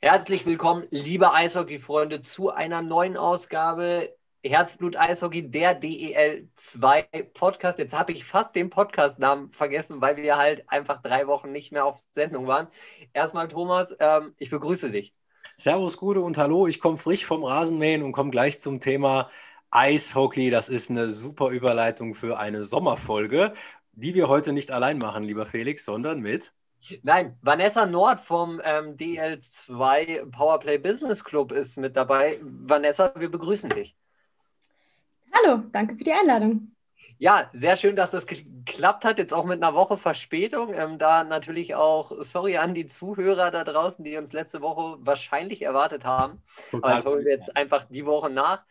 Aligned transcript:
Herzlich 0.00 0.46
willkommen, 0.46 0.86
liebe 0.90 1.32
Eishockey-Freunde, 1.32 2.22
zu 2.22 2.50
einer 2.50 2.82
neuen 2.82 3.16
Ausgabe 3.16 4.14
Herzblut 4.44 4.96
Eishockey, 4.96 5.50
der 5.50 5.74
DEL 5.74 6.48
2 6.54 7.02
Podcast. 7.34 7.78
Jetzt 7.78 7.98
habe 7.98 8.12
ich 8.12 8.24
fast 8.24 8.54
den 8.54 8.70
Podcast-Namen 8.70 9.50
vergessen, 9.50 10.00
weil 10.00 10.16
wir 10.16 10.36
halt 10.36 10.70
einfach 10.70 11.02
drei 11.02 11.26
Wochen 11.26 11.50
nicht 11.50 11.72
mehr 11.72 11.84
auf 11.84 11.96
Sendung 12.12 12.46
waren. 12.46 12.68
Erstmal, 13.12 13.48
Thomas, 13.48 13.96
ähm, 13.98 14.34
ich 14.38 14.50
begrüße 14.50 14.90
dich. 14.90 15.14
Servus, 15.56 15.96
Gude 15.96 16.20
und 16.20 16.38
Hallo. 16.38 16.66
Ich 16.66 16.80
komme 16.80 16.96
frisch 16.96 17.26
vom 17.26 17.44
Rasenmähen 17.44 18.02
und 18.02 18.12
komme 18.12 18.30
gleich 18.30 18.60
zum 18.60 18.78
Thema 18.78 19.30
Eishockey. 19.70 20.50
Das 20.50 20.68
ist 20.68 20.90
eine 20.90 21.12
super 21.12 21.50
Überleitung 21.50 22.14
für 22.14 22.38
eine 22.38 22.62
Sommerfolge, 22.62 23.54
die 23.92 24.14
wir 24.14 24.28
heute 24.28 24.52
nicht 24.52 24.70
allein 24.70 24.98
machen, 24.98 25.24
lieber 25.24 25.46
Felix, 25.46 25.84
sondern 25.84 26.20
mit 26.20 26.52
Nein, 27.02 27.36
Vanessa 27.42 27.86
Nord 27.86 28.20
vom 28.20 28.60
ähm, 28.64 28.96
DL2 28.96 30.30
Powerplay 30.30 30.78
Business 30.78 31.24
Club 31.24 31.52
ist 31.52 31.76
mit 31.78 31.96
dabei. 31.96 32.38
Vanessa, 32.42 33.12
wir 33.16 33.30
begrüßen 33.30 33.70
dich. 33.70 33.96
Hallo, 35.32 35.62
danke 35.72 35.96
für 35.96 36.04
die 36.04 36.12
Einladung. 36.12 36.72
Ja, 37.18 37.48
sehr 37.52 37.78
schön, 37.78 37.96
dass 37.96 38.10
das 38.10 38.26
geklappt 38.26 39.04
hat, 39.04 39.18
jetzt 39.18 39.32
auch 39.32 39.44
mit 39.44 39.62
einer 39.62 39.74
Woche 39.74 39.96
Verspätung. 39.96 40.74
Ähm, 40.74 40.98
da 40.98 41.24
natürlich 41.24 41.74
auch, 41.74 42.12
sorry 42.20 42.58
an 42.58 42.74
die 42.74 42.86
Zuhörer 42.86 43.50
da 43.50 43.64
draußen, 43.64 44.04
die 44.04 44.16
uns 44.16 44.34
letzte 44.34 44.60
Woche 44.60 44.98
wahrscheinlich 45.00 45.62
erwartet 45.62 46.04
haben. 46.04 46.42
Total 46.70 46.92
Aber 46.92 47.02
das 47.02 47.04
holen 47.06 47.24
wir 47.24 47.32
jetzt 47.32 47.56
einfach 47.56 47.84
die 47.84 48.04
Woche 48.04 48.28
nach. 48.28 48.64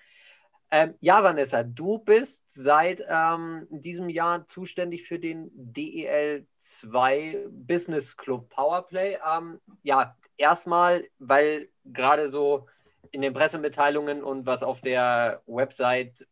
Ähm, 0.72 0.96
ja, 1.00 1.24
Vanessa, 1.24 1.64
du 1.64 2.00
bist 2.00 2.44
seit 2.48 3.02
ähm, 3.08 3.68
diesem 3.70 4.10
Jahr 4.10 4.48
zuständig 4.48 5.04
für 5.08 5.20
den 5.20 5.50
DEL 5.54 6.48
2 6.58 7.46
Business 7.50 8.18
Club 8.18 8.50
Powerplay. 8.50 9.18
Ähm, 9.26 9.62
ja, 9.84 10.18
erstmal, 10.38 11.08
weil 11.20 11.70
gerade 11.86 12.30
so 12.30 12.68
in 13.12 13.22
den 13.22 13.34
Pressemitteilungen 13.34 14.24
und 14.24 14.46
was 14.46 14.64
auf 14.64 14.82
der 14.82 15.42
Website 15.46 16.28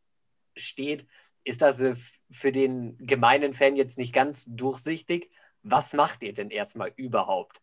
steht, 0.55 1.07
ist 1.43 1.61
das 1.61 1.81
äh, 1.81 1.95
für 2.29 2.51
den 2.51 2.97
gemeinen 2.97 3.53
Fan 3.53 3.75
jetzt 3.75 3.97
nicht 3.97 4.13
ganz 4.13 4.45
durchsichtig. 4.47 5.29
Was 5.61 5.93
macht 5.93 6.23
ihr 6.23 6.33
denn 6.33 6.49
erstmal 6.49 6.91
überhaupt? 6.95 7.62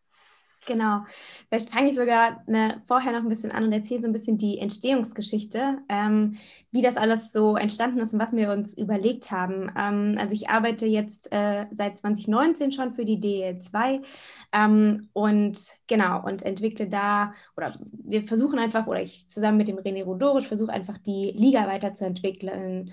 Genau. 0.67 1.05
Vielleicht 1.49 1.71
fange 1.71 1.89
ich 1.91 1.97
sogar 1.97 2.43
ne, 2.47 2.83
vorher 2.87 3.13
noch 3.13 3.21
ein 3.23 3.29
bisschen 3.31 3.51
an 3.51 3.65
und 3.65 3.73
erzähle 3.73 4.03
so 4.03 4.09
ein 4.09 4.13
bisschen 4.13 4.37
die 4.37 4.59
Entstehungsgeschichte, 4.59 5.79
ähm, 5.89 6.37
wie 6.71 6.83
das 6.83 6.99
alles 6.99 7.33
so 7.33 7.57
entstanden 7.57 7.99
ist 8.01 8.13
und 8.13 8.21
was 8.21 8.33
wir 8.35 8.51
uns 8.51 8.77
überlegt 8.77 9.31
haben. 9.31 9.73
Ähm, 9.77 10.17
also 10.19 10.35
ich 10.35 10.51
arbeite 10.51 10.87
jetzt 10.87 11.33
äh, 11.33 11.67
seit 11.73 11.99
2019 11.99 12.73
schon 12.73 12.93
für 12.95 13.07
die 13.07 13.19
DL2 13.19 14.03
ähm, 14.53 15.09
und 15.15 15.59
genau 15.87 16.23
und 16.25 16.43
entwickle 16.43 16.89
da 16.89 17.33
oder 17.57 17.75
wir 17.93 18.27
versuchen 18.27 18.59
einfach 18.59 18.87
oder 18.87 19.01
ich 19.01 19.29
zusammen 19.31 19.57
mit 19.57 19.69
dem 19.69 19.79
René 19.79 20.05
Rodorisch 20.05 20.47
versuche 20.47 20.73
einfach 20.73 20.99
die 20.99 21.33
Liga 21.35 21.67
weiterzuentwickeln. 21.67 22.93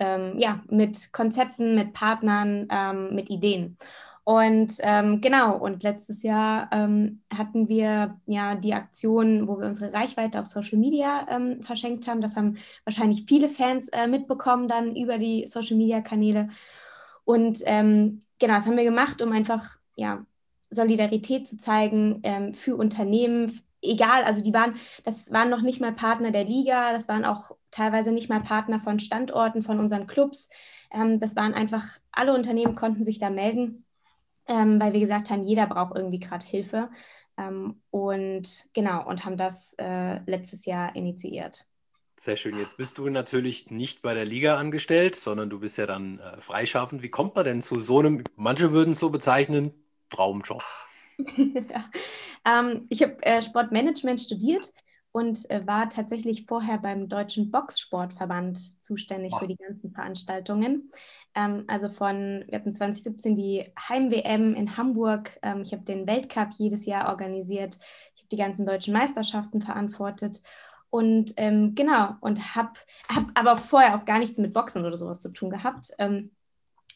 Ähm, 0.00 0.38
ja, 0.38 0.62
mit 0.70 1.12
Konzepten, 1.12 1.74
mit 1.74 1.92
Partnern, 1.92 2.68
ähm, 2.70 3.14
mit 3.16 3.30
Ideen. 3.30 3.76
Und 4.28 4.74
ähm, 4.80 5.22
genau, 5.22 5.56
und 5.56 5.82
letztes 5.82 6.22
Jahr 6.22 6.68
ähm, 6.70 7.22
hatten 7.34 7.66
wir 7.66 8.20
ja 8.26 8.56
die 8.56 8.74
Aktion, 8.74 9.48
wo 9.48 9.58
wir 9.58 9.66
unsere 9.66 9.94
Reichweite 9.94 10.38
auf 10.38 10.46
Social 10.46 10.76
Media 10.76 11.26
ähm, 11.30 11.62
verschenkt 11.62 12.06
haben. 12.06 12.20
Das 12.20 12.36
haben 12.36 12.58
wahrscheinlich 12.84 13.24
viele 13.26 13.48
Fans 13.48 13.88
äh, 13.88 14.06
mitbekommen 14.06 14.68
dann 14.68 14.94
über 14.96 15.16
die 15.16 15.46
Social 15.46 15.78
Media 15.78 16.02
Kanäle. 16.02 16.50
Und 17.24 17.62
ähm, 17.64 18.20
genau, 18.38 18.56
das 18.56 18.66
haben 18.66 18.76
wir 18.76 18.84
gemacht, 18.84 19.22
um 19.22 19.32
einfach 19.32 19.78
ja, 19.96 20.26
Solidarität 20.68 21.48
zu 21.48 21.56
zeigen 21.56 22.20
ähm, 22.22 22.52
für 22.52 22.76
Unternehmen, 22.76 23.62
egal, 23.80 24.24
also 24.24 24.42
die 24.42 24.52
waren, 24.52 24.76
das 25.04 25.32
waren 25.32 25.48
noch 25.48 25.62
nicht 25.62 25.80
mal 25.80 25.92
Partner 25.92 26.32
der 26.32 26.44
Liga, 26.44 26.92
das 26.92 27.08
waren 27.08 27.24
auch 27.24 27.52
teilweise 27.70 28.12
nicht 28.12 28.28
mal 28.28 28.42
Partner 28.42 28.78
von 28.78 28.98
Standorten, 28.98 29.62
von 29.62 29.80
unseren 29.80 30.06
Clubs. 30.06 30.50
Ähm, 30.92 31.18
das 31.18 31.34
waren 31.34 31.54
einfach, 31.54 31.86
alle 32.12 32.34
Unternehmen 32.34 32.74
konnten 32.74 33.06
sich 33.06 33.18
da 33.18 33.30
melden 33.30 33.86
ähm, 34.48 34.80
weil 34.80 34.92
wir 34.92 35.00
gesagt 35.00 35.30
haben, 35.30 35.44
jeder 35.44 35.66
braucht 35.66 35.96
irgendwie 35.96 36.20
gerade 36.20 36.44
Hilfe. 36.44 36.88
Ähm, 37.36 37.80
und 37.90 38.68
genau, 38.72 39.06
und 39.06 39.24
haben 39.24 39.36
das 39.36 39.74
äh, 39.78 40.18
letztes 40.26 40.64
Jahr 40.66 40.96
initiiert. 40.96 41.66
Sehr 42.18 42.34
schön. 42.34 42.58
Jetzt 42.58 42.76
bist 42.76 42.98
du 42.98 43.08
natürlich 43.08 43.70
nicht 43.70 44.02
bei 44.02 44.12
der 44.12 44.24
Liga 44.24 44.56
angestellt, 44.56 45.14
sondern 45.14 45.50
du 45.50 45.60
bist 45.60 45.78
ja 45.78 45.86
dann 45.86 46.18
äh, 46.18 46.40
freischaffend. 46.40 47.02
Wie 47.02 47.10
kommt 47.10 47.36
man 47.36 47.44
denn 47.44 47.62
zu 47.62 47.78
so 47.78 48.00
einem, 48.00 48.24
manche 48.34 48.72
würden 48.72 48.92
es 48.92 48.98
so 48.98 49.10
bezeichnen, 49.10 49.72
Traumjob? 50.10 50.64
ja. 51.36 51.90
ähm, 52.44 52.86
ich 52.88 53.02
habe 53.02 53.22
äh, 53.22 53.40
Sportmanagement 53.40 54.20
studiert 54.20 54.72
und 55.18 55.50
äh, 55.50 55.66
war 55.66 55.88
tatsächlich 55.88 56.46
vorher 56.46 56.78
beim 56.78 57.08
Deutschen 57.08 57.50
Boxsportverband 57.50 58.84
zuständig 58.84 59.32
oh. 59.34 59.38
für 59.38 59.48
die 59.48 59.56
ganzen 59.56 59.90
Veranstaltungen. 59.90 60.92
Ähm, 61.34 61.64
also 61.66 61.88
von, 61.88 62.44
wir 62.46 62.56
hatten 62.56 62.72
2017 62.72 63.34
die 63.34 63.64
Heim-WM 63.88 64.54
in 64.54 64.76
Hamburg. 64.76 65.36
Ähm, 65.42 65.62
ich 65.62 65.72
habe 65.72 65.82
den 65.82 66.06
Weltcup 66.06 66.50
jedes 66.56 66.86
Jahr 66.86 67.08
organisiert. 67.08 67.80
Ich 68.14 68.22
habe 68.22 68.28
die 68.30 68.36
ganzen 68.36 68.64
deutschen 68.64 68.94
Meisterschaften 68.94 69.60
verantwortet. 69.60 70.40
Und 70.88 71.34
ähm, 71.36 71.74
genau, 71.74 72.14
und 72.20 72.54
habe 72.54 72.78
hab 73.12 73.24
aber 73.34 73.56
vorher 73.56 73.96
auch 73.96 74.04
gar 74.04 74.20
nichts 74.20 74.38
mit 74.38 74.52
Boxen 74.52 74.86
oder 74.86 74.96
sowas 74.96 75.20
zu 75.20 75.32
tun 75.32 75.50
gehabt. 75.50 75.90
Ähm, 75.98 76.30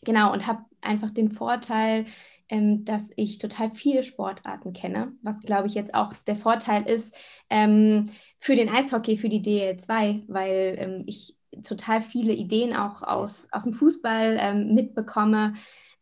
genau, 0.02 0.32
und 0.32 0.46
habe 0.46 0.64
einfach 0.80 1.10
den 1.10 1.32
Vorteil, 1.32 2.06
ähm, 2.52 2.84
dass 2.84 3.08
ich 3.16 3.38
total 3.38 3.70
viele 3.74 4.02
Sportarten 4.02 4.74
kenne, 4.74 5.12
was 5.22 5.40
glaube 5.40 5.68
ich 5.68 5.74
jetzt 5.74 5.94
auch 5.94 6.12
der 6.26 6.36
Vorteil 6.36 6.86
ist 6.86 7.16
ähm, 7.48 8.10
für 8.38 8.54
den 8.54 8.68
Eishockey, 8.68 9.16
für 9.16 9.30
die 9.30 9.40
DL2, 9.40 10.24
weil 10.28 10.76
ähm, 10.78 11.04
ich 11.06 11.34
total 11.66 12.02
viele 12.02 12.34
Ideen 12.34 12.76
auch 12.76 13.02
aus, 13.02 13.48
aus 13.52 13.64
dem 13.64 13.72
Fußball 13.72 14.36
ähm, 14.38 14.74
mitbekomme. 14.74 15.54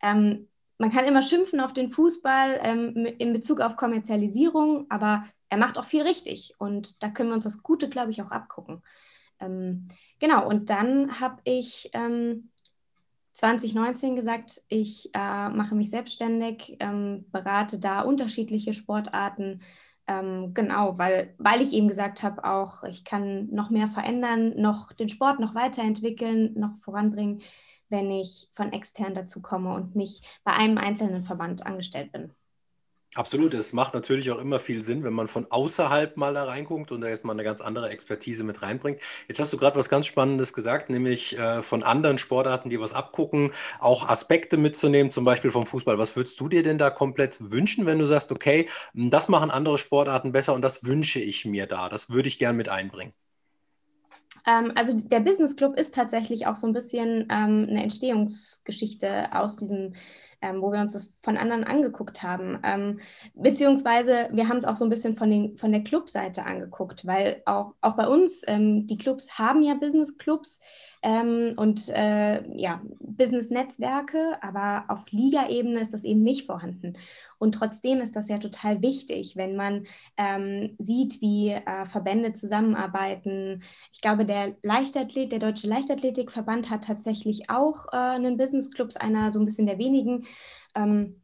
Ähm, 0.03 0.49
man 0.79 0.91
kann 0.91 1.05
immer 1.05 1.23
schimpfen 1.23 1.61
auf 1.61 1.73
den 1.73 1.93
Fußball 1.93 2.59
ähm, 2.65 3.07
in 3.19 3.33
Bezug 3.33 3.61
auf 3.61 3.77
Kommerzialisierung, 3.77 4.87
aber 4.91 5.25
er 5.51 5.59
macht 5.59 5.79
auch 5.79 5.85
viel 5.85 6.03
richtig 6.03 6.55
und 6.59 7.01
da 7.03 7.11
können 7.11 7.29
wir 7.31 7.35
uns 7.37 7.45
das 7.45 7.63
Gute, 7.63 7.89
glaube 7.89 8.11
ich, 8.11 8.23
auch 8.23 8.31
abgucken. 8.31 8.83
genau, 10.19 10.49
und 10.49 10.71
dann 10.71 11.19
habe 11.19 11.41
ich 11.45 11.91
2019 13.41 14.17
gesagt, 14.17 14.63
ich 14.69 15.11
äh, 15.15 15.49
mache 15.49 15.75
mich 15.75 15.91
selbstständig, 15.91 16.77
ähm, 16.79 17.25
berate 17.33 17.79
da 17.79 18.03
unterschiedliche 18.03 18.75
Sportarten. 18.75 19.63
Ähm, 20.07 20.53
genau, 20.53 20.99
weil, 20.99 21.35
weil 21.39 21.63
ich 21.63 21.73
eben 21.73 21.89
gesagt 21.89 22.23
habe, 22.23 22.45
auch 22.45 22.85
ich 22.85 23.05
kann 23.05 23.49
noch 23.51 23.71
mehr 23.71 23.89
verändern, 23.89 24.61
noch 24.61 24.93
den 24.93 25.09
Sport 25.09 25.41
noch 25.41 25.55
weiterentwickeln, 25.55 26.53
noch 26.59 26.77
voranbringen, 26.83 27.41
wenn 27.89 28.11
ich 28.11 28.51
von 28.53 28.73
extern 28.73 29.15
dazu 29.15 29.41
komme 29.41 29.73
und 29.75 29.97
nicht 29.97 30.23
bei 30.45 30.53
einem 30.53 30.77
einzelnen 30.77 31.23
Verband 31.25 31.65
angestellt 31.65 32.13
bin. 32.13 32.35
Absolut, 33.17 33.55
es 33.55 33.73
macht 33.73 33.93
natürlich 33.95 34.31
auch 34.31 34.39
immer 34.39 34.61
viel 34.61 34.83
Sinn, 34.83 35.03
wenn 35.03 35.13
man 35.13 35.27
von 35.27 35.51
außerhalb 35.51 36.17
mal 36.17 36.33
da 36.33 36.45
reinguckt 36.45 36.93
und 36.93 37.01
da 37.01 37.09
jetzt 37.09 37.25
mal 37.25 37.33
eine 37.33 37.43
ganz 37.43 37.61
andere 37.61 37.89
Expertise 37.91 38.45
mit 38.45 38.63
reinbringt. 38.63 39.01
Jetzt 39.27 39.41
hast 39.41 39.53
du 39.53 39.57
gerade 39.57 39.77
was 39.77 39.89
ganz 39.89 40.07
Spannendes 40.07 40.53
gesagt, 40.53 40.91
nämlich 40.91 41.37
äh, 41.37 41.61
von 41.65 41.83
anderen 41.83 42.19
Sportarten, 42.19 42.69
die 42.69 42.79
was 42.79 42.93
abgucken, 42.93 43.51
auch 43.81 44.09
Aspekte 44.09 44.57
mitzunehmen, 44.57 45.11
zum 45.11 45.25
Beispiel 45.25 45.51
vom 45.51 45.67
Fußball. 45.67 45.99
Was 45.99 46.15
würdest 46.15 46.39
du 46.39 46.49
dir 46.49 46.63
denn 46.63 46.79
da 46.79 46.89
komplett 46.89 47.51
wünschen, 47.51 47.85
wenn 47.85 47.99
du 47.99 48.07
sagst, 48.07 48.31
okay, 48.31 48.69
das 48.95 49.29
machen 49.29 49.51
andere 49.51 49.79
Sportarten 49.79 50.31
besser 50.31 50.55
und 50.55 50.63
das 50.63 50.85
wünsche 50.85 51.19
ich 51.19 51.45
mir 51.45 51.67
da, 51.67 51.89
das 51.89 52.11
würde 52.11 52.29
ich 52.29 52.39
gern 52.39 52.57
mit 52.57 52.69
einbringen? 52.69 53.13
Ähm, 54.47 54.71
also 54.77 54.97
der 54.97 55.21
Business 55.21 55.57
Club 55.57 55.77
ist 55.77 55.95
tatsächlich 55.95 56.47
auch 56.47 56.57
so 56.57 56.69
ein 56.69 56.73
bisschen 56.73 57.27
ähm, 57.29 57.67
eine 57.69 57.83
Entstehungsgeschichte 57.83 59.33
aus 59.33 59.57
diesem 59.57 59.95
ähm, 60.43 60.63
wo 60.63 60.73
wir 60.73 60.81
uns 60.81 60.93
das 60.95 61.19
von 61.23 61.37
anderen 61.37 61.65
angeguckt 61.65 62.23
haben. 62.23 62.59
Ähm, 62.63 63.01
beziehungsweise 63.35 64.29
wir 64.33 64.49
haben 64.49 64.59
es 64.59 64.65
auch 64.65 64.77
so 64.77 64.85
ein 64.85 64.91
bisschen 64.91 65.17
von, 65.17 65.31
den, 65.31 65.57
von 65.57 65.73
der 65.73 65.85
Clubseite 65.85 66.45
angeguckt, 66.45 67.07
weil 67.07 67.43
auch, 67.47 67.75
auch 67.81 67.97
bei 67.97 68.07
uns, 68.07 68.43
ähm, 68.47 68.87
die 68.87 68.99
Clubs 68.99 69.39
haben 69.39 69.63
ja 69.63 69.75
Business-Clubs 69.75 70.61
ähm, 71.03 71.53
und 71.57 71.89
äh, 71.89 72.43
ja, 72.57 72.83
Business-Netzwerke, 73.01 74.39
aber 74.43 74.85
auf 74.89 75.11
Liga-Ebene 75.11 75.81
ist 75.81 75.95
das 75.95 76.05
eben 76.05 76.23
nicht 76.23 76.47
vorhanden. 76.47 76.95
Und 77.41 77.53
trotzdem 77.53 78.03
ist 78.03 78.17
das 78.17 78.29
ja 78.29 78.37
total 78.37 78.83
wichtig, 78.83 79.35
wenn 79.35 79.57
man 79.57 79.87
ähm, 80.19 80.77
sieht, 80.79 81.23
wie 81.23 81.49
äh, 81.51 81.87
Verbände 81.87 82.35
zusammenarbeiten. 82.35 83.63
Ich 83.93 84.03
glaube, 84.03 84.27
der 84.27 84.57
Leichtathlet, 84.63 85.33
der 85.33 85.39
Deutsche 85.39 85.67
Leichtathletikverband 85.67 86.69
hat 86.69 86.85
tatsächlich 86.85 87.49
auch 87.49 87.87
äh, 87.93 87.97
einen 87.97 88.37
Business 88.37 88.71
Clubs, 88.71 88.99
einer 88.99 89.33
so 89.33 89.41
ein 89.41 89.47
bisschen 89.47 89.67
der 89.67 89.79
wenigen. 89.79 90.27
Ähm, 90.75 91.23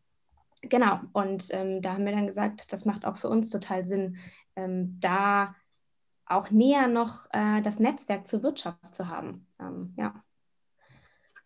genau, 0.62 1.00
und 1.12 1.48
ähm, 1.50 1.82
da 1.82 1.92
haben 1.92 2.06
wir 2.06 2.12
dann 2.12 2.26
gesagt, 2.26 2.72
das 2.72 2.86
macht 2.86 3.04
auch 3.04 3.18
für 3.18 3.28
uns 3.28 3.50
total 3.50 3.86
Sinn, 3.86 4.16
ähm, 4.56 4.98
da 5.00 5.54
auch 6.24 6.50
näher 6.50 6.88
noch 6.88 7.26
äh, 7.32 7.60
das 7.60 7.78
Netzwerk 7.78 8.26
zur 8.26 8.42
Wirtschaft 8.42 8.94
zu 8.94 9.08
haben. 9.08 9.46
Ähm, 9.60 9.92
ja. 9.98 10.14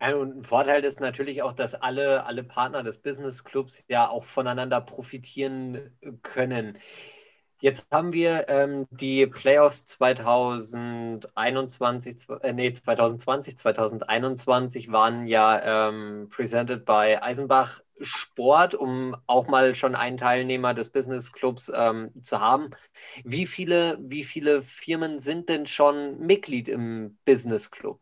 Und 0.00 0.38
ein 0.38 0.44
Vorteil 0.44 0.84
ist 0.84 1.00
natürlich 1.00 1.42
auch, 1.42 1.52
dass 1.52 1.74
alle, 1.74 2.24
alle 2.24 2.42
Partner 2.42 2.82
des 2.82 2.98
Business 2.98 3.44
Clubs 3.44 3.84
ja 3.88 4.08
auch 4.08 4.24
voneinander 4.24 4.80
profitieren 4.80 5.92
können. 6.22 6.78
Jetzt 7.62 7.88
haben 7.92 8.14
wir 8.14 8.48
ähm, 8.48 8.86
die 8.90 9.26
Playoffs 9.26 9.84
2021, 9.84 12.16
äh, 12.40 12.54
nee, 12.54 12.72
2020, 12.72 13.58
2021 13.58 14.90
waren 14.90 15.26
ja 15.26 15.90
ähm, 15.90 16.30
presented 16.30 16.86
bei 16.86 17.22
Eisenbach 17.22 17.82
Sport, 18.00 18.74
um 18.74 19.14
auch 19.26 19.46
mal 19.46 19.74
schon 19.74 19.94
einen 19.94 20.16
Teilnehmer 20.16 20.72
des 20.72 20.88
Business 20.88 21.32
Clubs 21.32 21.70
ähm, 21.74 22.10
zu 22.22 22.40
haben. 22.40 22.70
Wie 23.24 23.46
viele, 23.46 23.98
wie 24.00 24.24
viele 24.24 24.62
Firmen 24.62 25.18
sind 25.18 25.50
denn 25.50 25.66
schon 25.66 26.18
Mitglied 26.18 26.66
im 26.66 27.18
Business 27.26 27.70
Club? 27.70 28.00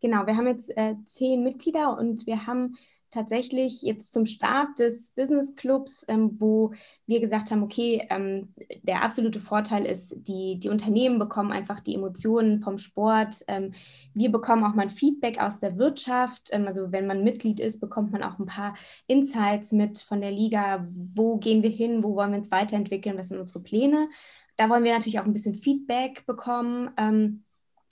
Genau, 0.00 0.26
wir 0.26 0.36
haben 0.36 0.46
jetzt 0.46 0.76
äh, 0.76 0.94
zehn 1.06 1.42
Mitglieder 1.42 1.96
und 1.96 2.26
wir 2.26 2.46
haben 2.46 2.76
tatsächlich 3.10 3.82
jetzt 3.82 4.12
zum 4.12 4.26
Start 4.26 4.78
des 4.78 5.12
Business 5.12 5.54
Clubs, 5.54 6.04
ähm, 6.08 6.36
wo 6.38 6.72
wir 7.06 7.20
gesagt 7.20 7.50
haben, 7.50 7.62
okay, 7.62 8.06
ähm, 8.10 8.52
der 8.82 9.02
absolute 9.02 9.40
Vorteil 9.40 9.86
ist, 9.86 10.16
die, 10.26 10.58
die 10.58 10.68
Unternehmen 10.68 11.18
bekommen 11.18 11.52
einfach 11.52 11.80
die 11.80 11.94
Emotionen 11.94 12.60
vom 12.60 12.78
Sport. 12.78 13.44
Ähm, 13.48 13.72
wir 14.12 14.30
bekommen 14.30 14.64
auch 14.64 14.74
mal 14.74 14.82
ein 14.82 14.90
Feedback 14.90 15.40
aus 15.40 15.58
der 15.58 15.78
Wirtschaft. 15.78 16.50
Ähm, 16.52 16.66
also 16.66 16.92
wenn 16.92 17.06
man 17.06 17.24
Mitglied 17.24 17.60
ist, 17.60 17.80
bekommt 17.80 18.12
man 18.12 18.22
auch 18.22 18.38
ein 18.38 18.46
paar 18.46 18.76
Insights 19.06 19.72
mit 19.72 19.98
von 19.98 20.20
der 20.20 20.32
Liga. 20.32 20.86
Wo 21.14 21.36
gehen 21.38 21.62
wir 21.62 21.70
hin? 21.70 22.02
Wo 22.02 22.16
wollen 22.16 22.32
wir 22.32 22.38
uns 22.38 22.50
weiterentwickeln? 22.50 23.16
Was 23.16 23.28
sind 23.28 23.38
unsere 23.38 23.60
Pläne? 23.60 24.08
Da 24.56 24.68
wollen 24.68 24.84
wir 24.84 24.92
natürlich 24.92 25.20
auch 25.20 25.26
ein 25.26 25.32
bisschen 25.32 25.54
Feedback 25.54 26.26
bekommen. 26.26 26.90
Ähm, 26.96 27.44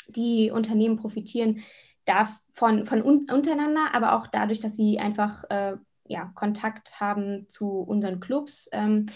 die 0.09 0.51
Unternehmen 0.51 0.97
profitieren 0.97 1.61
davon 2.05 2.87
von 2.87 3.03
un 3.03 3.27
untereinander, 3.31 3.95
aber 3.95 4.15
auch 4.15 4.27
dadurch, 4.27 4.61
dass 4.61 4.77
sie 4.77 4.99
einfach 4.99 5.45
äh, 5.51 5.77
ja, 6.07 6.31
Kontakt 6.35 7.01
haben 7.01 7.49
zu 7.49 7.69
unseren 7.81 8.21
Clubs. 8.21 8.69
Ähm, 8.73 9.07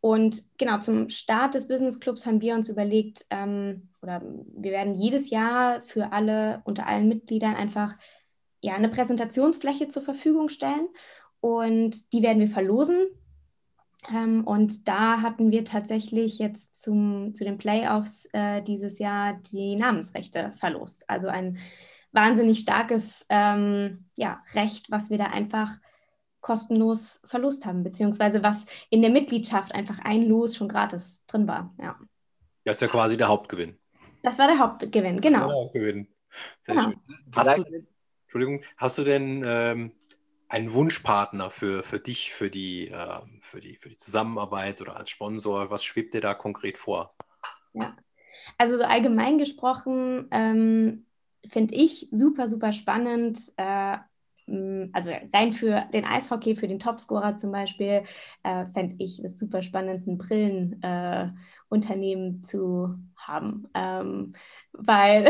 und 0.00 0.44
genau 0.58 0.78
zum 0.78 1.08
Start 1.08 1.54
des 1.54 1.66
Business 1.66 1.98
Clubs 1.98 2.24
haben 2.24 2.40
wir 2.40 2.54
uns 2.54 2.68
überlegt, 2.68 3.26
ähm, 3.30 3.88
oder 4.00 4.22
wir 4.22 4.70
werden 4.70 4.94
jedes 4.94 5.30
Jahr 5.30 5.82
für 5.82 6.12
alle, 6.12 6.62
unter 6.64 6.86
allen 6.86 7.08
Mitgliedern 7.08 7.56
einfach 7.56 7.96
ja, 8.60 8.74
eine 8.74 8.88
Präsentationsfläche 8.88 9.88
zur 9.88 10.02
Verfügung 10.02 10.48
stellen 10.48 10.88
und 11.40 12.12
die 12.12 12.22
werden 12.22 12.40
wir 12.40 12.48
verlosen. 12.48 13.06
Ähm, 14.08 14.44
und 14.44 14.86
da 14.86 15.22
hatten 15.22 15.50
wir 15.50 15.64
tatsächlich 15.64 16.38
jetzt 16.38 16.80
zum, 16.80 17.34
zu 17.34 17.44
den 17.44 17.58
Playoffs 17.58 18.28
äh, 18.32 18.62
dieses 18.62 19.00
Jahr 19.00 19.40
die 19.52 19.74
Namensrechte 19.74 20.52
verlost. 20.54 21.08
Also 21.10 21.26
ein 21.26 21.58
wahnsinnig 22.12 22.60
starkes 22.60 23.26
ähm, 23.28 24.06
ja, 24.16 24.42
Recht, 24.54 24.90
was 24.90 25.10
wir 25.10 25.18
da 25.18 25.26
einfach 25.26 25.76
kostenlos 26.40 27.20
Verlust 27.24 27.66
haben, 27.66 27.82
beziehungsweise 27.82 28.42
was 28.42 28.66
in 28.90 29.02
der 29.02 29.10
Mitgliedschaft 29.10 29.74
einfach 29.74 29.98
ein 30.00 30.22
Los 30.22 30.56
schon 30.56 30.68
gratis 30.68 31.24
drin 31.26 31.48
war. 31.48 31.74
Ja. 31.80 31.98
Das 32.64 32.76
ist 32.76 32.82
ja 32.82 32.88
quasi 32.88 33.16
der 33.16 33.28
Hauptgewinn. 33.28 33.78
Das 34.22 34.38
war 34.38 34.46
der 34.46 34.58
Hauptgewinn, 34.58 35.20
genau. 35.20 35.38
Das 35.38 35.46
war 35.46 35.54
der 35.54 35.62
Hauptgewinn. 35.62 36.08
Sehr 36.62 36.74
genau. 36.74 36.84
schön. 36.84 37.00
Hast 37.34 37.58
du, 37.58 37.64
Entschuldigung, 38.22 38.64
hast 38.76 38.98
du 38.98 39.04
denn 39.04 39.44
ähm, 39.46 39.92
einen 40.48 40.72
Wunschpartner 40.72 41.50
für, 41.50 41.82
für 41.82 41.98
dich, 41.98 42.32
für 42.32 42.50
die, 42.50 42.88
äh, 42.88 43.20
für, 43.40 43.60
die, 43.60 43.76
für 43.76 43.88
die 43.88 43.96
Zusammenarbeit 43.96 44.80
oder 44.80 44.96
als 44.96 45.10
Sponsor? 45.10 45.70
Was 45.70 45.84
schwebt 45.84 46.14
dir 46.14 46.20
da 46.20 46.34
konkret 46.34 46.78
vor? 46.78 47.14
Ja, 47.74 47.96
also 48.56 48.76
so 48.76 48.84
allgemein 48.84 49.38
gesprochen 49.38 50.28
ähm, 50.30 51.06
finde 51.46 51.74
ich 51.74 52.08
super, 52.10 52.48
super 52.48 52.72
spannend. 52.72 53.52
Äh, 53.56 53.98
also 54.92 55.10
rein 55.34 55.52
für 55.52 55.84
den 55.92 56.04
Eishockey, 56.06 56.56
für 56.56 56.68
den 56.68 56.78
Topscorer 56.78 57.36
zum 57.36 57.52
Beispiel, 57.52 58.04
äh, 58.42 58.64
fände 58.72 58.96
ich 58.98 59.22
es 59.22 59.38
super 59.38 59.60
spannend, 59.62 60.06
ein 60.06 60.16
Brillenunternehmen 60.18 62.40
äh, 62.40 62.42
zu 62.44 62.94
haben. 63.16 63.68
Ähm, 63.74 64.32
weil 64.72 65.28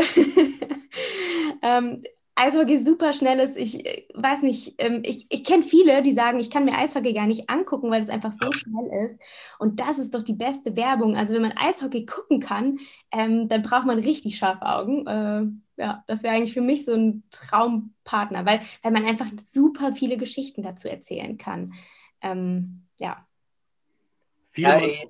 ähm, 1.61 2.01
Eishockey 2.39 2.77
super 2.79 3.11
schnell 3.11 3.39
ist. 3.39 3.57
Ich 3.57 3.85
äh, 3.85 4.05
weiß 4.13 4.41
nicht, 4.43 4.75
ähm, 4.77 5.01
ich, 5.03 5.27
ich 5.29 5.43
kenne 5.43 5.63
viele, 5.63 6.01
die 6.01 6.13
sagen, 6.13 6.39
ich 6.39 6.49
kann 6.49 6.63
mir 6.63 6.77
Eishockey 6.77 7.11
gar 7.11 7.27
nicht 7.27 7.49
angucken, 7.49 7.91
weil 7.91 8.01
es 8.01 8.09
einfach 8.09 8.31
so 8.31 8.51
schnell 8.53 9.05
ist. 9.05 9.19
Und 9.59 9.79
das 9.81 9.99
ist 9.99 10.15
doch 10.15 10.23
die 10.23 10.33
beste 10.33 10.75
Werbung. 10.77 11.17
Also 11.17 11.33
wenn 11.33 11.41
man 11.41 11.57
Eishockey 11.57 12.05
gucken 12.05 12.39
kann, 12.39 12.79
ähm, 13.11 13.49
dann 13.49 13.61
braucht 13.61 13.85
man 13.85 13.99
richtig 13.99 14.37
scharfe 14.37 14.65
Augen. 14.65 15.05
Äh, 15.05 15.81
ja, 15.81 16.03
das 16.07 16.23
wäre 16.23 16.33
eigentlich 16.33 16.53
für 16.53 16.61
mich 16.61 16.85
so 16.85 16.93
ein 16.93 17.23
Traumpartner, 17.29 18.45
weil, 18.45 18.61
weil 18.83 18.91
man 18.91 19.05
einfach 19.05 19.27
super 19.43 19.93
viele 19.93 20.17
Geschichten 20.17 20.61
dazu 20.61 20.89
erzählen 20.89 21.37
kann. 21.37 21.73
Ähm, 22.21 22.85
ja. 22.97 23.25
Viele 24.51 24.67
ja, 24.69 25.09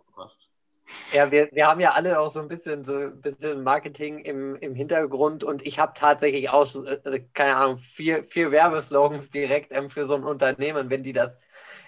ja, 1.12 1.32
wir, 1.32 1.50
wir 1.52 1.68
haben 1.68 1.80
ja 1.80 1.92
alle 1.92 2.20
auch 2.20 2.30
so 2.30 2.40
ein 2.40 2.48
bisschen 2.48 2.84
so 2.84 2.96
ein 2.96 3.22
bisschen 3.22 3.64
Marketing 3.64 4.20
im, 4.20 4.56
im 4.56 4.76
Hintergrund 4.76 5.44
und 5.44 5.66
ich 5.66 5.80
habe 5.80 5.94
tatsächlich 5.96 6.50
auch, 6.50 6.68
äh, 6.86 7.22
keine 7.34 7.56
Ahnung, 7.56 7.78
vier, 7.78 8.24
vier 8.24 8.52
Werbeslogans 8.52 9.30
direkt 9.30 9.74
ähm, 9.74 9.90
für 9.90 10.06
so 10.06 10.16
ein 10.16 10.24
Unternehmen, 10.24 10.90
wenn 10.90 11.04
die 11.04 11.14
das, 11.14 11.40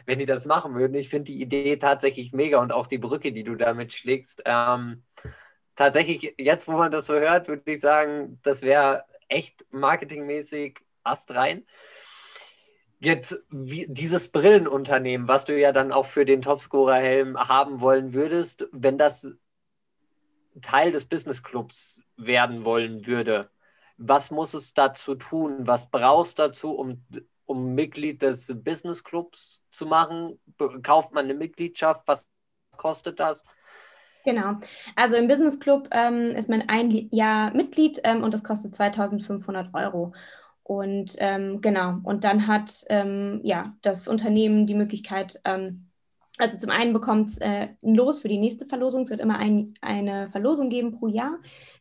wenn 0.06 0.20
die 0.20 0.26
das 0.26 0.46
machen 0.46 0.76
würden. 0.76 0.96
Ich 0.96 1.10
finde 1.10 1.32
die 1.32 1.42
Idee 1.42 1.78
tatsächlich 1.78 2.34
mega 2.34 2.60
und 2.60 2.74
auch 2.74 2.88
die 2.88 2.98
Brücke, 2.98 3.32
die 3.32 3.44
du 3.44 3.56
damit 3.56 3.94
schlägst. 3.94 4.44
Ähm, 4.46 5.04
tatsächlich, 5.76 6.36
jetzt 6.38 6.68
wo 6.68 6.74
man 6.74 6.92
das 6.92 7.06
so 7.08 7.14
hört, 7.14 7.48
würde 7.48 7.72
ich 7.72 7.80
sagen, 7.80 8.40
das 8.44 8.62
wäre 8.62 9.04
echt 9.30 9.66
marketingmäßig 9.72 10.80
astrein. 11.04 11.66
Jetzt 13.04 13.44
wie, 13.50 13.88
dieses 13.90 14.28
Brillenunternehmen, 14.28 15.28
was 15.28 15.46
du 15.46 15.60
ja 15.60 15.72
dann 15.72 15.92
auch 15.92 16.06
für 16.06 16.24
den 16.24 16.44
Topscorer-Helm 16.44 17.36
haben 17.36 17.80
wollen 17.80 18.14
würdest, 18.14 18.70
wenn 18.72 19.00
das 19.00 19.28
Teil 20.62 20.92
des 20.92 21.06
Business 21.06 21.42
Clubs 21.42 22.04
werden 22.16 22.64
wollen 22.64 23.08
würde, 23.08 23.50
was 23.98 24.30
muss 24.30 24.54
es 24.54 24.76
dazu 24.76 25.16
tun? 25.16 25.66
Was 25.66 25.90
brauchst 25.90 26.38
du 26.38 26.44
dazu, 26.44 26.72
um, 26.74 27.04
um 27.46 27.74
Mitglied 27.74 28.22
des 28.22 28.54
Business 28.64 29.04
Clubs 29.04 29.64
zu 29.72 29.88
machen? 29.88 30.40
Kauft 30.84 31.12
man 31.12 31.26
eine 31.26 31.34
Mitgliedschaft? 31.34 32.04
Was 32.06 32.30
kostet 32.78 33.20
das? 33.20 33.44
Genau. 34.26 34.58
Also 34.96 35.18
im 35.18 35.28
Business 35.28 35.60
Club 35.60 35.88
ähm, 35.92 36.32
ist 36.36 36.50
man 36.50 36.70
ein 36.70 37.10
Jahr 37.12 37.52
Mitglied 37.56 38.00
ähm, 38.04 38.24
und 38.24 38.36
das 38.36 38.44
kostet 38.44 38.76
2500 38.76 39.74
Euro. 39.74 40.14
Und 40.72 41.18
ähm, 41.18 41.60
genau, 41.60 41.98
und 42.04 42.24
dann 42.24 42.48
hat 42.48 42.86
ähm, 42.88 43.42
ja, 43.44 43.76
das 43.82 44.08
Unternehmen 44.08 44.68
die 44.68 44.74
Möglichkeit, 44.74 45.38
ähm, 45.44 45.88
also 46.38 46.58
zum 46.58 46.70
einen 46.70 46.94
bekommt 46.94 47.28
es 47.28 47.40
äh, 47.40 47.68
ein 47.84 47.94
Los 47.94 48.22
für 48.22 48.30
die 48.30 48.38
nächste 48.38 48.66
Verlosung. 48.66 49.02
Es 49.02 49.10
wird 49.10 49.20
immer 49.20 49.38
ein, 49.38 49.74
eine 49.82 50.32
Verlosung 50.32 50.70
geben 50.70 50.94
pro 50.94 51.08
Jahr. 51.08 51.40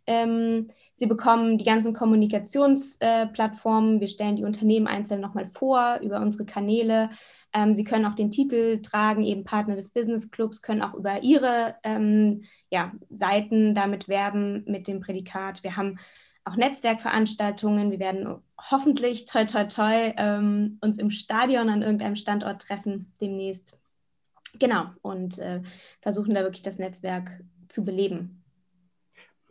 Ähm, 0.09 0.73
sie 0.95 1.07
bekommen 1.07 1.57
die 1.57 1.65
ganzen 1.65 1.95
Kommunikationsplattformen. 1.95 3.99
Äh, 3.99 4.01
Wir 4.01 4.09
stellen 4.09 4.35
die 4.35 4.43
Unternehmen 4.43 4.89
einzeln 4.89 5.21
nochmal 5.21 5.47
vor 5.47 6.01
über 6.03 6.21
unsere 6.21 6.45
Kanäle. 6.45 7.11
Ähm, 7.53 7.77
sie 7.77 7.85
können 7.85 8.07
auch 8.07 8.17
den 8.17 8.33
Titel 8.33 8.83
tragen, 8.83 9.23
eben 9.23 9.45
Partner 9.45 9.77
des 9.77 9.91
Business 9.91 10.33
Clubs, 10.33 10.63
können 10.63 10.83
auch 10.83 10.95
über 10.95 11.23
ihre 11.23 11.77
ähm, 11.85 12.43
ja, 12.71 12.91
Seiten 13.09 13.73
damit 13.73 14.09
werben 14.09 14.65
mit 14.67 14.89
dem 14.89 14.99
Prädikat. 14.99 15.63
Wir 15.63 15.77
haben 15.77 16.01
auch 16.45 16.57
Netzwerkveranstaltungen. 16.57 17.91
Wir 17.91 17.99
werden 17.99 18.43
hoffentlich, 18.59 19.27
toi, 19.27 19.45
toi, 19.45 19.65
toi, 19.65 20.15
ähm, 20.17 20.79
uns 20.81 20.99
im 20.99 21.11
Stadion 21.11 21.69
an 21.69 21.83
irgendeinem 21.83 22.17
Standort 22.17 22.63
treffen 22.63 23.13
demnächst. 23.21 23.81
Genau, 24.59 24.87
und 25.03 25.39
äh, 25.39 25.63
versuchen 26.01 26.35
da 26.35 26.43
wirklich 26.43 26.63
das 26.63 26.79
Netzwerk 26.79 27.41
zu 27.69 27.85
beleben. 27.85 28.40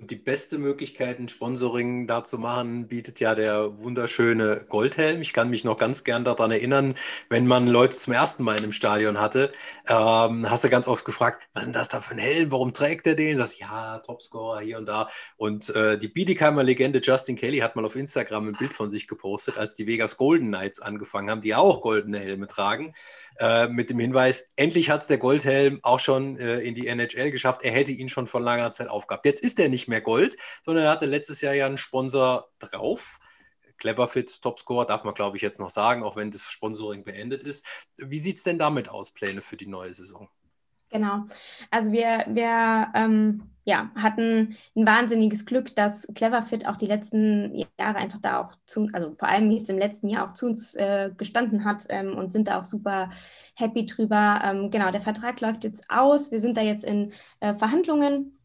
Die 0.01 0.15
beste 0.15 0.57
Möglichkeit, 0.59 1.19
ein 1.19 1.27
Sponsoring 1.27 2.07
da 2.07 2.23
zu 2.23 2.37
machen, 2.37 2.87
bietet 2.87 3.19
ja 3.19 3.35
der 3.35 3.79
wunderschöne 3.79 4.65
Goldhelm. 4.69 5.19
Ich 5.19 5.33
kann 5.33 5.49
mich 5.49 5.65
noch 5.65 5.75
ganz 5.75 6.05
gern 6.05 6.23
daran 6.23 6.51
erinnern, 6.51 6.95
wenn 7.27 7.45
man 7.45 7.67
Leute 7.67 7.97
zum 7.97 8.13
ersten 8.13 8.43
Mal 8.43 8.55
in 8.55 8.63
einem 8.63 8.71
Stadion 8.71 9.19
hatte, 9.19 9.51
ähm, 9.89 10.49
hast 10.49 10.63
du 10.63 10.69
ganz 10.69 10.87
oft 10.87 11.03
gefragt, 11.03 11.49
was 11.53 11.67
ist 11.67 11.75
das 11.75 11.89
da 11.89 11.99
für 11.99 12.13
ein 12.13 12.17
Helm? 12.17 12.49
Warum 12.49 12.71
trägt 12.71 13.07
er 13.07 13.15
den? 13.15 13.37
Das 13.37 13.59
ja, 13.59 13.99
Topscorer 13.99 14.61
hier 14.61 14.77
und 14.77 14.85
da. 14.85 15.09
Und 15.35 15.69
äh, 15.75 15.97
die 15.97 16.07
Biedigheimer 16.07 16.63
Legende 16.63 17.01
Justin 17.03 17.35
Kelly 17.35 17.57
hat 17.57 17.75
mal 17.75 17.83
auf 17.83 17.97
Instagram 17.97 18.47
ein 18.47 18.53
Bild 18.53 18.73
von 18.73 18.87
sich 18.87 19.05
gepostet, 19.05 19.57
als 19.57 19.75
die 19.75 19.85
Vegas 19.85 20.15
Golden 20.15 20.47
Knights 20.47 20.79
angefangen 20.79 21.29
haben, 21.29 21.41
die 21.41 21.55
auch 21.55 21.81
goldene 21.81 22.19
Helme 22.19 22.47
tragen, 22.47 22.93
äh, 23.39 23.67
mit 23.67 23.89
dem 23.89 23.99
Hinweis, 23.99 24.47
endlich 24.55 24.89
hat 24.89 25.01
es 25.01 25.07
der 25.07 25.17
Goldhelm 25.17 25.79
auch 25.83 25.99
schon 25.99 26.37
äh, 26.37 26.59
in 26.59 26.73
die 26.73 26.87
NHL 26.87 27.31
geschafft. 27.31 27.65
Er 27.65 27.73
hätte 27.73 27.91
ihn 27.91 28.07
schon 28.07 28.27
vor 28.27 28.39
langer 28.39 28.71
Zeit 28.71 28.87
aufgehabt. 28.87 29.25
Jetzt 29.25 29.43
ist 29.43 29.59
er 29.59 29.67
nicht 29.67 29.88
mehr 29.89 30.01
Gold, 30.01 30.37
sondern 30.63 30.85
er 30.85 30.91
hatte 30.91 31.05
letztes 31.05 31.41
Jahr 31.41 31.53
ja 31.53 31.65
einen 31.65 31.77
Sponsor 31.77 32.49
drauf. 32.59 33.19
Cleverfit 33.77 34.41
Topscorer 34.41 34.85
darf 34.85 35.03
man, 35.03 35.13
glaube 35.13 35.37
ich, 35.37 35.41
jetzt 35.41 35.59
noch 35.59 35.69
sagen, 35.69 36.03
auch 36.03 36.15
wenn 36.15 36.31
das 36.31 36.43
Sponsoring 36.43 37.03
beendet 37.03 37.43
ist. 37.43 37.65
Wie 37.97 38.19
sieht 38.19 38.37
es 38.37 38.43
denn 38.43 38.59
damit 38.59 38.89
aus, 38.89 39.11
Pläne 39.11 39.41
für 39.41 39.57
die 39.57 39.67
neue 39.67 39.93
Saison? 39.93 40.29
Genau. 40.89 41.25
Also 41.69 41.91
wir, 41.91 42.25
wir 42.27 42.87
ähm, 42.95 43.51
ja, 43.63 43.91
hatten 43.95 44.57
ein 44.75 44.87
wahnsinniges 44.87 45.45
Glück, 45.45 45.75
dass 45.75 46.07
Cleverfit 46.15 46.67
auch 46.67 46.77
die 46.77 46.87
letzten 46.87 47.55
Jahre 47.77 47.97
einfach 47.97 48.19
da 48.19 48.41
auch 48.41 48.55
zu, 48.65 48.89
also 48.93 49.13
vor 49.13 49.27
allem 49.27 49.51
jetzt 49.51 49.69
im 49.69 49.77
letzten 49.77 50.09
Jahr 50.09 50.27
auch 50.27 50.33
zu 50.33 50.47
uns 50.47 50.73
äh, 50.75 51.11
gestanden 51.15 51.63
hat 51.63 51.85
ähm, 51.89 52.17
und 52.17 52.31
sind 52.31 52.47
da 52.47 52.59
auch 52.59 52.65
super 52.65 53.11
happy 53.55 53.85
drüber. 53.85 54.41
Ähm, 54.43 54.71
genau, 54.71 54.91
der 54.91 55.01
Vertrag 55.01 55.39
läuft 55.41 55.63
jetzt 55.63 55.85
aus. 55.89 56.31
Wir 56.31 56.39
sind 56.39 56.57
da 56.57 56.61
jetzt 56.61 56.83
in 56.83 57.13
äh, 57.39 57.53
Verhandlungen. 57.53 58.38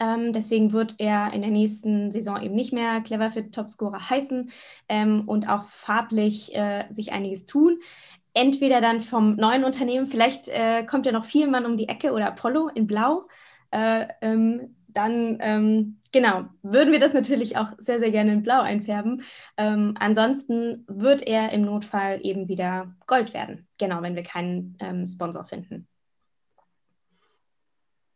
Ähm, 0.00 0.32
deswegen 0.32 0.72
wird 0.72 0.96
er 0.98 1.32
in 1.32 1.42
der 1.42 1.50
nächsten 1.50 2.10
Saison 2.10 2.40
eben 2.42 2.54
nicht 2.54 2.72
mehr 2.72 3.00
Cleverfit 3.00 3.54
Topscorer 3.54 4.10
heißen 4.10 4.50
ähm, 4.88 5.22
und 5.26 5.48
auch 5.48 5.64
farblich 5.64 6.54
äh, 6.54 6.84
sich 6.90 7.12
einiges 7.12 7.46
tun 7.46 7.78
entweder 8.36 8.82
dann 8.82 9.00
vom 9.00 9.34
neuen 9.36 9.64
Unternehmen, 9.64 10.06
vielleicht 10.06 10.48
äh, 10.48 10.84
kommt 10.84 11.06
ja 11.06 11.12
noch 11.12 11.24
Vielmann 11.24 11.64
um 11.64 11.78
die 11.78 11.88
Ecke 11.88 12.12
oder 12.12 12.26
Apollo 12.26 12.68
in 12.74 12.86
Blau. 12.86 13.26
Äh, 13.70 14.06
ähm, 14.20 14.76
dann, 14.88 15.38
ähm, 15.40 16.00
genau, 16.12 16.44
würden 16.62 16.92
wir 16.92 16.98
das 16.98 17.14
natürlich 17.14 17.56
auch 17.56 17.68
sehr, 17.78 17.98
sehr 17.98 18.10
gerne 18.10 18.32
in 18.32 18.42
Blau 18.42 18.60
einfärben. 18.60 19.22
Ähm, 19.56 19.94
ansonsten 19.98 20.84
wird 20.86 21.26
er 21.26 21.50
im 21.52 21.62
Notfall 21.62 22.20
eben 22.22 22.46
wieder 22.48 22.94
Gold 23.06 23.32
werden, 23.32 23.66
genau, 23.78 24.02
wenn 24.02 24.16
wir 24.16 24.22
keinen 24.22 24.76
ähm, 24.80 25.06
Sponsor 25.06 25.44
finden. 25.44 25.88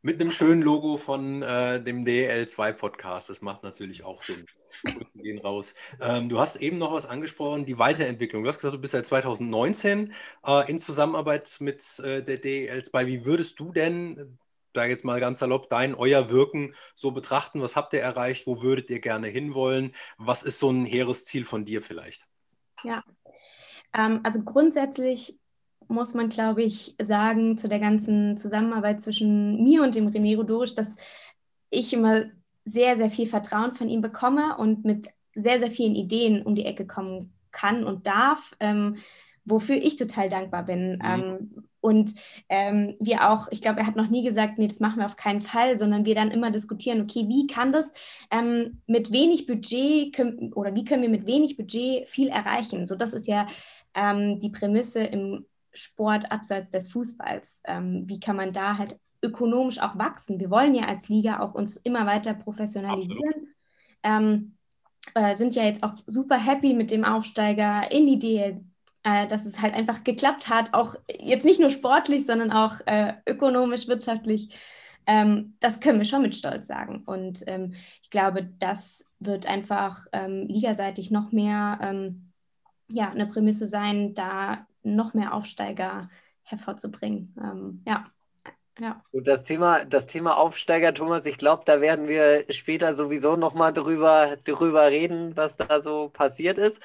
Mit 0.02 0.18
einem 0.18 0.32
schönen 0.32 0.62
Logo 0.62 0.96
von 0.96 1.42
äh, 1.42 1.82
dem 1.82 2.02
DL2-Podcast. 2.06 3.28
Das 3.28 3.42
macht 3.42 3.62
natürlich 3.62 4.02
auch 4.02 4.22
Sinn. 4.22 4.46
Wir 4.82 5.22
gehen 5.22 5.38
raus. 5.40 5.74
Ähm, 6.00 6.30
du 6.30 6.40
hast 6.40 6.56
eben 6.56 6.78
noch 6.78 6.92
was 6.92 7.04
angesprochen, 7.04 7.66
die 7.66 7.78
Weiterentwicklung. 7.78 8.42
Du 8.42 8.48
hast 8.48 8.56
gesagt, 8.56 8.74
du 8.74 8.78
bist 8.78 8.92
seit 8.92 9.04
2019 9.04 10.14
äh, 10.46 10.70
in 10.70 10.78
Zusammenarbeit 10.78 11.54
mit 11.60 11.98
äh, 11.98 12.22
der 12.22 12.40
DL2. 12.40 13.06
Wie 13.06 13.26
würdest 13.26 13.60
du 13.60 13.72
denn, 13.72 14.38
da 14.72 14.86
jetzt 14.86 15.04
mal 15.04 15.20
ganz 15.20 15.40
salopp, 15.40 15.68
dein, 15.68 15.94
euer 15.94 16.30
Wirken 16.30 16.74
so 16.96 17.10
betrachten? 17.10 17.60
Was 17.60 17.76
habt 17.76 17.92
ihr 17.92 18.00
erreicht? 18.00 18.46
Wo 18.46 18.62
würdet 18.62 18.88
ihr 18.88 19.00
gerne 19.00 19.26
hinwollen? 19.28 19.92
Was 20.16 20.42
ist 20.42 20.60
so 20.60 20.70
ein 20.70 20.86
hehres 20.86 21.26
Ziel 21.26 21.44
von 21.44 21.66
dir 21.66 21.82
vielleicht? 21.82 22.26
Ja, 22.84 23.04
ähm, 23.92 24.20
also 24.22 24.40
grundsätzlich 24.42 25.39
muss 25.90 26.14
man, 26.14 26.28
glaube 26.28 26.62
ich, 26.62 26.94
sagen 27.02 27.58
zu 27.58 27.68
der 27.68 27.80
ganzen 27.80 28.36
Zusammenarbeit 28.36 29.02
zwischen 29.02 29.62
mir 29.62 29.82
und 29.82 29.94
dem 29.94 30.08
René 30.08 30.36
Rodorisch, 30.36 30.74
dass 30.74 30.94
ich 31.70 31.92
immer 31.92 32.24
sehr, 32.64 32.96
sehr 32.96 33.10
viel 33.10 33.26
Vertrauen 33.26 33.72
von 33.72 33.88
ihm 33.88 34.00
bekomme 34.00 34.56
und 34.56 34.84
mit 34.84 35.08
sehr, 35.34 35.58
sehr 35.58 35.70
vielen 35.70 35.94
Ideen 35.94 36.42
um 36.42 36.54
die 36.54 36.64
Ecke 36.64 36.86
kommen 36.86 37.32
kann 37.50 37.84
und 37.84 38.06
darf, 38.06 38.54
ähm, 38.60 38.96
wofür 39.44 39.76
ich 39.76 39.96
total 39.96 40.28
dankbar 40.28 40.64
bin. 40.64 40.92
Mhm. 40.92 41.00
Ähm, 41.04 41.64
und 41.80 42.14
ähm, 42.50 42.96
wir 43.00 43.30
auch, 43.30 43.48
ich 43.50 43.62
glaube, 43.62 43.80
er 43.80 43.86
hat 43.86 43.96
noch 43.96 44.10
nie 44.10 44.22
gesagt, 44.22 44.58
nee, 44.58 44.68
das 44.68 44.80
machen 44.80 44.98
wir 44.98 45.06
auf 45.06 45.16
keinen 45.16 45.40
Fall, 45.40 45.78
sondern 45.78 46.04
wir 46.04 46.14
dann 46.14 46.30
immer 46.30 46.50
diskutieren, 46.50 47.00
okay, 47.00 47.26
wie 47.26 47.46
kann 47.46 47.72
das 47.72 47.90
ähm, 48.30 48.82
mit 48.86 49.12
wenig 49.12 49.46
Budget 49.46 50.14
können, 50.14 50.52
oder 50.52 50.74
wie 50.74 50.84
können 50.84 51.02
wir 51.02 51.08
mit 51.08 51.26
wenig 51.26 51.56
Budget 51.56 52.08
viel 52.08 52.28
erreichen? 52.28 52.86
So, 52.86 52.96
das 52.96 53.14
ist 53.14 53.26
ja 53.26 53.46
ähm, 53.94 54.38
die 54.38 54.50
Prämisse 54.50 55.00
im 55.00 55.46
Sport 55.72 56.30
abseits 56.32 56.70
des 56.70 56.90
Fußballs? 56.90 57.62
Ähm, 57.66 58.04
wie 58.06 58.20
kann 58.20 58.36
man 58.36 58.52
da 58.52 58.78
halt 58.78 58.98
ökonomisch 59.22 59.80
auch 59.80 59.96
wachsen? 59.98 60.40
Wir 60.40 60.50
wollen 60.50 60.74
ja 60.74 60.86
als 60.86 61.08
Liga 61.08 61.40
auch 61.40 61.54
uns 61.54 61.76
immer 61.76 62.06
weiter 62.06 62.34
professionalisieren. 62.34 63.54
Ähm, 64.02 64.56
äh, 65.14 65.34
sind 65.34 65.54
ja 65.54 65.64
jetzt 65.64 65.82
auch 65.82 65.94
super 66.06 66.36
happy 66.36 66.74
mit 66.74 66.90
dem 66.90 67.04
Aufsteiger 67.04 67.90
in 67.90 68.06
die 68.06 68.18
DL, 68.18 68.60
äh, 69.02 69.26
dass 69.26 69.46
es 69.46 69.60
halt 69.60 69.74
einfach 69.74 70.04
geklappt 70.04 70.48
hat, 70.48 70.74
auch 70.74 70.94
jetzt 71.08 71.44
nicht 71.44 71.60
nur 71.60 71.70
sportlich, 71.70 72.26
sondern 72.26 72.52
auch 72.52 72.80
äh, 72.86 73.14
ökonomisch, 73.26 73.88
wirtschaftlich. 73.88 74.56
Ähm, 75.06 75.56
das 75.60 75.80
können 75.80 75.98
wir 75.98 76.04
schon 76.04 76.22
mit 76.22 76.36
Stolz 76.36 76.66
sagen. 76.66 77.02
Und 77.06 77.44
ähm, 77.46 77.72
ich 78.02 78.10
glaube, 78.10 78.48
das 78.58 79.04
wird 79.18 79.46
einfach 79.46 80.06
ähm, 80.12 80.46
ligaseitig 80.46 81.10
noch 81.10 81.32
mehr 81.32 81.78
ähm, 81.82 82.30
ja, 82.88 83.10
eine 83.10 83.26
Prämisse 83.26 83.66
sein, 83.66 84.14
da 84.14 84.66
noch 84.82 85.14
mehr 85.14 85.34
Aufsteiger 85.34 86.10
hervorzubringen. 86.42 87.34
Ähm, 87.40 87.82
ja. 87.86 88.06
Ja. 88.78 89.02
Und 89.12 89.26
das 89.26 89.42
Thema, 89.42 89.84
das 89.84 90.06
Thema 90.06 90.38
Aufsteiger, 90.38 90.94
Thomas, 90.94 91.26
ich 91.26 91.36
glaube, 91.36 91.64
da 91.66 91.82
werden 91.82 92.08
wir 92.08 92.46
später 92.48 92.94
sowieso 92.94 93.36
nochmal 93.36 93.74
drüber, 93.74 94.36
drüber 94.46 94.86
reden, 94.86 95.36
was 95.36 95.58
da 95.58 95.82
so 95.82 96.08
passiert 96.08 96.56
ist. 96.56 96.80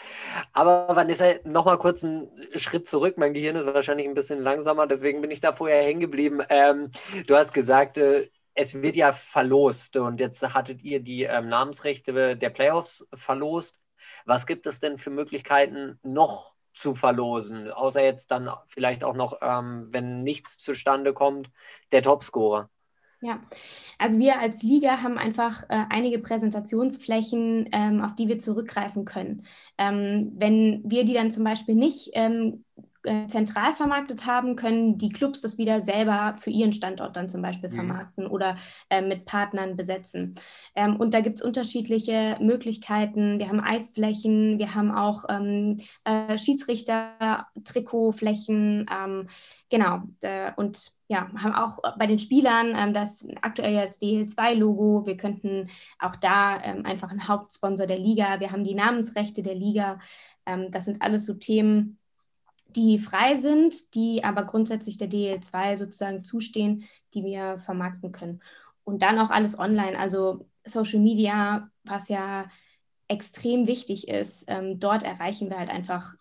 Aber 0.52 0.94
Vanessa, 0.94 1.36
nochmal 1.46 1.78
kurz 1.78 2.04
einen 2.04 2.30
Schritt 2.56 2.86
zurück. 2.86 3.18
Mein 3.18 3.34
Gehirn 3.34 3.56
ist 3.56 3.66
wahrscheinlich 3.66 4.08
ein 4.08 4.14
bisschen 4.14 4.42
langsamer, 4.42 4.88
deswegen 4.88 5.22
bin 5.22 5.32
ich 5.32 5.40
da 5.40 5.54
vorher 5.54 5.82
hängen 5.84 6.02
geblieben. 6.02 6.42
Ähm, 6.50 6.92
du 7.28 7.36
hast 7.38 7.54
gesagt, 7.54 7.98
äh, 7.98 8.30
es 8.56 8.82
wird 8.82 8.98
ja 8.98 9.14
verlost 9.14 9.96
und 9.96 10.20
jetzt 10.20 10.54
hattet 10.54 10.84
ihr 10.84 11.00
die 11.00 11.24
ähm, 11.24 11.48
Namensrechte 11.48 12.36
der 12.36 12.50
Playoffs 12.50 13.08
verlost. 13.14 13.80
Was 14.26 14.46
gibt 14.46 14.68
es 14.68 14.80
denn 14.80 14.98
für 14.98 15.12
Möglichkeiten 15.12 16.00
noch 16.04 16.56
zu 16.76 16.94
verlosen, 16.94 17.72
außer 17.72 18.04
jetzt 18.04 18.32
dann 18.32 18.50
vielleicht 18.68 19.04
auch 19.04 19.16
noch, 19.16 19.40
ähm, 19.42 19.88
wenn 19.92 20.24
nichts 20.24 20.58
zustande 20.58 21.14
kommt, 21.14 21.50
der 21.92 22.02
Topscorer. 22.02 22.70
Ja, 23.22 23.42
also 23.98 24.20
wir 24.20 24.40
als 24.40 24.62
Liga 24.62 25.02
haben 25.02 25.18
einfach 25.18 25.64
äh, 25.64 25.86
einige 25.90 26.20
Präsentationsflächen, 26.20 27.70
ähm, 27.72 28.04
auf 28.04 28.14
die 28.14 28.28
wir 28.28 28.40
zurückgreifen 28.40 29.06
können. 29.06 29.48
Ähm, 29.78 30.34
wenn 30.36 30.84
wir 30.86 31.06
die 31.06 31.14
dann 31.14 31.32
zum 31.32 31.44
Beispiel 31.44 31.76
nicht 31.76 32.12
ähm, 32.14 32.66
äh, 33.06 33.28
zentral 33.28 33.74
vermarktet 33.74 34.26
haben, 34.26 34.56
können 34.56 34.98
die 34.98 35.10
Clubs 35.10 35.42
das 35.42 35.58
wieder 35.58 35.82
selber 35.82 36.36
für 36.40 36.50
ihren 36.50 36.72
Standort 36.74 37.16
dann 37.16 37.30
zum 37.30 37.42
Beispiel 37.42 37.70
mhm. 37.70 37.76
vermarkten 37.76 38.28
oder 38.28 38.58
äh, 38.90 39.02
mit 39.02 39.26
Partnern 39.26 39.76
besetzen. 39.76 40.36
Ähm, 40.76 40.96
und 40.98 41.14
da 41.14 41.22
gibt 41.22 41.38
es 41.38 41.44
unterschiedliche 41.44 42.38
Möglichkeiten. 42.40 43.40
Wir 43.40 43.50
haben 43.50 43.60
Eisflächen, 43.60 44.60
wir 44.60 44.76
haben 44.76 44.92
auch 44.92 45.26
ähm, 45.30 45.80
äh, 46.04 46.38
Schiedsrichter-Trikotflächen, 46.38 48.86
ähm, 48.92 49.30
genau. 49.70 50.04
Und 50.56 50.94
ja, 51.08 51.30
haben 51.38 51.54
auch 51.54 51.80
bei 51.98 52.08
den 52.08 52.20
Spielern 52.20 52.74
ähm, 52.76 52.94
das 52.94 53.28
aktuell 53.42 53.76
das 53.76 54.02
DL2-Logo. 54.02 55.06
Wir 55.06 55.18
könnten 55.18 55.70
auch 56.00 56.16
da 56.16 56.62
ähm, 56.64 56.86
einfach 56.86 57.12
ein 57.12 57.28
Hauptsponsor 57.28 57.86
der 57.86 58.00
Liga. 58.00 58.40
Wir 58.40 58.52
haben 58.52 58.64
die 58.64 58.74
Namensrechte 58.74 59.44
der 59.44 59.56
Liga. 59.56 60.00
Ähm, 60.46 60.72
das 60.72 60.86
sind 60.86 61.02
alles 61.02 61.26
so 61.26 61.36
Themen, 61.36 62.00
die 62.76 63.00
frei 63.00 63.38
sind, 63.38 63.96
die 63.96 64.24
aber 64.24 64.44
grundsätzlich 64.44 64.98
der 64.98 65.10
DL2 65.10 65.78
sozusagen 65.78 66.24
zustehen, 66.24 66.86
die 67.14 67.24
wir 67.24 67.60
vermarkten 67.60 68.12
können. 68.12 68.42
Und 68.84 69.02
dann 69.02 69.20
auch 69.20 69.30
alles 69.30 69.58
online, 69.58 69.98
also 69.98 70.48
Social 70.64 71.00
Media, 71.00 71.70
was 71.84 72.10
ja 72.10 72.50
extrem 73.08 73.68
wichtig 73.68 74.08
ist. 74.08 74.46
Ähm, 74.48 74.80
dort 74.80 75.04
erreichen 75.04 75.50
wir 75.50 75.58
halt 75.58 75.70
einfach 75.70 76.16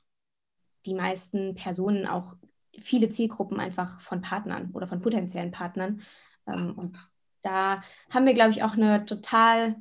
die 0.87 0.95
meisten 0.95 1.55
Personen, 1.55 2.07
auch 2.07 2.35
viele 2.79 3.09
Zielgruppen 3.09 3.61
einfach 3.61 4.01
von 4.01 4.21
Partnern 4.21 4.71
oder 4.73 4.87
von 4.87 5.01
potenziellen 5.01 5.51
Partnern. 5.51 6.03
Ähm, 6.47 6.75
und 6.77 7.09
da 7.43 7.83
haben 8.11 8.27
wir, 8.27 8.35
glaube 8.35 8.51
ich, 8.51 8.63
auch 8.63 8.75
eine 8.75 9.05
total 9.05 9.77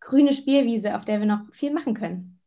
grüne 0.00 0.32
Spielwiese, 0.32 0.96
auf 0.96 1.04
der 1.04 1.20
wir 1.20 1.26
noch 1.26 1.52
viel 1.52 1.72
machen 1.72 1.94
können. 1.94 2.37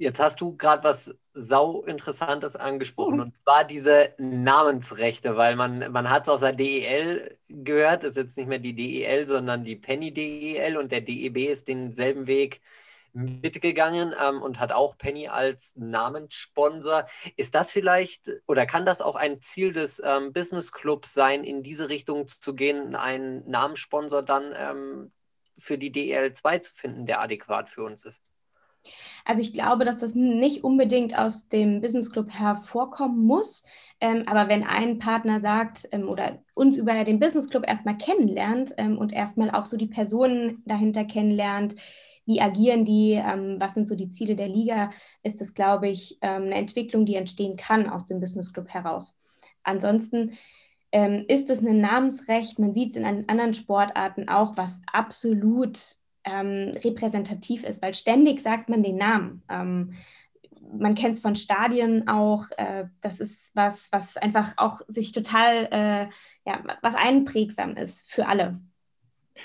Jetzt 0.00 0.18
hast 0.18 0.40
du 0.40 0.56
gerade 0.56 0.82
was 0.82 1.14
sau 1.34 1.82
Interessantes 1.82 2.56
angesprochen 2.56 3.16
mhm. 3.16 3.20
und 3.20 3.36
zwar 3.36 3.64
diese 3.64 4.14
Namensrechte, 4.16 5.36
weil 5.36 5.56
man, 5.56 5.92
man 5.92 6.08
hat 6.08 6.22
es 6.22 6.30
aus 6.30 6.40
der 6.40 6.52
DEL 6.52 7.36
gehört, 7.50 8.04
ist 8.04 8.16
jetzt 8.16 8.38
nicht 8.38 8.46
mehr 8.46 8.60
die 8.60 8.74
DEL, 8.74 9.26
sondern 9.26 9.62
die 9.62 9.76
Penny 9.76 10.10
DEL 10.10 10.78
und 10.78 10.90
der 10.90 11.02
DEB 11.02 11.50
ist 11.50 11.68
denselben 11.68 12.26
Weg 12.26 12.62
mitgegangen 13.12 14.14
ähm, 14.18 14.40
und 14.40 14.58
hat 14.58 14.72
auch 14.72 14.96
Penny 14.96 15.28
als 15.28 15.76
Namenssponsor. 15.76 17.04
Ist 17.36 17.54
das 17.54 17.70
vielleicht 17.70 18.30
oder 18.46 18.64
kann 18.64 18.86
das 18.86 19.02
auch 19.02 19.16
ein 19.16 19.42
Ziel 19.42 19.72
des 19.72 20.00
ähm, 20.02 20.32
Business 20.32 20.72
Clubs 20.72 21.12
sein, 21.12 21.44
in 21.44 21.62
diese 21.62 21.90
Richtung 21.90 22.26
zu 22.26 22.54
gehen, 22.54 22.96
einen 22.96 23.46
Namenssponsor 23.50 24.22
dann 24.22 24.54
ähm, 24.56 25.12
für 25.58 25.76
die 25.76 25.92
DEL 25.92 26.32
2 26.32 26.58
zu 26.60 26.72
finden, 26.72 27.04
der 27.04 27.20
adäquat 27.20 27.68
für 27.68 27.82
uns 27.82 28.06
ist? 28.06 28.29
Also 29.24 29.42
ich 29.42 29.52
glaube, 29.52 29.84
dass 29.84 29.98
das 29.98 30.14
nicht 30.14 30.64
unbedingt 30.64 31.16
aus 31.16 31.48
dem 31.48 31.80
Business 31.80 32.10
Club 32.10 32.30
hervorkommen 32.30 33.24
muss. 33.24 33.64
Ähm, 34.00 34.24
aber 34.26 34.48
wenn 34.48 34.64
ein 34.64 34.98
Partner 34.98 35.40
sagt 35.40 35.88
ähm, 35.92 36.08
oder 36.08 36.42
uns 36.54 36.76
über 36.76 37.04
den 37.04 37.20
Business 37.20 37.50
Club 37.50 37.64
erstmal 37.66 37.98
kennenlernt 37.98 38.74
ähm, 38.78 38.96
und 38.98 39.12
erstmal 39.12 39.50
auch 39.50 39.66
so 39.66 39.76
die 39.76 39.86
Personen 39.86 40.62
dahinter 40.64 41.04
kennenlernt, 41.04 41.76
wie 42.24 42.40
agieren 42.40 42.84
die, 42.84 43.12
ähm, 43.12 43.56
was 43.58 43.74
sind 43.74 43.88
so 43.88 43.96
die 43.96 44.10
Ziele 44.10 44.36
der 44.36 44.48
Liga, 44.48 44.90
ist 45.22 45.40
das, 45.40 45.52
glaube 45.54 45.88
ich, 45.88 46.18
ähm, 46.22 46.44
eine 46.44 46.54
Entwicklung, 46.54 47.04
die 47.04 47.16
entstehen 47.16 47.56
kann 47.56 47.88
aus 47.88 48.06
dem 48.06 48.20
Business 48.20 48.52
Club 48.52 48.68
heraus. 48.68 49.18
Ansonsten 49.62 50.32
ähm, 50.92 51.24
ist 51.28 51.50
es 51.50 51.60
ein 51.60 51.80
Namensrecht, 51.80 52.58
man 52.58 52.72
sieht 52.72 52.90
es 52.90 52.96
in 52.96 53.04
anderen 53.04 53.54
Sportarten 53.54 54.28
auch, 54.28 54.56
was 54.56 54.80
absolut 54.92 55.78
ähm, 56.24 56.72
repräsentativ 56.84 57.64
ist, 57.64 57.82
weil 57.82 57.94
ständig 57.94 58.40
sagt 58.40 58.68
man 58.68 58.82
den 58.82 58.96
Namen. 58.96 59.42
Ähm, 59.48 59.94
man 60.72 60.94
kennt 60.94 61.16
es 61.16 61.20
von 61.20 61.34
Stadien 61.34 62.08
auch. 62.08 62.46
Äh, 62.56 62.86
das 63.00 63.20
ist 63.20 63.54
was, 63.56 63.90
was 63.92 64.16
einfach 64.16 64.54
auch 64.56 64.80
sich 64.88 65.12
total, 65.12 65.68
äh, 65.70 66.08
ja, 66.48 66.62
was 66.82 66.94
einprägsam 66.94 67.76
ist 67.76 68.10
für 68.10 68.26
alle. 68.26 68.52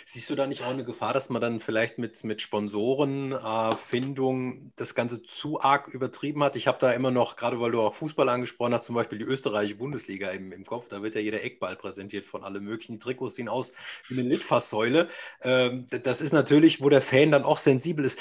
Siehst 0.05 0.29
du 0.29 0.35
da 0.35 0.47
nicht 0.47 0.63
auch 0.63 0.69
eine 0.69 0.83
Gefahr, 0.83 1.13
dass 1.13 1.29
man 1.29 1.41
dann 1.41 1.59
vielleicht 1.59 1.97
mit, 1.97 2.23
mit 2.23 2.41
Sponsorenfindung 2.41 4.53
äh, 4.53 4.71
das 4.75 4.95
Ganze 4.95 5.23
zu 5.23 5.61
arg 5.61 5.87
übertrieben 5.87 6.43
hat? 6.43 6.55
Ich 6.55 6.67
habe 6.67 6.77
da 6.79 6.91
immer 6.91 7.11
noch, 7.11 7.35
gerade 7.35 7.59
weil 7.59 7.71
du 7.71 7.81
auch 7.81 7.93
Fußball 7.93 8.29
angesprochen 8.29 8.73
hast, 8.73 8.85
zum 8.85 8.95
Beispiel 8.95 9.19
die 9.19 9.25
österreichische 9.25 9.77
Bundesliga 9.77 10.29
im, 10.29 10.51
im 10.51 10.65
Kopf, 10.65 10.89
da 10.89 11.03
wird 11.03 11.15
ja 11.15 11.21
jeder 11.21 11.43
Eckball 11.43 11.75
präsentiert 11.75 12.25
von 12.25 12.43
allen 12.43 12.63
möglichen. 12.63 12.93
Die 12.93 12.99
Trikots 12.99 13.35
sehen 13.35 13.49
aus 13.49 13.73
wie 14.07 14.19
eine 14.19 14.29
Litfaßsäule. 14.29 15.07
Ähm, 15.43 15.85
das 16.03 16.21
ist 16.21 16.33
natürlich, 16.33 16.81
wo 16.81 16.89
der 16.89 17.01
Fan 17.01 17.31
dann 17.31 17.43
auch 17.43 17.57
sensibel 17.57 18.05
ist. 18.05 18.19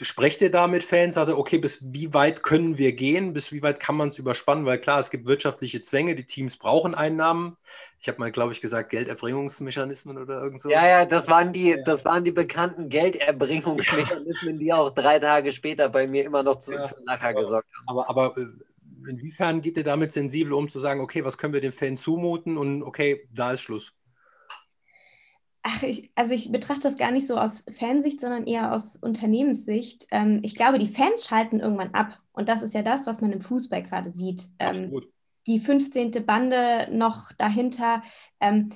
Sprecht 0.00 0.40
ihr 0.40 0.50
da 0.50 0.66
mit 0.68 0.84
Fans? 0.84 1.16
Sagt 1.16 1.28
ihr, 1.28 1.38
okay, 1.38 1.58
bis 1.58 1.92
wie 1.92 2.14
weit 2.14 2.42
können 2.42 2.78
wir 2.78 2.92
gehen? 2.92 3.32
Bis 3.32 3.50
wie 3.52 3.62
weit 3.62 3.80
kann 3.80 3.96
man 3.96 4.08
es 4.08 4.18
überspannen? 4.18 4.66
Weil 4.66 4.78
klar, 4.78 5.00
es 5.00 5.10
gibt 5.10 5.26
wirtschaftliche 5.26 5.82
Zwänge, 5.82 6.14
die 6.14 6.24
Teams 6.24 6.56
brauchen 6.56 6.94
Einnahmen. 6.94 7.56
Ich 8.00 8.08
habe 8.08 8.18
mal, 8.20 8.30
glaube 8.30 8.52
ich, 8.52 8.60
gesagt, 8.60 8.90
Gelderbringungsmechanismen 8.90 10.18
oder 10.18 10.42
irgend 10.42 10.60
so. 10.60 10.68
Ja, 10.68 10.86
ja, 10.86 11.04
das 11.06 11.28
waren 11.28 11.52
die, 11.52 11.76
das 11.84 12.04
waren 12.04 12.22
die 12.22 12.32
bekannten 12.32 12.88
Gelderbringungsmechanismen, 12.88 14.58
die 14.58 14.72
auch 14.72 14.90
drei 14.90 15.18
Tage 15.18 15.52
später 15.52 15.88
bei 15.88 16.06
mir 16.06 16.24
immer 16.24 16.42
noch 16.42 16.58
zu, 16.60 16.74
ja, 16.74 16.86
für 16.86 17.02
Lacher 17.06 17.34
gesorgt 17.34 17.68
haben. 17.74 17.88
Aber, 17.88 18.08
aber 18.10 18.36
äh, 18.36 19.10
inwiefern 19.10 19.60
geht 19.60 19.76
ihr 19.76 19.84
damit 19.84 20.12
sensibel 20.12 20.52
um 20.52 20.68
zu 20.68 20.80
sagen, 20.80 21.00
okay, 21.00 21.24
was 21.24 21.38
können 21.38 21.54
wir 21.54 21.60
den 21.60 21.72
Fans 21.72 22.02
zumuten 22.02 22.58
und 22.58 22.82
okay, 22.82 23.26
da 23.32 23.52
ist 23.52 23.62
Schluss? 23.62 23.94
Ach, 25.66 25.82
ich, 25.82 26.10
also 26.14 26.34
ich 26.34 26.52
betrachte 26.52 26.82
das 26.82 26.98
gar 26.98 27.10
nicht 27.10 27.26
so 27.26 27.38
aus 27.38 27.64
Fansicht, 27.78 28.20
sondern 28.20 28.46
eher 28.46 28.74
aus 28.74 28.96
Unternehmenssicht. 28.96 30.06
Ähm, 30.10 30.40
ich 30.42 30.54
glaube, 30.54 30.78
die 30.78 30.86
Fans 30.86 31.26
schalten 31.26 31.58
irgendwann 31.58 31.94
ab. 31.94 32.20
Und 32.34 32.50
das 32.50 32.62
ist 32.62 32.74
ja 32.74 32.82
das, 32.82 33.06
was 33.06 33.22
man 33.22 33.32
im 33.32 33.40
Fußball 33.40 33.82
gerade 33.82 34.10
sieht. 34.10 34.42
Ähm, 34.58 35.00
die 35.46 35.58
15. 35.58 36.10
Bande 36.26 36.88
noch 36.92 37.32
dahinter. 37.38 38.02
Ähm, 38.40 38.70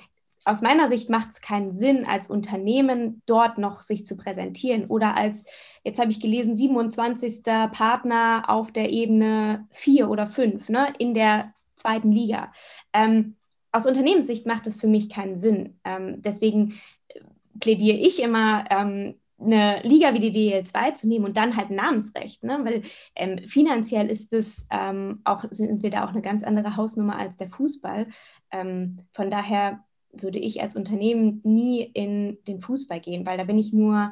aus 0.45 0.61
meiner 0.63 0.89
Sicht 0.89 1.11
macht 1.11 1.29
es 1.29 1.41
keinen 1.41 1.73
Sinn, 1.73 2.07
als 2.07 2.27
Unternehmen 2.27 3.21
dort 3.27 3.59
noch 3.59 3.81
sich 3.81 4.03
zu 4.03 4.17
präsentieren 4.17 4.85
oder 4.85 5.15
als, 5.15 5.43
jetzt 5.83 5.99
habe 5.99 6.09
ich 6.09 6.19
gelesen, 6.19 6.57
27. 6.57 7.43
Partner 7.43 8.45
auf 8.47 8.71
der 8.71 8.89
Ebene 8.89 9.67
4 9.69 10.09
oder 10.09 10.25
5 10.25 10.69
ne, 10.69 10.91
in 10.97 11.13
der 11.13 11.53
zweiten 11.75 12.11
Liga. 12.11 12.51
Ähm, 12.93 13.35
aus 13.71 13.85
Unternehmenssicht 13.85 14.45
macht 14.45 14.67
es 14.67 14.79
für 14.79 14.87
mich 14.87 15.09
keinen 15.09 15.37
Sinn. 15.37 15.79
Ähm, 15.83 16.21
deswegen 16.21 16.79
äh, 17.09 17.19
plädiere 17.59 17.97
ich 17.97 18.21
immer, 18.21 18.65
ähm, 18.69 19.15
eine 19.41 19.81
Liga 19.83 20.13
wie 20.13 20.19
die 20.19 20.53
DL2 20.53 20.95
zu 20.95 21.07
nehmen 21.07 21.25
und 21.25 21.37
dann 21.37 21.55
halt 21.55 21.69
Namensrecht, 21.69 22.43
ne? 22.43 22.59
weil 22.63 22.83
ähm, 23.15 23.47
finanziell 23.47 24.09
ist 24.09 24.33
es 24.33 24.65
ähm, 24.69 25.21
auch, 25.23 25.45
sind 25.49 25.81
wir 25.81 25.89
da 25.89 26.05
auch 26.05 26.09
eine 26.09 26.21
ganz 26.21 26.43
andere 26.43 26.75
Hausnummer 26.75 27.17
als 27.17 27.37
der 27.37 27.49
Fußball. 27.49 28.07
Ähm, 28.51 28.97
von 29.13 29.31
daher 29.31 29.83
würde 30.11 30.39
ich 30.39 30.61
als 30.61 30.75
Unternehmen 30.75 31.41
nie 31.43 31.81
in 31.81 32.37
den 32.47 32.59
Fußball 32.61 32.99
gehen, 32.99 33.25
weil 33.25 33.37
da 33.37 33.43
bin 33.43 33.57
ich 33.57 33.73
nur 33.73 34.11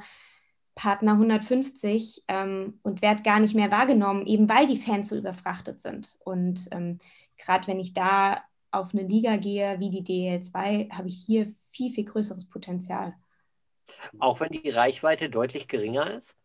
Partner 0.75 1.13
150 1.13 2.23
ähm, 2.27 2.79
und 2.83 3.01
werde 3.01 3.23
gar 3.23 3.39
nicht 3.39 3.55
mehr 3.55 3.71
wahrgenommen, 3.71 4.27
eben 4.27 4.47
weil 4.47 4.67
die 4.67 4.77
Fans 4.77 5.09
so 5.09 5.17
überfrachtet 5.17 5.81
sind. 5.81 6.17
Und 6.23 6.67
ähm, 6.71 6.99
gerade 7.37 7.67
wenn 7.67 7.79
ich 7.79 7.93
da 7.93 8.43
auf 8.71 8.93
eine 8.93 9.03
Liga 9.03 9.37
gehe 9.37 9.79
wie 9.79 9.89
die 9.89 10.03
DL2, 10.03 10.91
habe 10.91 11.07
ich 11.07 11.23
hier 11.25 11.53
viel, 11.71 11.93
viel 11.93 12.05
größeres 12.05 12.47
Potenzial. 12.49 13.13
Auch 14.19 14.39
wenn 14.39 14.49
die 14.49 14.69
Reichweite 14.69 15.29
deutlich 15.29 15.67
geringer 15.67 16.11
ist? 16.11 16.35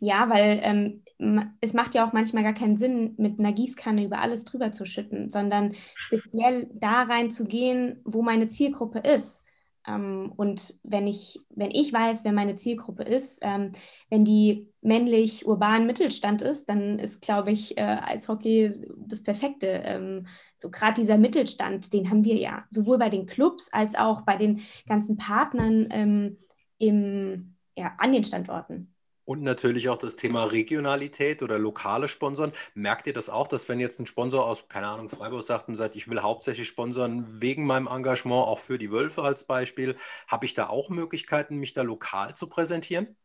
Ja, 0.00 0.28
weil 0.28 0.60
ähm, 0.62 1.54
es 1.60 1.72
macht 1.72 1.94
ja 1.94 2.06
auch 2.06 2.12
manchmal 2.12 2.42
gar 2.42 2.54
keinen 2.54 2.76
Sinn, 2.76 3.14
mit 3.16 3.38
einer 3.38 3.52
Gießkanne 3.52 4.04
über 4.04 4.18
alles 4.18 4.44
drüber 4.44 4.72
zu 4.72 4.84
schütten, 4.84 5.30
sondern 5.30 5.74
speziell 5.94 6.68
da 6.74 7.02
reinzugehen, 7.02 8.00
wo 8.04 8.22
meine 8.22 8.48
Zielgruppe 8.48 8.98
ist. 8.98 9.43
Ähm, 9.86 10.32
und 10.36 10.74
wenn 10.82 11.06
ich, 11.06 11.40
wenn 11.50 11.70
ich 11.70 11.92
weiß, 11.92 12.24
wer 12.24 12.32
meine 12.32 12.56
Zielgruppe 12.56 13.02
ist, 13.02 13.40
ähm, 13.42 13.72
wenn 14.10 14.24
die 14.24 14.68
männlich 14.80 15.46
urban 15.46 15.86
Mittelstand 15.86 16.42
ist, 16.42 16.68
dann 16.68 16.98
ist, 16.98 17.20
glaube 17.22 17.52
ich, 17.52 17.76
äh, 17.76 17.82
Eishockey 17.82 18.72
das 18.96 19.22
Perfekte. 19.22 19.66
Ähm, 19.66 20.26
so 20.56 20.70
gerade 20.70 21.00
dieser 21.00 21.18
Mittelstand, 21.18 21.92
den 21.92 22.10
haben 22.10 22.24
wir 22.24 22.36
ja, 22.36 22.64
sowohl 22.70 22.98
bei 22.98 23.10
den 23.10 23.26
Clubs 23.26 23.72
als 23.72 23.94
auch 23.94 24.22
bei 24.22 24.36
den 24.36 24.62
ganzen 24.86 25.16
Partnern 25.16 26.36
im, 26.78 27.56
ja, 27.76 27.94
an 27.98 28.12
den 28.12 28.24
Standorten. 28.24 28.93
Und 29.24 29.42
natürlich 29.42 29.88
auch 29.88 29.96
das 29.96 30.16
Thema 30.16 30.44
Regionalität 30.44 31.42
oder 31.42 31.58
lokale 31.58 32.08
Sponsoren. 32.08 32.52
Merkt 32.74 33.06
ihr 33.06 33.14
das 33.14 33.30
auch, 33.30 33.46
dass 33.46 33.68
wenn 33.68 33.80
jetzt 33.80 33.98
ein 33.98 34.06
Sponsor 34.06 34.46
aus, 34.46 34.68
keine 34.68 34.86
Ahnung, 34.88 35.08
Freiburg 35.08 35.42
sagt 35.42 35.68
und 35.68 35.76
sagt, 35.76 35.96
ich 35.96 36.08
will 36.08 36.20
hauptsächlich 36.20 36.68
sponsern 36.68 37.26
wegen 37.40 37.64
meinem 37.66 37.86
Engagement, 37.86 38.46
auch 38.46 38.58
für 38.58 38.78
die 38.78 38.90
Wölfe 38.90 39.22
als 39.22 39.44
Beispiel, 39.44 39.96
habe 40.26 40.44
ich 40.44 40.54
da 40.54 40.68
auch 40.68 40.90
Möglichkeiten, 40.90 41.56
mich 41.56 41.72
da 41.72 41.82
lokal 41.82 42.34
zu 42.34 42.48
präsentieren? 42.48 43.16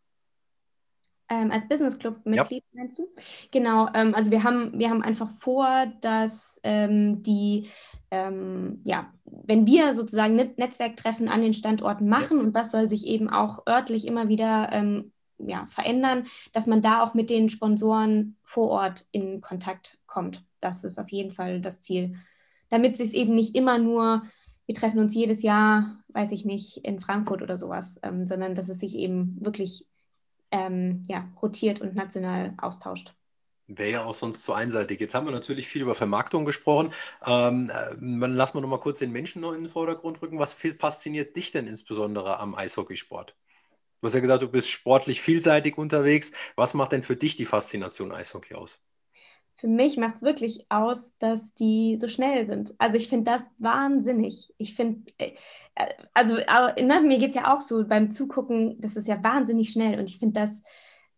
Ähm, 1.28 1.52
als 1.52 1.68
Business 1.68 2.00
Club 2.00 2.26
Mitglied 2.26 2.64
ja. 2.72 2.80
meinst 2.80 2.98
du? 2.98 3.08
Genau, 3.52 3.88
ähm, 3.94 4.16
also 4.16 4.32
wir 4.32 4.44
haben, 4.44 4.80
wir 4.80 4.90
haben 4.90 5.04
einfach 5.04 5.30
vor, 5.38 5.86
dass 6.02 6.60
ähm, 6.64 7.22
die 7.22 7.70
ähm, 8.12 8.82
ja, 8.84 9.14
wenn 9.26 9.68
wir 9.68 9.94
sozusagen 9.94 10.36
Netzwerktreffen 10.36 11.30
an 11.30 11.42
den 11.42 11.54
Standorten 11.54 12.08
machen 12.08 12.40
und 12.40 12.56
das 12.56 12.72
soll 12.72 12.90
sich 12.90 13.06
eben 13.06 13.30
auch 13.30 13.68
örtlich 13.68 14.08
immer 14.08 14.28
wieder 14.30 14.70
ähm, 14.72 15.12
ja, 15.40 15.66
verändern, 15.70 16.28
dass 16.54 16.68
man 16.68 16.82
da 16.82 17.04
auch 17.04 17.14
mit 17.14 17.30
den 17.30 17.50
Sponsoren 17.50 18.38
vor 18.44 18.70
Ort 18.70 19.08
in 19.12 19.42
Kontakt 19.42 19.98
kommt. 20.06 20.46
Das 20.60 20.84
ist 20.84 21.00
auf 21.00 21.10
jeden 21.10 21.32
Fall 21.32 21.62
das 21.62 21.82
Ziel. 21.82 22.16
Damit 22.70 23.00
es 23.00 23.14
eben 23.14 23.34
nicht 23.34 23.56
immer 23.56 23.78
nur, 23.78 24.24
wir 24.66 24.76
treffen 24.76 25.00
uns 25.00 25.16
jedes 25.16 25.42
Jahr, 25.42 25.98
weiß 26.10 26.32
ich 26.32 26.46
nicht, 26.46 26.78
in 26.86 27.00
Frankfurt 27.00 27.42
oder 27.42 27.58
sowas, 27.58 28.00
ähm, 28.04 28.28
sondern 28.28 28.56
dass 28.56 28.70
es 28.70 28.80
sich 28.80 28.96
eben 28.96 29.38
wirklich 29.40 29.88
ähm, 30.52 31.06
ja, 31.10 31.28
rotiert 31.42 31.82
und 31.82 31.96
national 31.96 32.54
austauscht. 32.58 33.14
Wäre 33.68 33.92
ja 33.92 34.04
auch 34.04 34.16
sonst 34.16 34.42
zu 34.42 34.54
einseitig. 34.54 35.00
Jetzt 35.00 35.14
haben 35.14 35.28
wir 35.28 35.32
natürlich 35.32 35.68
viel 35.68 35.84
über 35.84 35.94
Vermarktung 35.94 36.44
gesprochen. 36.44 36.92
Ähm, 37.26 37.70
äh, 37.70 37.96
lass 38.00 38.56
mal 38.56 38.62
noch 38.62 38.70
mal 38.70 38.80
kurz 38.80 38.98
den 38.98 39.12
Menschen 39.12 39.42
noch 39.42 39.54
in 39.54 39.62
den 39.62 39.70
Vordergrund 39.70 40.22
rücken. 40.24 40.40
Was 40.40 40.54
fasziniert 40.54 41.36
dich 41.36 41.52
denn 41.52 41.68
insbesondere 41.68 42.40
am 42.40 42.56
Eishockeysport? 42.56 43.36
Du 44.02 44.08
hast 44.08 44.14
ja 44.14 44.22
gesagt, 44.22 44.42
du 44.42 44.50
bist 44.50 44.70
sportlich 44.70 45.22
vielseitig 45.22 45.78
unterwegs. 45.78 46.32
Was 46.56 46.74
macht 46.74 46.94
denn 46.94 47.04
für 47.04 47.16
dich 47.16 47.36
die 47.36 47.46
Faszination 47.46 48.12
Eishockey 48.12 48.56
aus? 48.56 48.82
Für 49.58 49.68
mich 49.68 49.98
macht 49.98 50.16
es 50.16 50.22
wirklich 50.22 50.66
aus, 50.70 51.18
dass 51.20 51.54
die 51.54 51.98
so 51.98 52.08
schnell 52.08 52.48
sind. 52.48 52.74
Also 52.78 52.96
ich 52.96 53.10
finde 53.10 53.32
das 53.32 53.52
wahnsinnig. 53.58 54.54
Ich 54.58 54.74
finde, 54.74 55.12
äh, 55.18 55.32
also 56.14 56.36
ne, 56.36 57.02
mir 57.02 57.18
geht 57.18 57.30
es 57.30 57.36
ja 57.36 57.54
auch 57.54 57.60
so 57.60 57.86
beim 57.86 58.10
Zugucken, 58.10 58.80
das 58.80 58.96
ist 58.96 59.10
ja 59.10 59.22
wahnsinnig 59.22 59.72
schnell 59.72 60.00
und 60.00 60.10
ich 60.10 60.20
finde 60.20 60.40
das 60.40 60.64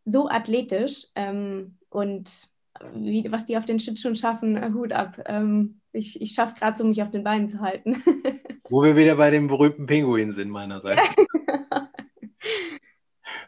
so 0.06 0.28
athletisch 0.28 1.06
ähm, 1.16 1.78
und 1.90 2.50
wie, 2.96 3.32
was 3.32 3.46
die 3.46 3.58
auf 3.58 3.66
den 3.66 3.80
Shit 3.80 4.00
schon 4.00 4.16
schaffen, 4.16 4.58
äh, 4.58 4.72
Hut 4.74 4.92
ab. 4.92 5.22
Ähm, 5.28 5.80
ich 5.92 6.20
ich 6.20 6.34
schaffe 6.34 6.54
es 6.54 6.60
gerade 6.60 6.78
so, 6.78 6.84
mich 6.84 7.04
auf 7.04 7.12
den 7.12 7.24
Beinen 7.24 7.48
zu 7.48 7.60
halten. 7.60 8.02
Wo 8.70 8.82
wir 8.82 8.96
wieder 8.96 9.18
bei 9.18 9.30
dem 9.30 9.48
berühmten 9.48 9.86
Pinguin 9.86 10.32
sind, 10.32 10.50
meinerseits. 10.50 11.14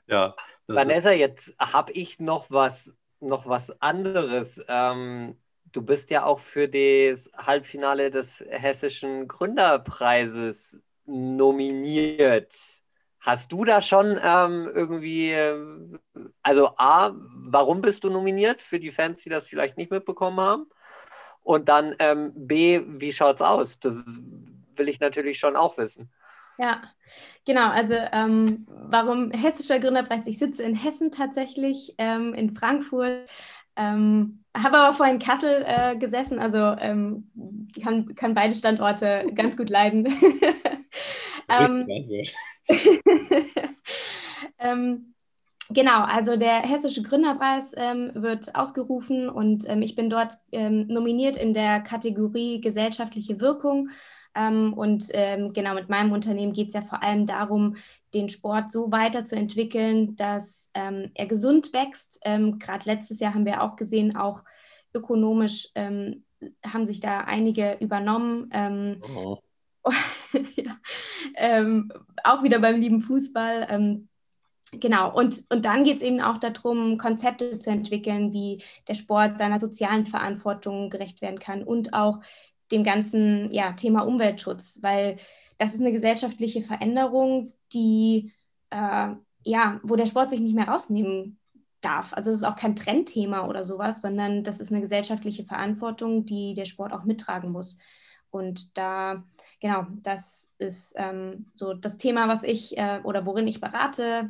ja. 0.08 0.36
Vanessa, 0.68 1.12
jetzt 1.12 1.56
habe 1.60 1.92
ich 1.94 2.20
noch 2.20 2.50
was, 2.50 2.96
noch 3.20 3.48
was 3.48 3.82
anderes. 3.82 4.64
Ähm, 4.68 5.38
du 5.72 5.82
bist 5.82 6.10
ja 6.10 6.26
auch 6.26 6.40
für 6.40 6.68
das 6.68 7.32
Halbfinale 7.36 8.10
des 8.10 8.44
Hessischen 8.50 9.28
Gründerpreises 9.28 10.80
nominiert. 11.06 12.56
Hast 13.20 13.52
du 13.52 13.64
da 13.64 13.82
schon 13.82 14.20
ähm, 14.22 14.70
irgendwie, 14.74 15.34
also 16.42 16.72
A, 16.78 17.12
warum 17.16 17.82
bist 17.82 18.04
du 18.04 18.10
nominiert 18.10 18.62
für 18.62 18.80
die 18.80 18.92
Fans, 18.92 19.24
die 19.24 19.30
das 19.30 19.48
vielleicht 19.48 19.78
nicht 19.78 19.92
mitbekommen 19.92 20.40
haben? 20.40 20.70
Und 21.42 21.70
dann 21.70 21.96
ähm, 22.00 22.32
B, 22.36 22.82
wie 22.86 23.12
schaut's 23.12 23.42
aus? 23.42 23.80
Das 23.80 24.20
will 24.76 24.90
ich 24.90 25.00
natürlich 25.00 25.40
schon 25.40 25.56
auch 25.56 25.78
wissen. 25.78 26.10
Ja, 26.58 26.82
genau. 27.46 27.70
Also 27.70 27.96
ähm, 28.12 28.68
warum 28.68 29.32
Hessischer 29.32 29.80
Gründerpreis? 29.80 30.28
Ich 30.28 30.38
sitze 30.38 30.64
in 30.64 30.76
Hessen 30.76 31.12
tatsächlich, 31.12 31.96
ähm, 31.98 32.34
in 32.34 32.56
Frankfurt. 32.56 33.30
Ähm, 33.76 34.44
habe 34.56 34.78
aber 34.78 34.94
vorhin 34.96 35.16
in 35.16 35.22
Kassel 35.22 35.64
äh, 35.66 35.96
gesessen, 35.98 36.38
also 36.40 36.58
ähm, 36.80 37.32
kann, 37.82 38.14
kann 38.14 38.34
beide 38.34 38.54
Standorte 38.54 39.26
ganz 39.36 39.58
gut 39.58 39.70
leiden. 39.70 40.06
ähm, 41.50 41.88
ähm, 44.60 45.14
genau, 45.70 46.04
also 46.04 46.36
der 46.36 46.62
Hessische 46.62 47.02
Gründerpreis 47.02 47.74
ähm, 47.76 48.12
wird 48.14 48.54
ausgerufen 48.54 49.28
und 49.28 49.68
ähm, 49.68 49.82
ich 49.82 49.96
bin 49.96 50.12
dort 50.12 50.36
ähm, 50.52 50.86
nominiert 50.88 51.36
in 51.36 51.54
der 51.54 51.82
Kategorie 51.82 52.62
gesellschaftliche 52.62 53.42
Wirkung 53.42 53.90
und 54.74 55.10
ähm, 55.14 55.54
genau 55.54 55.74
mit 55.76 55.90
meinem 55.90 56.12
Unternehmen 56.12 56.54
geht 56.54 56.70
es 56.70 56.74
ja 56.74 56.82
vor 56.82 57.04
allem 57.04 57.26
darum, 57.26 57.76
den 58.14 58.30
Sport 58.30 58.72
so 58.72 58.92
weiterzuentwickeln, 58.92 60.16
dass 60.16 60.72
ähm, 60.74 61.12
er 61.14 61.28
gesund 61.28 61.74
wächst. 61.74 62.20
Ähm, 62.24 62.60
Gerade 62.60 62.86
letztes 62.86 63.20
Jahr 63.20 63.34
haben 63.34 63.46
wir 63.46 63.62
auch 63.62 63.76
gesehen, 63.76 64.16
auch 64.16 64.44
ökonomisch 64.94 65.70
ähm, 65.76 66.24
haben 66.66 66.86
sich 66.86 67.00
da 67.00 67.20
einige 67.22 67.78
übernommen. 67.80 68.50
Ähm, 68.52 69.00
oh. 69.16 69.38
ja, 70.56 70.78
auch 72.24 72.44
wieder 72.44 72.60
beim 72.60 72.80
lieben 72.80 73.02
Fußball 73.02 73.68
genau, 74.80 75.14
und, 75.14 75.44
und 75.50 75.66
dann 75.66 75.84
geht 75.84 75.98
es 75.98 76.04
eben 76.04 76.22
auch 76.22 76.38
darum, 76.38 76.98
Konzepte 76.98 77.60
zu 77.60 77.70
entwickeln, 77.70 78.34
wie 78.34 78.64
der 78.88 78.96
Sport 78.96 79.38
seiner 79.38 79.60
sozialen 79.60 80.06
Verantwortung 80.06 80.90
gerecht 80.90 81.22
werden 81.22 81.40
kann 81.40 81.64
und 81.64 81.94
auch 81.94 82.20
dem 82.74 82.84
ganzen 82.84 83.52
ja, 83.54 83.72
Thema 83.74 84.02
Umweltschutz, 84.02 84.80
weil 84.82 85.18
das 85.58 85.74
ist 85.74 85.82
eine 85.82 85.92
gesellschaftliche 85.92 86.62
Veränderung, 86.62 87.54
die 87.72 88.34
äh, 88.72 89.10
ja, 89.46 89.80
wo 89.84 89.96
der 89.96 90.06
Sport 90.06 90.32
sich 90.32 90.42
nicht 90.42 90.56
mehr 90.56 90.68
rausnehmen 90.68 91.40
darf. 91.82 92.14
Also 92.14 92.32
es 92.32 92.38
ist 92.38 92.44
auch 92.44 92.56
kein 92.56 92.76
Trendthema 92.76 93.48
oder 93.48 93.64
sowas, 93.64 94.02
sondern 94.02 94.44
das 94.44 94.60
ist 94.60 94.72
eine 94.72 94.82
gesellschaftliche 94.82 95.44
Verantwortung, 95.44 96.26
die 96.26 96.54
der 96.54 96.66
Sport 96.66 96.94
auch 96.94 97.04
mittragen 97.04 97.52
muss. 97.52 97.78
Und 98.30 98.78
da, 98.78 99.24
genau, 99.60 99.86
das 100.02 100.52
ist 100.58 100.94
ähm, 100.98 101.52
so 101.54 101.74
das 101.74 101.98
Thema, 101.98 102.28
was 102.28 102.44
ich 102.44 102.78
äh, 102.78 103.00
oder 103.04 103.26
worin 103.26 103.48
ich 103.48 103.62
berate. 103.62 104.30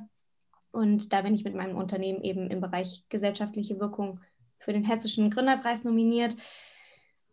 Und 0.72 1.14
da 1.14 1.22
bin 1.22 1.36
ich 1.36 1.44
mit 1.44 1.56
meinem 1.56 1.78
Unternehmen 1.78 2.22
eben 2.22 2.50
im 2.50 2.60
Bereich 2.60 3.06
gesellschaftliche 3.10 3.80
Wirkung 3.80 4.20
für 4.58 4.74
den 4.74 4.84
Hessischen 4.84 5.30
Gründerpreis 5.30 5.84
nominiert 5.84 6.36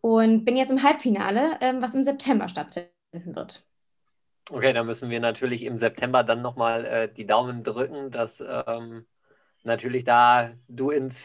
und 0.01 0.45
bin 0.45 0.57
jetzt 0.57 0.71
im 0.71 0.83
Halbfinale, 0.83 1.57
ähm, 1.61 1.81
was 1.81 1.95
im 1.95 2.03
September 2.03 2.49
stattfinden 2.49 3.35
wird. 3.35 3.63
Okay, 4.49 4.73
da 4.73 4.83
müssen 4.83 5.09
wir 5.09 5.19
natürlich 5.19 5.63
im 5.63 5.77
September 5.77 6.23
dann 6.23 6.41
nochmal 6.41 6.85
äh, 6.85 7.13
die 7.13 7.25
Daumen 7.25 7.63
drücken, 7.63 8.11
dass 8.11 8.41
ähm, 8.41 9.05
natürlich 9.63 10.03
da 10.03 10.51
du 10.67 10.89
ins 10.89 11.21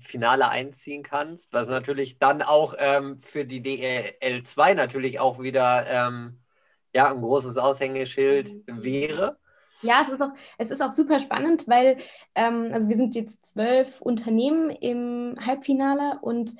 Finale 0.00 0.48
einziehen 0.48 1.02
kannst, 1.02 1.52
was 1.52 1.68
natürlich 1.68 2.18
dann 2.18 2.42
auch 2.42 2.74
ähm, 2.78 3.18
für 3.18 3.44
die 3.44 3.62
DL2 3.62 4.74
natürlich 4.74 5.20
auch 5.20 5.40
wieder 5.40 5.86
ähm, 5.88 6.40
ja, 6.92 7.10
ein 7.10 7.22
großes 7.22 7.56
Aushängeschild 7.58 8.66
mhm. 8.66 8.82
wäre. 8.82 9.38
Ja, 9.82 10.02
es 10.06 10.12
ist 10.12 10.22
auch, 10.22 10.30
es 10.58 10.70
ist 10.70 10.82
auch 10.82 10.90
super 10.90 11.20
spannend, 11.20 11.68
weil 11.68 11.98
ähm, 12.34 12.70
also 12.72 12.88
wir 12.88 12.96
sind 12.96 13.14
jetzt 13.14 13.46
zwölf 13.46 14.00
Unternehmen 14.00 14.70
im 14.70 15.36
Halbfinale 15.44 16.18
und 16.22 16.54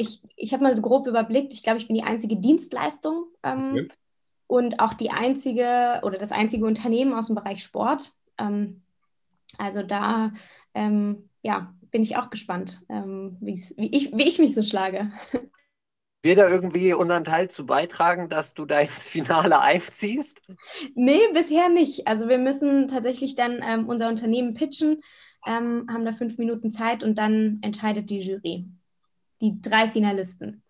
ich, 0.00 0.22
ich 0.36 0.52
habe 0.52 0.64
mal 0.64 0.74
so 0.74 0.82
grob 0.82 1.06
überblickt, 1.06 1.52
ich 1.52 1.62
glaube, 1.62 1.78
ich 1.78 1.86
bin 1.86 1.96
die 1.96 2.02
einzige 2.02 2.36
Dienstleistung 2.36 3.26
ähm, 3.42 3.72
okay. 3.72 3.88
und 4.46 4.80
auch 4.80 4.94
die 4.94 5.10
einzige 5.10 6.00
oder 6.02 6.18
das 6.18 6.32
einzige 6.32 6.64
Unternehmen 6.64 7.12
aus 7.12 7.26
dem 7.26 7.36
Bereich 7.36 7.62
Sport. 7.62 8.14
Ähm, 8.38 8.82
also 9.58 9.82
da 9.82 10.32
ähm, 10.74 11.28
ja, 11.42 11.74
bin 11.90 12.02
ich 12.02 12.16
auch 12.16 12.30
gespannt, 12.30 12.82
ähm, 12.88 13.36
wie, 13.40 13.52
ich, 13.52 14.12
wie 14.16 14.28
ich 14.28 14.38
mich 14.38 14.54
so 14.54 14.62
schlage. 14.62 15.12
Wir 16.22 16.36
da 16.36 16.50
irgendwie 16.50 16.92
unseren 16.92 17.24
Teil 17.24 17.48
zu 17.48 17.64
beitragen, 17.64 18.28
dass 18.28 18.52
du 18.52 18.66
da 18.66 18.80
ins 18.80 19.06
Finale 19.06 19.58
einziehst? 19.58 20.42
Nee, 20.94 21.20
bisher 21.32 21.70
nicht. 21.70 22.06
Also 22.06 22.28
wir 22.28 22.36
müssen 22.36 22.88
tatsächlich 22.88 23.36
dann 23.36 23.62
ähm, 23.66 23.88
unser 23.88 24.08
Unternehmen 24.08 24.52
pitchen, 24.52 25.00
ähm, 25.46 25.86
haben 25.90 26.04
da 26.04 26.12
fünf 26.12 26.36
Minuten 26.36 26.70
Zeit 26.70 27.04
und 27.04 27.16
dann 27.16 27.60
entscheidet 27.62 28.10
die 28.10 28.20
Jury 28.20 28.66
die 29.40 29.60
drei 29.60 29.88
Finalisten. 29.88 30.62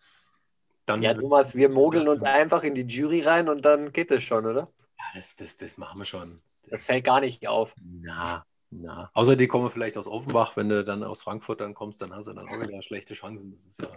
Dann 0.87 1.03
ja, 1.03 1.15
Thomas, 1.15 1.55
wir 1.55 1.69
mogeln 1.69 2.09
uns 2.09 2.23
einfach 2.23 2.63
in 2.63 2.75
die 2.75 2.83
Jury 2.83 3.23
rein 3.23 3.49
und 3.49 3.65
dann 3.65 3.93
geht 3.93 4.11
es 4.11 4.23
schon, 4.23 4.47
oder? 4.47 4.73
Ja, 4.99 5.05
das, 5.15 5.37
das, 5.37 5.57
das 5.57 5.79
machen 5.79 5.99
wir 5.99 6.05
schon. 6.05 6.41
Das 6.69 6.85
fällt 6.85 7.05
gar 7.05 7.21
nicht 7.21 7.47
auf. 7.49 7.75
Na, 7.81 8.45
na. 8.73 9.11
Außer 9.15 9.35
die 9.35 9.49
kommen 9.49 9.69
vielleicht 9.69 9.99
aus 9.99 10.07
Offenbach, 10.07 10.57
wenn 10.57 10.69
du 10.69 10.85
dann 10.85 11.03
aus 11.03 11.25
Frankfurt 11.25 11.61
dann 11.61 11.75
kommst, 11.75 12.01
dann 12.03 12.15
hast 12.15 12.29
du 12.29 12.33
dann 12.33 12.49
auch 12.49 12.53
wieder 12.69 12.81
schlechte 12.83 13.15
Chancen. 13.15 13.59
Ja 13.81 13.89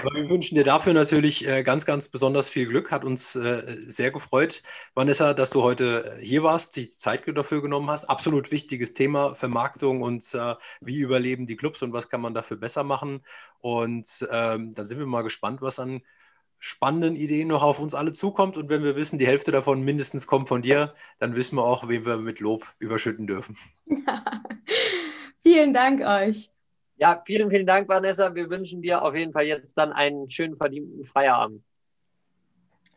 Aber 0.00 0.14
wir 0.14 0.30
wünschen 0.30 0.54
dir 0.54 0.64
dafür 0.64 0.94
natürlich 0.94 1.46
äh, 1.46 1.62
ganz, 1.62 1.84
ganz 1.84 2.08
besonders 2.08 2.48
viel 2.48 2.66
Glück. 2.66 2.90
Hat 2.90 3.04
uns 3.04 3.36
äh, 3.36 3.76
sehr 3.86 4.10
gefreut, 4.10 4.62
Vanessa, 4.94 5.34
dass 5.34 5.50
du 5.50 5.62
heute 5.62 6.16
hier 6.20 6.42
warst, 6.42 6.72
sich 6.72 6.98
Zeit 6.98 7.22
dafür 7.36 7.60
genommen 7.60 7.90
hast. 7.90 8.06
Absolut 8.06 8.50
wichtiges 8.50 8.94
Thema, 8.94 9.34
Vermarktung 9.34 10.00
und 10.00 10.32
äh, 10.34 10.54
wie 10.80 10.98
überleben 10.98 11.46
die 11.46 11.56
Clubs 11.56 11.82
und 11.82 11.92
was 11.92 12.08
kann 12.08 12.22
man 12.22 12.32
dafür 12.32 12.56
besser 12.56 12.84
machen. 12.84 13.22
Und 13.60 14.26
ähm, 14.30 14.72
dann 14.72 14.86
sind 14.86 15.00
wir 15.00 15.06
mal 15.06 15.22
gespannt, 15.22 15.60
was 15.60 15.78
an 15.78 16.00
spannenden 16.64 17.16
Ideen 17.16 17.48
noch 17.48 17.64
auf 17.64 17.80
uns 17.80 17.92
alle 17.92 18.12
zukommt. 18.12 18.56
Und 18.56 18.68
wenn 18.68 18.84
wir 18.84 18.94
wissen, 18.94 19.18
die 19.18 19.26
Hälfte 19.26 19.50
davon 19.50 19.82
mindestens 19.82 20.28
kommt 20.28 20.46
von 20.46 20.62
dir, 20.62 20.94
dann 21.18 21.34
wissen 21.34 21.56
wir 21.56 21.64
auch, 21.64 21.88
wen 21.88 22.06
wir 22.06 22.18
mit 22.18 22.38
Lob 22.38 22.64
überschütten 22.78 23.26
dürfen. 23.26 23.58
Ja. 23.86 24.24
Vielen 25.42 25.72
Dank 25.72 26.02
euch. 26.02 26.50
Ja, 26.98 27.20
vielen, 27.26 27.50
vielen 27.50 27.66
Dank, 27.66 27.88
Vanessa. 27.88 28.32
Wir 28.32 28.48
wünschen 28.48 28.80
dir 28.80 29.02
auf 29.02 29.12
jeden 29.16 29.32
Fall 29.32 29.46
jetzt 29.46 29.76
dann 29.76 29.92
einen 29.92 30.28
schönen 30.28 30.56
verdienten 30.56 31.04
Feierabend. 31.04 31.64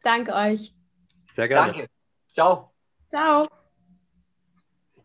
Danke 0.04 0.36
euch. 0.36 0.71
Sehr 1.32 1.47
gerne. 1.47 1.71
Danke. 1.71 1.89
Ciao. 2.32 2.71
Ciao. 3.10 3.47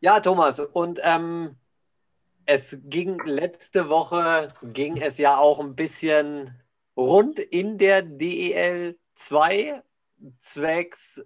Ja, 0.01 0.20
Thomas, 0.20 0.61
und 0.61 1.01
ähm, 1.03 1.57
es 2.44 2.77
ging 2.85 3.23
letzte 3.25 3.88
Woche, 3.88 4.49
ging 4.62 4.99
es 4.99 5.16
ja 5.16 5.38
auch 5.38 5.61
ein 5.61 5.75
bisschen 5.75 6.61
rund 7.00 7.38
in 7.38 7.78
der 7.78 8.02
DEL 8.02 8.96
2 9.14 9.82
zwecks 10.38 11.24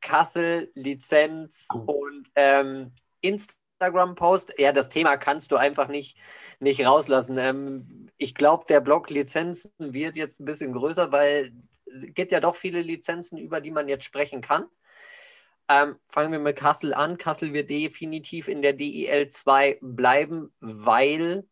Kassel 0.00 0.70
Lizenz 0.74 1.68
und 1.70 2.28
ähm, 2.34 2.92
Instagram-Post. 3.20 4.54
Ja, 4.58 4.72
das 4.72 4.88
Thema 4.88 5.16
kannst 5.16 5.52
du 5.52 5.56
einfach 5.56 5.86
nicht, 5.88 6.18
nicht 6.58 6.84
rauslassen. 6.84 7.38
Ähm, 7.38 8.08
ich 8.16 8.34
glaube, 8.34 8.64
der 8.68 8.80
Blog 8.80 9.10
Lizenzen 9.10 9.70
wird 9.78 10.16
jetzt 10.16 10.40
ein 10.40 10.44
bisschen 10.44 10.72
größer, 10.72 11.12
weil 11.12 11.52
es 11.84 12.06
gibt 12.12 12.32
ja 12.32 12.40
doch 12.40 12.56
viele 12.56 12.82
Lizenzen, 12.82 13.38
über 13.38 13.60
die 13.60 13.70
man 13.70 13.88
jetzt 13.88 14.04
sprechen 14.04 14.40
kann. 14.40 14.64
Ähm, 15.68 15.96
fangen 16.08 16.32
wir 16.32 16.38
mit 16.40 16.56
Kassel 16.56 16.94
an. 16.94 17.16
Kassel 17.16 17.52
wird 17.52 17.70
definitiv 17.70 18.48
in 18.48 18.62
der 18.62 18.72
DEL 18.72 19.28
2 19.28 19.78
bleiben, 19.80 20.52
weil 20.60 21.44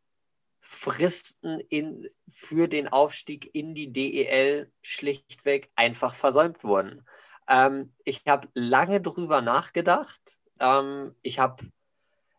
Fristen 0.67 1.61
in, 1.69 2.07
für 2.27 2.69
den 2.69 2.89
Aufstieg 2.89 3.55
in 3.55 3.75
die 3.75 3.93
DEL 3.93 4.73
schlichtweg 4.83 5.71
einfach 5.77 6.15
versäumt 6.15 6.65
wurden. 6.65 7.07
Ähm, 7.49 7.93
ich 8.05 8.23
habe 8.27 8.49
lange 8.55 9.03
drüber 9.03 9.43
nachgedacht. 9.43 10.41
Ähm, 10.59 11.15
ich 11.23 11.39
habe 11.39 11.71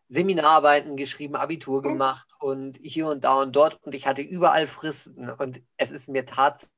Seminararbeiten 0.08 0.96
geschrieben, 0.96 1.36
Abitur 1.36 1.82
gemacht 1.82 2.28
und 2.40 2.78
hier 2.82 3.08
und 3.08 3.22
da 3.24 3.42
und 3.42 3.54
dort 3.54 3.82
und 3.84 3.94
ich 3.94 4.06
hatte 4.06 4.22
überall 4.22 4.66
Fristen 4.66 5.30
und 5.30 5.62
es 5.76 5.92
ist 5.92 6.08
mir 6.08 6.26
tatsächlich 6.26 6.72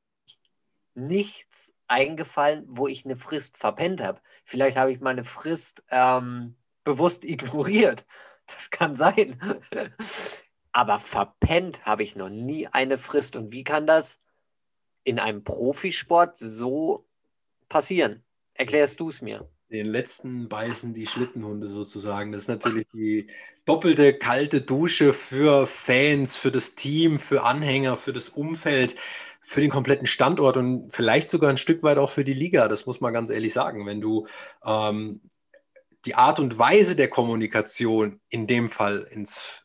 nichts 0.94 1.74
eingefallen, 1.86 2.64
wo 2.68 2.88
ich 2.88 3.04
eine 3.04 3.16
Frist 3.16 3.56
verpennt 3.56 4.02
habe. 4.02 4.20
Vielleicht 4.44 4.76
habe 4.76 4.92
ich 4.92 5.00
meine 5.00 5.24
Frist 5.24 5.82
ähm, 5.90 6.56
bewusst 6.84 7.24
ignoriert. 7.24 8.04
Das 8.46 8.70
kann 8.70 8.96
sein. 8.96 9.40
Aber 10.72 10.98
verpennt 10.98 11.84
habe 11.84 12.02
ich 12.02 12.16
noch 12.16 12.28
nie 12.28 12.66
eine 12.66 12.98
Frist. 12.98 13.36
Und 13.36 13.52
wie 13.52 13.64
kann 13.64 13.86
das 13.86 14.18
in 15.04 15.18
einem 15.18 15.44
Profisport 15.44 16.38
so 16.38 17.06
passieren? 17.68 18.22
Erklärst 18.54 19.00
du 19.00 19.08
es 19.08 19.22
mir? 19.22 19.48
Den 19.70 19.86
letzten 19.86 20.48
beißen 20.48 20.94
die 20.94 21.06
Schlittenhunde 21.06 21.68
sozusagen. 21.68 22.32
Das 22.32 22.42
ist 22.42 22.48
natürlich 22.48 22.86
die 22.94 23.26
doppelte 23.66 24.14
kalte 24.14 24.62
Dusche 24.62 25.12
für 25.12 25.66
Fans, 25.66 26.36
für 26.36 26.50
das 26.50 26.74
Team, 26.74 27.18
für 27.18 27.44
Anhänger, 27.44 27.96
für 27.96 28.14
das 28.14 28.30
Umfeld, 28.30 28.96
für 29.42 29.60
den 29.60 29.70
kompletten 29.70 30.06
Standort 30.06 30.56
und 30.56 30.90
vielleicht 30.92 31.28
sogar 31.28 31.50
ein 31.50 31.58
Stück 31.58 31.82
weit 31.82 31.98
auch 31.98 32.10
für 32.10 32.24
die 32.24 32.34
Liga. 32.34 32.68
Das 32.68 32.86
muss 32.86 33.00
man 33.00 33.12
ganz 33.12 33.28
ehrlich 33.30 33.52
sagen. 33.52 33.84
Wenn 33.86 34.00
du 34.00 34.26
ähm, 34.64 35.20
die 36.04 36.14
Art 36.14 36.40
und 36.40 36.58
Weise 36.58 36.96
der 36.96 37.08
Kommunikation 37.08 38.20
in 38.30 38.46
dem 38.46 38.68
Fall 38.68 39.06
ins 39.10 39.64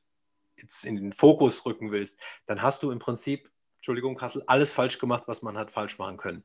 jetzt 0.64 0.86
in 0.86 0.96
den 0.96 1.14
Fokus 1.14 1.66
rücken 1.66 1.92
willst, 1.92 2.20
dann 2.46 2.62
hast 2.62 2.82
du 2.84 2.92
im 2.92 3.00
Prinzip 3.00 3.50
Entschuldigung, 3.78 4.16
Kassel, 4.16 4.44
alles 4.48 4.72
falsch 4.72 4.98
gemacht, 4.98 5.24
was 5.28 5.42
man 5.42 5.58
hat 5.58 5.70
falsch 5.70 6.00
machen 6.00 6.16
können. 6.16 6.42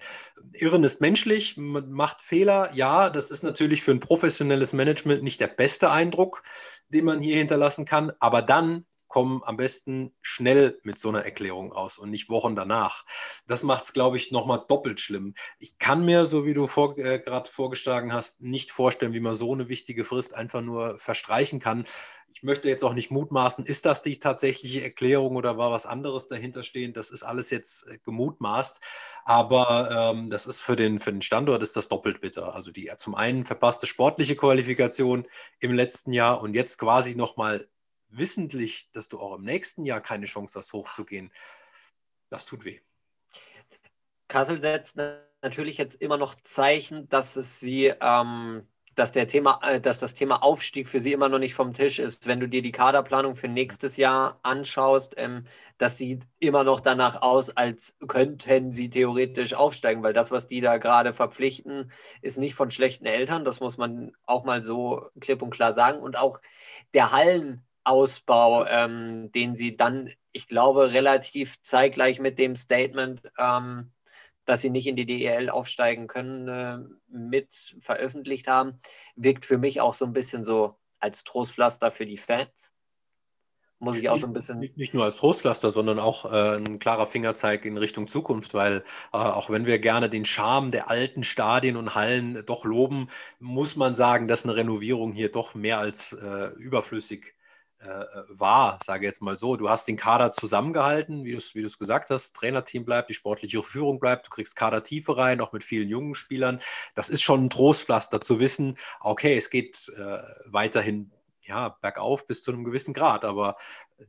Irren 0.54 0.82
ist 0.82 1.00
menschlich, 1.00 1.56
man 1.56 1.88
macht 1.92 2.20
Fehler. 2.20 2.74
Ja, 2.74 3.10
das 3.10 3.30
ist 3.30 3.44
natürlich 3.44 3.80
für 3.80 3.92
ein 3.92 4.00
professionelles 4.00 4.72
Management 4.72 5.22
nicht 5.22 5.40
der 5.40 5.46
beste 5.46 5.92
Eindruck, 5.92 6.42
den 6.88 7.04
man 7.04 7.20
hier 7.20 7.36
hinterlassen 7.36 7.84
kann. 7.84 8.10
Aber 8.18 8.42
dann 8.42 8.86
kommen 9.08 9.42
am 9.44 9.56
besten 9.56 10.14
schnell 10.20 10.78
mit 10.84 10.98
so 10.98 11.08
einer 11.08 11.24
Erklärung 11.24 11.72
aus 11.72 11.98
und 11.98 12.10
nicht 12.10 12.28
Wochen 12.28 12.54
danach. 12.54 13.04
Das 13.46 13.62
macht 13.62 13.84
es, 13.84 13.92
glaube 13.92 14.16
ich, 14.16 14.30
nochmal 14.30 14.64
doppelt 14.68 15.00
schlimm. 15.00 15.34
Ich 15.58 15.78
kann 15.78 16.04
mir, 16.04 16.24
so 16.24 16.44
wie 16.44 16.54
du 16.54 16.66
vor, 16.66 16.96
äh, 16.98 17.18
gerade 17.18 17.50
vorgeschlagen 17.50 18.12
hast, 18.12 18.40
nicht 18.40 18.70
vorstellen, 18.70 19.14
wie 19.14 19.20
man 19.20 19.34
so 19.34 19.52
eine 19.52 19.68
wichtige 19.68 20.04
Frist 20.04 20.34
einfach 20.34 20.60
nur 20.60 20.98
verstreichen 20.98 21.58
kann. 21.58 21.84
Ich 22.30 22.42
möchte 22.42 22.68
jetzt 22.68 22.84
auch 22.84 22.94
nicht 22.94 23.10
mutmaßen, 23.10 23.64
ist 23.64 23.86
das 23.86 24.02
die 24.02 24.18
tatsächliche 24.18 24.84
Erklärung 24.84 25.34
oder 25.34 25.58
war 25.58 25.72
was 25.72 25.86
anderes 25.86 26.28
dahinter 26.28 26.62
stehend? 26.62 26.96
Das 26.96 27.10
ist 27.10 27.22
alles 27.22 27.50
jetzt 27.50 27.88
äh, 27.88 27.98
gemutmaßt. 28.04 28.80
Aber 29.24 30.12
ähm, 30.14 30.30
das 30.30 30.46
ist 30.46 30.60
für 30.60 30.76
den, 30.76 31.00
für 31.00 31.12
den 31.12 31.22
Standort 31.22 31.62
ist 31.62 31.76
das 31.76 31.88
doppelt 31.88 32.20
bitter. 32.20 32.54
Also 32.54 32.70
die 32.70 32.90
zum 32.98 33.14
einen 33.14 33.44
verpasste 33.44 33.86
sportliche 33.86 34.36
Qualifikation 34.36 35.26
im 35.60 35.72
letzten 35.72 36.12
Jahr 36.12 36.40
und 36.40 36.54
jetzt 36.54 36.78
quasi 36.78 37.14
nochmal 37.16 37.68
wissentlich, 38.08 38.90
dass 38.92 39.08
du 39.08 39.20
auch 39.20 39.34
im 39.34 39.42
nächsten 39.42 39.84
Jahr 39.84 40.00
keine 40.00 40.26
Chance 40.26 40.58
hast, 40.58 40.72
hochzugehen. 40.72 41.32
Das 42.30 42.46
tut 42.46 42.64
weh. 42.64 42.80
Kassel 44.28 44.60
setzt 44.60 44.98
natürlich 45.42 45.78
jetzt 45.78 46.00
immer 46.02 46.16
noch 46.16 46.34
Zeichen, 46.34 47.08
dass 47.08 47.36
es 47.36 47.60
sie 47.60 47.92
ähm, 48.00 48.66
dass, 48.98 49.12
der 49.12 49.26
Thema, 49.26 49.60
äh, 49.62 49.80
dass 49.80 49.98
das 49.98 50.14
Thema 50.14 50.42
Aufstieg 50.42 50.88
für 50.88 50.98
sie 50.98 51.12
immer 51.12 51.28
noch 51.28 51.38
nicht 51.38 51.54
vom 51.54 51.72
Tisch 51.72 51.98
ist. 51.98 52.26
Wenn 52.26 52.40
du 52.40 52.48
dir 52.48 52.62
die 52.62 52.72
Kaderplanung 52.72 53.34
für 53.34 53.48
nächstes 53.48 53.96
Jahr 53.96 54.38
anschaust, 54.42 55.14
ähm, 55.16 55.44
das 55.78 55.98
sieht 55.98 56.24
immer 56.40 56.64
noch 56.64 56.80
danach 56.80 57.22
aus, 57.22 57.50
als 57.50 57.96
könnten 58.06 58.72
sie 58.72 58.90
theoretisch 58.90 59.54
aufsteigen, 59.54 60.02
weil 60.02 60.12
das, 60.12 60.30
was 60.30 60.46
die 60.46 60.60
da 60.60 60.78
gerade 60.78 61.12
verpflichten, 61.12 61.90
ist 62.22 62.38
nicht 62.38 62.54
von 62.54 62.70
schlechten 62.70 63.06
Eltern. 63.06 63.44
Das 63.44 63.60
muss 63.60 63.78
man 63.78 64.12
auch 64.26 64.44
mal 64.44 64.62
so 64.62 65.08
klipp 65.20 65.42
und 65.42 65.50
klar 65.50 65.74
sagen. 65.74 66.00
Und 66.00 66.18
auch 66.18 66.40
der 66.94 67.12
Hallenausbau, 67.88 68.66
ähm, 68.66 69.32
den 69.32 69.56
sie 69.56 69.76
dann, 69.76 70.10
ich 70.32 70.46
glaube, 70.46 70.92
relativ 70.92 71.60
zeitgleich 71.62 72.20
mit 72.20 72.38
dem 72.38 72.56
Statement 72.56 73.22
ähm, 73.38 73.92
dass 74.48 74.62
sie 74.62 74.70
nicht 74.70 74.86
in 74.86 74.96
die 74.96 75.04
DEL 75.04 75.50
aufsteigen 75.50 76.06
können, 76.06 76.48
äh, 76.48 76.78
mit 77.08 77.76
veröffentlicht 77.80 78.48
haben, 78.48 78.80
wirkt 79.14 79.44
für 79.44 79.58
mich 79.58 79.82
auch 79.82 79.92
so 79.92 80.06
ein 80.06 80.14
bisschen 80.14 80.42
so 80.42 80.74
als 81.00 81.22
Trostpflaster 81.22 81.90
für 81.90 82.06
die 82.06 82.16
Fans. 82.16 82.72
Muss 83.78 83.98
ich 83.98 84.08
auch 84.08 84.16
so 84.16 84.26
ein 84.26 84.32
bisschen. 84.32 84.58
Nicht, 84.58 84.76
nicht 84.76 84.94
nur 84.94 85.04
als 85.04 85.18
Trostpflaster, 85.18 85.70
sondern 85.70 86.00
auch 86.00 86.24
äh, 86.32 86.56
ein 86.56 86.78
klarer 86.78 87.06
Fingerzeig 87.06 87.64
in 87.64 87.76
Richtung 87.76 88.08
Zukunft, 88.08 88.54
weil 88.54 88.78
äh, 89.12 89.18
auch 89.18 89.50
wenn 89.50 89.66
wir 89.66 89.78
gerne 89.78 90.08
den 90.08 90.24
Charme 90.24 90.70
der 90.70 90.90
alten 90.90 91.22
Stadien 91.22 91.76
und 91.76 91.94
Hallen 91.94 92.42
doch 92.46 92.64
loben, 92.64 93.08
muss 93.38 93.76
man 93.76 93.94
sagen, 93.94 94.28
dass 94.28 94.44
eine 94.44 94.56
Renovierung 94.56 95.12
hier 95.12 95.30
doch 95.30 95.54
mehr 95.54 95.78
als 95.78 96.14
äh, 96.14 96.48
überflüssig 96.56 97.26
ist 97.26 97.37
äh, 97.80 98.04
war, 98.28 98.78
sage 98.84 99.06
jetzt 99.06 99.22
mal 99.22 99.36
so. 99.36 99.56
Du 99.56 99.68
hast 99.68 99.86
den 99.86 99.96
Kader 99.96 100.32
zusammengehalten, 100.32 101.24
wie 101.24 101.32
du 101.32 101.38
es 101.38 101.54
wie 101.54 101.62
gesagt 101.62 102.10
hast. 102.10 102.34
Trainerteam 102.34 102.84
bleibt, 102.84 103.08
die 103.08 103.14
sportliche 103.14 103.62
Führung 103.62 104.00
bleibt, 104.00 104.26
du 104.26 104.30
kriegst 104.30 104.56
Kadertiefe 104.56 105.16
rein, 105.16 105.40
auch 105.40 105.52
mit 105.52 105.64
vielen 105.64 105.88
jungen 105.88 106.14
Spielern. 106.14 106.60
Das 106.94 107.08
ist 107.08 107.22
schon 107.22 107.44
ein 107.44 107.50
Trostpflaster 107.50 108.20
zu 108.20 108.40
wissen, 108.40 108.76
okay, 109.00 109.36
es 109.36 109.50
geht 109.50 109.92
äh, 109.96 110.18
weiterhin 110.46 111.12
ja, 111.42 111.76
bergauf 111.80 112.26
bis 112.26 112.42
zu 112.42 112.52
einem 112.52 112.64
gewissen 112.64 112.94
Grad, 112.94 113.24
aber 113.24 113.56
die, 113.98 114.06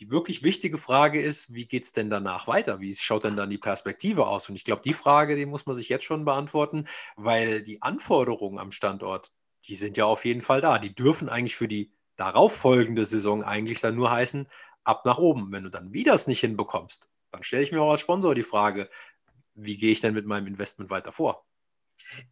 die 0.00 0.10
wirklich 0.10 0.42
wichtige 0.42 0.78
Frage 0.78 1.22
ist, 1.22 1.54
wie 1.54 1.66
geht 1.66 1.84
es 1.84 1.92
denn 1.92 2.10
danach 2.10 2.46
weiter? 2.46 2.80
Wie 2.80 2.94
schaut 2.94 3.24
denn 3.24 3.36
dann 3.36 3.50
die 3.50 3.58
Perspektive 3.58 4.26
aus? 4.26 4.48
Und 4.48 4.56
ich 4.56 4.64
glaube, 4.64 4.82
die 4.82 4.92
Frage, 4.92 5.36
die 5.36 5.46
muss 5.46 5.66
man 5.66 5.76
sich 5.76 5.88
jetzt 5.88 6.04
schon 6.04 6.24
beantworten, 6.24 6.86
weil 7.16 7.62
die 7.62 7.82
Anforderungen 7.82 8.58
am 8.58 8.72
Standort, 8.72 9.32
die 9.66 9.76
sind 9.76 9.96
ja 9.96 10.06
auf 10.06 10.24
jeden 10.24 10.40
Fall 10.40 10.60
da. 10.60 10.78
Die 10.78 10.94
dürfen 10.94 11.28
eigentlich 11.28 11.56
für 11.56 11.68
die 11.68 11.92
darauf 12.20 12.54
folgende 12.54 13.06
Saison 13.06 13.42
eigentlich 13.42 13.80
dann 13.80 13.96
nur 13.96 14.10
heißen, 14.10 14.46
ab 14.84 15.06
nach 15.06 15.18
oben. 15.18 15.50
Wenn 15.52 15.64
du 15.64 15.70
dann 15.70 15.94
wieder 15.94 16.14
es 16.14 16.26
nicht 16.26 16.40
hinbekommst, 16.40 17.08
dann 17.30 17.42
stelle 17.42 17.62
ich 17.62 17.72
mir 17.72 17.80
auch 17.80 17.92
als 17.92 18.02
Sponsor 18.02 18.34
die 18.34 18.42
Frage, 18.42 18.90
wie 19.54 19.78
gehe 19.78 19.92
ich 19.92 20.00
denn 20.00 20.14
mit 20.14 20.26
meinem 20.26 20.46
Investment 20.46 20.90
weiter 20.90 21.12
vor? 21.12 21.46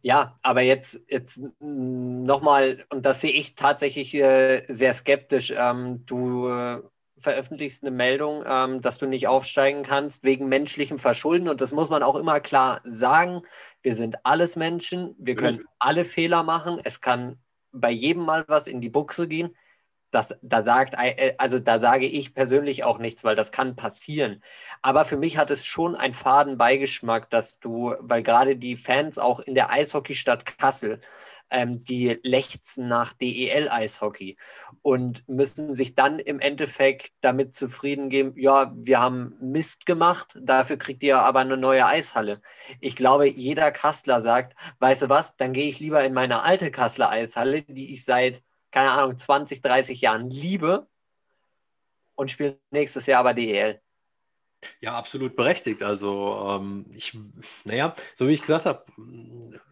Ja, 0.01 0.35
aber 0.43 0.61
jetzt, 0.61 1.01
jetzt 1.09 1.39
nochmal, 1.59 2.85
und 2.89 3.05
das 3.05 3.21
sehe 3.21 3.31
ich 3.31 3.55
tatsächlich 3.55 4.13
äh, 4.13 4.63
sehr 4.67 4.93
skeptisch. 4.93 5.53
Ähm, 5.55 6.05
du 6.05 6.47
äh, 6.49 6.81
veröffentlichst 7.17 7.83
eine 7.83 7.91
Meldung, 7.91 8.43
ähm, 8.45 8.81
dass 8.81 8.97
du 8.97 9.07
nicht 9.07 9.27
aufsteigen 9.27 9.83
kannst 9.83 10.23
wegen 10.23 10.49
menschlichem 10.49 10.99
Verschulden. 10.99 11.49
Und 11.49 11.61
das 11.61 11.71
muss 11.71 11.89
man 11.89 12.03
auch 12.03 12.15
immer 12.15 12.39
klar 12.39 12.81
sagen. 12.83 13.41
Wir 13.81 13.95
sind 13.95 14.25
alles 14.25 14.55
Menschen, 14.55 15.15
wir 15.17 15.35
können 15.35 15.65
alle 15.79 16.05
Fehler 16.05 16.43
machen. 16.43 16.79
Es 16.83 17.01
kann 17.01 17.37
bei 17.71 17.91
jedem 17.91 18.23
Mal 18.23 18.45
was 18.47 18.67
in 18.67 18.81
die 18.81 18.89
Buchse 18.89 19.27
gehen 19.27 19.55
das, 20.11 20.37
da 20.41 20.63
sagt, 20.63 20.95
äh, 20.97 21.35
also 21.37 21.59
da 21.59 21.79
sage 21.79 22.05
ich 22.05 22.33
persönlich 22.33 22.83
auch 22.83 22.99
nichts, 22.99 23.23
weil 23.23 23.35
das 23.35 23.51
kann 23.51 23.75
passieren. 23.75 24.41
Aber 24.81 25.05
für 25.05 25.17
mich 25.17 25.37
hat 25.37 25.51
es 25.51 25.65
schon 25.65 25.95
einen 25.95 26.13
faden 26.13 26.57
Beigeschmack, 26.57 27.29
dass 27.29 27.59
du, 27.59 27.95
weil 27.99 28.23
gerade 28.23 28.55
die 28.55 28.75
Fans 28.75 29.17
auch 29.19 29.39
in 29.39 29.55
der 29.55 29.71
Eishockeystadt 29.71 30.57
Kassel, 30.57 30.99
ähm, 31.51 31.83
die 31.83 32.19
lechzen 32.23 32.87
nach 32.87 33.13
DEL-Eishockey 33.13 34.37
und 34.81 35.27
müssen 35.27 35.73
sich 35.73 35.95
dann 35.95 36.19
im 36.19 36.39
Endeffekt 36.39 37.11
damit 37.21 37.53
zufrieden 37.55 38.09
geben, 38.09 38.33
ja, 38.37 38.71
wir 38.75 38.99
haben 38.99 39.35
Mist 39.41 39.85
gemacht, 39.85 40.37
dafür 40.41 40.77
kriegt 40.77 41.03
ihr 41.03 41.19
aber 41.19 41.39
eine 41.39 41.57
neue 41.57 41.85
Eishalle. 41.85 42.41
Ich 42.79 42.95
glaube, 42.95 43.27
jeder 43.27 43.71
Kassler 43.71 44.21
sagt, 44.21 44.55
weißt 44.79 45.03
du 45.03 45.09
was, 45.09 45.35
dann 45.37 45.53
gehe 45.53 45.67
ich 45.67 45.79
lieber 45.79 46.03
in 46.03 46.13
meine 46.13 46.43
alte 46.43 46.71
Kasseler 46.71 47.09
Eishalle, 47.09 47.63
die 47.63 47.93
ich 47.93 48.05
seit 48.05 48.41
keine 48.71 48.91
Ahnung, 48.91 49.17
20, 49.17 49.61
30 49.61 50.01
Jahren 50.01 50.29
liebe 50.29 50.87
und 52.15 52.31
spiele 52.31 52.59
nächstes 52.71 53.05
Jahr 53.05 53.21
aber 53.21 53.33
DEL. 53.33 53.81
Ja, 54.81 54.97
absolut 54.97 55.35
berechtigt. 55.35 55.83
Also, 55.83 56.59
ähm, 56.59 56.85
ich, 56.93 57.17
naja, 57.63 57.95
so 58.15 58.27
wie 58.27 58.33
ich 58.33 58.41
gesagt 58.41 58.65
habe, 58.65 58.83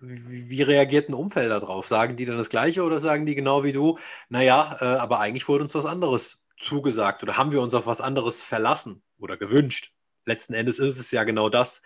wie, 0.02 0.50
wie, 0.50 0.62
reagiert 0.62 1.10
ein 1.10 1.14
Umfeld 1.14 1.52
darauf? 1.52 1.88
Sagen 1.88 2.16
die 2.16 2.26
dann 2.26 2.38
das 2.38 2.50
Gleiche 2.50 2.84
oder 2.84 3.00
sagen 3.00 3.26
die 3.26 3.36
genau 3.36 3.64
wie 3.64 3.74
du, 3.74 4.00
naja, 4.30 4.78
äh, 4.80 4.86
aber 4.86 5.20
eigentlich 5.20 5.48
wurde 5.48 5.64
uns 5.64 5.76
was 5.76 5.86
anderes 5.86 6.46
zugesagt 6.58 7.22
oder 7.24 7.38
haben 7.38 7.52
wir 7.52 7.62
uns 7.62 7.74
auf 7.74 7.86
was 7.86 8.02
anderes 8.02 8.42
verlassen 8.42 9.04
oder 9.20 9.38
gewünscht? 9.38 9.92
Letzten 10.26 10.54
Endes 10.54 10.80
ist 10.80 11.00
es 11.00 11.12
ja 11.12 11.24
genau 11.24 11.50
das. 11.50 11.82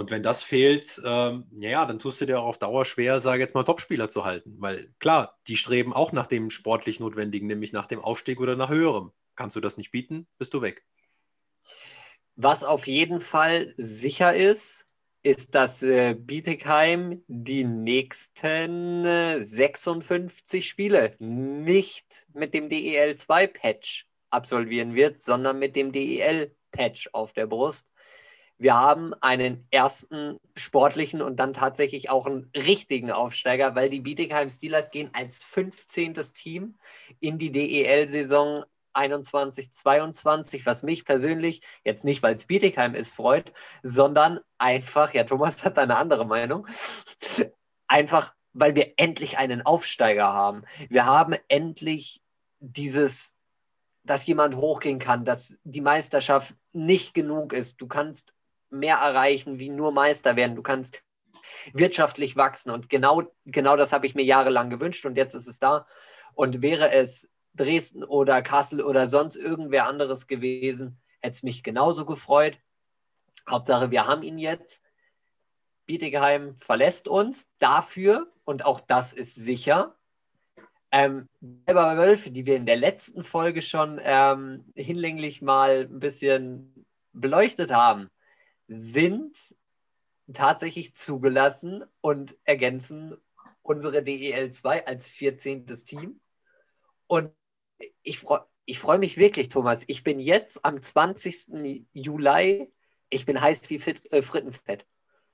Und 0.00 0.10
wenn 0.10 0.22
das 0.22 0.42
fehlt, 0.42 0.98
ähm, 1.04 1.44
ja, 1.58 1.84
dann 1.84 1.98
tust 1.98 2.22
du 2.22 2.24
dir 2.24 2.40
auch 2.40 2.46
auf 2.46 2.58
Dauer 2.58 2.86
schwer, 2.86 3.20
sage 3.20 3.42
jetzt 3.42 3.54
mal, 3.54 3.64
Topspieler 3.64 4.08
zu 4.08 4.24
halten. 4.24 4.56
Weil 4.58 4.94
klar, 4.98 5.38
die 5.46 5.58
streben 5.58 5.92
auch 5.92 6.12
nach 6.12 6.26
dem 6.26 6.48
sportlich 6.48 7.00
Notwendigen, 7.00 7.46
nämlich 7.46 7.74
nach 7.74 7.84
dem 7.84 8.00
Aufstieg 8.00 8.40
oder 8.40 8.56
nach 8.56 8.70
höherem. 8.70 9.12
Kannst 9.34 9.56
du 9.56 9.60
das 9.60 9.76
nicht 9.76 9.90
bieten, 9.90 10.26
bist 10.38 10.54
du 10.54 10.62
weg. 10.62 10.86
Was 12.34 12.64
auf 12.64 12.86
jeden 12.86 13.20
Fall 13.20 13.70
sicher 13.76 14.34
ist, 14.34 14.86
ist, 15.22 15.54
dass 15.54 15.82
äh, 15.82 16.14
Bietigheim 16.14 17.22
die 17.26 17.64
nächsten 17.64 19.04
äh, 19.04 19.44
56 19.44 20.66
Spiele 20.66 21.14
nicht 21.18 22.26
mit 22.32 22.54
dem 22.54 22.70
DEL2-Patch 22.70 24.06
absolvieren 24.30 24.94
wird, 24.94 25.20
sondern 25.20 25.58
mit 25.58 25.76
dem 25.76 25.92
DEL-Patch 25.92 27.10
auf 27.12 27.34
der 27.34 27.46
Brust 27.46 27.89
wir 28.60 28.74
haben 28.74 29.14
einen 29.22 29.66
ersten 29.70 30.38
sportlichen 30.54 31.22
und 31.22 31.36
dann 31.36 31.54
tatsächlich 31.54 32.10
auch 32.10 32.26
einen 32.26 32.50
richtigen 32.54 33.10
Aufsteiger, 33.10 33.74
weil 33.74 33.88
die 33.88 34.00
Bietigheim 34.00 34.50
Steelers 34.50 34.90
gehen 34.90 35.08
als 35.14 35.42
15. 35.42 36.12
Team 36.34 36.74
in 37.20 37.38
die 37.38 37.50
DEL-Saison 37.50 38.64
21, 38.92 39.72
22, 39.72 40.66
was 40.66 40.82
mich 40.82 41.06
persönlich, 41.06 41.62
jetzt 41.84 42.04
nicht, 42.04 42.22
weil 42.22 42.34
es 42.34 42.44
Bietigheim 42.44 42.94
ist, 42.94 43.14
freut, 43.14 43.50
sondern 43.82 44.40
einfach, 44.58 45.14
ja, 45.14 45.24
Thomas 45.24 45.64
hat 45.64 45.78
eine 45.78 45.96
andere 45.96 46.26
Meinung, 46.26 46.66
einfach, 47.88 48.34
weil 48.52 48.76
wir 48.76 48.92
endlich 48.98 49.38
einen 49.38 49.62
Aufsteiger 49.62 50.34
haben. 50.34 50.64
Wir 50.90 51.06
haben 51.06 51.34
endlich 51.48 52.20
dieses, 52.58 53.32
dass 54.04 54.26
jemand 54.26 54.56
hochgehen 54.56 54.98
kann, 54.98 55.24
dass 55.24 55.58
die 55.64 55.80
Meisterschaft 55.80 56.54
nicht 56.74 57.14
genug 57.14 57.54
ist. 57.54 57.80
Du 57.80 57.86
kannst 57.86 58.34
mehr 58.70 58.96
erreichen, 58.96 59.58
wie 59.58 59.68
nur 59.68 59.92
Meister 59.92 60.36
werden. 60.36 60.56
Du 60.56 60.62
kannst 60.62 61.02
wirtschaftlich 61.72 62.36
wachsen. 62.36 62.70
Und 62.70 62.88
genau, 62.88 63.22
genau 63.46 63.76
das 63.76 63.92
habe 63.92 64.06
ich 64.06 64.14
mir 64.14 64.24
jahrelang 64.24 64.70
gewünscht 64.70 65.04
und 65.06 65.16
jetzt 65.16 65.34
ist 65.34 65.46
es 65.46 65.58
da. 65.58 65.86
Und 66.34 66.62
wäre 66.62 66.92
es 66.92 67.28
Dresden 67.54 68.04
oder 68.04 68.42
Kassel 68.42 68.82
oder 68.82 69.06
sonst 69.06 69.36
irgendwer 69.36 69.86
anderes 69.86 70.26
gewesen, 70.26 71.00
hätte 71.20 71.34
es 71.34 71.42
mich 71.42 71.62
genauso 71.62 72.06
gefreut. 72.06 72.58
Hauptsache, 73.48 73.90
wir 73.90 74.06
haben 74.06 74.22
ihn 74.22 74.38
jetzt. 74.38 74.82
Bietigheim 75.86 76.54
verlässt 76.54 77.08
uns 77.08 77.50
dafür, 77.58 78.32
und 78.44 78.64
auch 78.64 78.80
das 78.80 79.12
ist 79.12 79.34
sicher, 79.34 79.96
ähm, 80.92 81.28
selber 81.66 81.96
Wölfe, 81.96 82.30
die 82.30 82.46
wir 82.46 82.56
in 82.56 82.66
der 82.66 82.76
letzten 82.76 83.22
Folge 83.22 83.62
schon 83.62 84.00
ähm, 84.02 84.64
hinlänglich 84.76 85.42
mal 85.42 85.88
ein 85.90 85.98
bisschen 86.00 86.86
beleuchtet 87.12 87.72
haben, 87.72 88.08
sind 88.70 89.56
tatsächlich 90.32 90.94
zugelassen 90.94 91.84
und 92.00 92.36
ergänzen 92.44 93.16
unsere 93.62 94.02
DEL 94.02 94.52
2 94.52 94.86
als 94.86 95.08
14. 95.08 95.66
Team. 95.66 96.20
Und 97.08 97.32
ich, 98.02 98.20
freu, 98.20 98.38
ich 98.64 98.78
freue 98.78 98.98
mich 98.98 99.16
wirklich, 99.16 99.48
Thomas. 99.48 99.82
Ich 99.88 100.04
bin 100.04 100.20
jetzt 100.20 100.64
am 100.64 100.80
20. 100.80 101.88
Juli, 101.92 102.72
ich 103.08 103.26
bin 103.26 103.40
heiß 103.40 103.68
wie 103.70 103.78
Fit, 103.78 104.12
äh, 104.12 104.22
Frittenfett. 104.22 104.86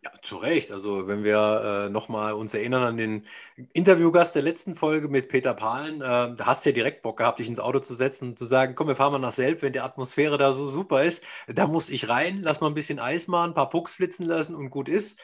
Ja, 0.07 0.12
zu 0.23 0.37
Recht. 0.37 0.71
Also 0.71 1.09
wenn 1.09 1.25
wir 1.25 1.87
äh, 1.87 1.90
nochmal 1.90 2.35
uns 2.35 2.55
erinnern 2.55 2.85
an 2.85 2.97
den 2.97 3.27
Interviewgast 3.73 4.37
der 4.37 4.42
letzten 4.42 4.77
Folge 4.77 5.09
mit 5.09 5.29
Peter 5.29 5.53
Pahlen, 5.53 6.01
äh, 6.01 6.33
da 6.37 6.47
hast 6.47 6.64
du 6.64 6.71
ja 6.71 6.75
direkt 6.75 7.03
Bock 7.03 7.16
gehabt, 7.16 7.40
dich 7.40 7.49
ins 7.49 7.59
Auto 7.59 7.81
zu 7.81 7.92
setzen 7.95 8.29
und 8.29 8.38
zu 8.38 8.45
sagen, 8.45 8.77
komm, 8.77 8.87
wir 8.87 8.95
fahren 8.95 9.11
mal 9.11 9.19
nach 9.19 9.33
Selb, 9.33 9.62
wenn 9.62 9.73
die 9.73 9.81
Atmosphäre 9.81 10.38
da 10.38 10.53
so 10.53 10.69
super 10.69 11.03
ist. 11.03 11.25
Da 11.49 11.66
muss 11.66 11.90
ich 11.90 12.09
rein, 12.09 12.38
lass 12.40 12.61
mal 12.61 12.69
ein 12.69 12.75
bisschen 12.75 13.01
Eis 13.01 13.27
machen, 13.27 13.51
ein 13.51 13.55
paar 13.55 13.69
Pucks 13.69 13.97
flitzen 13.97 14.27
lassen 14.27 14.55
und 14.55 14.71
gut 14.71 14.88
ist. 14.88 15.19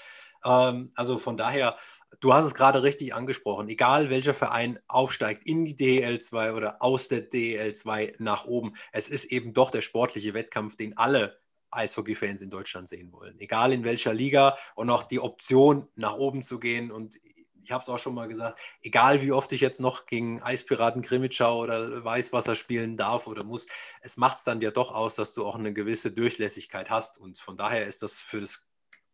Ähm, 0.45 0.91
also 0.97 1.19
von 1.19 1.37
daher, 1.37 1.77
du 2.19 2.35
hast 2.35 2.47
es 2.47 2.55
gerade 2.55 2.83
richtig 2.83 3.15
angesprochen, 3.15 3.69
egal 3.69 4.11
welcher 4.11 4.35
Verein 4.35 4.81
aufsteigt 4.89 5.47
in 5.47 5.65
die 5.65 5.77
DEL 5.77 6.21
2 6.21 6.55
oder 6.55 6.83
aus 6.83 7.07
der 7.07 7.21
DEL 7.21 7.73
2 7.73 8.15
nach 8.19 8.47
oben, 8.47 8.73
es 8.91 9.09
ist 9.09 9.27
eben 9.27 9.53
doch 9.53 9.71
der 9.71 9.83
sportliche 9.83 10.35
Wettkampf, 10.35 10.75
den 10.77 10.97
alle 10.97 11.41
Eishockey-Fans 11.73 12.43
in 12.43 12.51
Deutschland 12.51 12.89
sehen 12.89 13.13
wollen. 13.13 13.39
Egal 13.39 13.73
in 13.73 13.85
welcher 13.85 14.15
Liga 14.15 14.57
und 14.75 14.91
auch 14.91 15.03
die 15.03 15.21
Option, 15.21 15.89
nach 15.97 16.15
oben 16.15 16.43
zu 16.43 16.59
gehen. 16.59 16.93
Und 16.93 17.21
ich 17.63 17.73
habe 17.73 17.83
es 17.83 17.89
auch 17.89 17.99
schon 17.99 18.15
mal 18.15 18.29
gesagt, 18.29 18.61
egal 18.83 19.23
wie 19.23 19.33
oft 19.33 19.53
ich 19.53 19.61
jetzt 19.61 19.81
noch 19.81 20.07
gegen 20.07 20.43
Eispiraten 20.43 21.03
Krimitschau 21.03 21.61
oder 21.61 22.05
Weißwasser 22.05 22.55
spielen 22.55 22.97
darf 22.97 23.27
oder 23.27 23.45
muss, 23.45 23.67
es 24.01 24.17
macht 24.17 24.39
es 24.39 24.45
dann 24.45 24.61
ja 24.61 24.71
doch 24.71 24.93
aus, 24.93 25.15
dass 25.15 25.35
du 25.35 25.47
auch 25.47 25.57
eine 25.57 25.73
gewisse 25.73 26.13
Durchlässigkeit 26.13 26.91
hast. 26.91 27.19
Und 27.19 27.39
von 27.39 27.57
daher 27.57 27.87
ist 27.87 28.03
das 28.03 28.19
für 28.19 28.41
das 28.41 28.67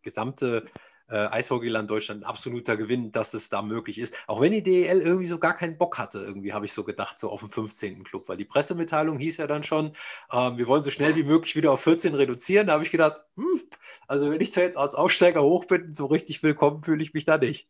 gesamte 0.03 0.67
äh, 1.09 1.27
Eishockeyland 1.29 1.91
Deutschland 1.91 2.23
ein 2.23 2.25
absoluter 2.25 2.77
Gewinn, 2.77 3.13
dass 3.13 3.35
es 3.35 3.49
da 3.49 3.63
möglich 3.63 3.99
ist. 3.99 4.15
Auch 4.27 4.41
wenn 4.41 4.53
die 4.53 4.63
DEL 4.63 5.01
irgendwie 5.01 5.27
so 5.27 5.39
gar 5.39 5.55
keinen 5.55 5.79
Bock 5.79 5.99
hatte, 5.99 6.19
irgendwie 6.19 6.53
habe 6.53 6.67
ich 6.67 6.73
so 6.73 6.85
gedacht, 6.85 7.19
so 7.19 7.31
auf 7.31 7.41
dem 7.41 7.51
15. 7.51 8.05
Club, 8.05 8.29
weil 8.29 8.37
die 8.37 8.45
Pressemitteilung 8.45 9.19
hieß 9.19 9.39
ja 9.39 9.47
dann 9.47 9.63
schon, 9.63 9.93
äh, 10.31 10.37
wir 10.57 10.67
wollen 10.67 10.83
so 10.83 10.91
schnell 10.91 11.17
wie 11.17 11.25
möglich 11.25 11.57
wieder 11.57 11.73
auf 11.73 11.81
14 11.81 12.15
reduzieren. 12.15 12.67
Da 12.67 12.75
habe 12.75 12.85
ich 12.85 12.91
gedacht, 12.91 13.21
hm, 13.37 13.63
also 14.07 14.31
wenn 14.31 14.41
ich 14.41 14.51
da 14.51 14.61
jetzt 14.61 14.77
als 14.77 14.95
Aufsteiger 14.95 15.43
hoch 15.43 15.65
bin, 15.65 15.95
so 15.95 16.07
richtig 16.07 16.43
willkommen 16.43 16.83
fühle 16.83 17.03
ich 17.03 17.15
mich 17.15 17.25
da 17.25 17.39
nicht. 17.39 17.69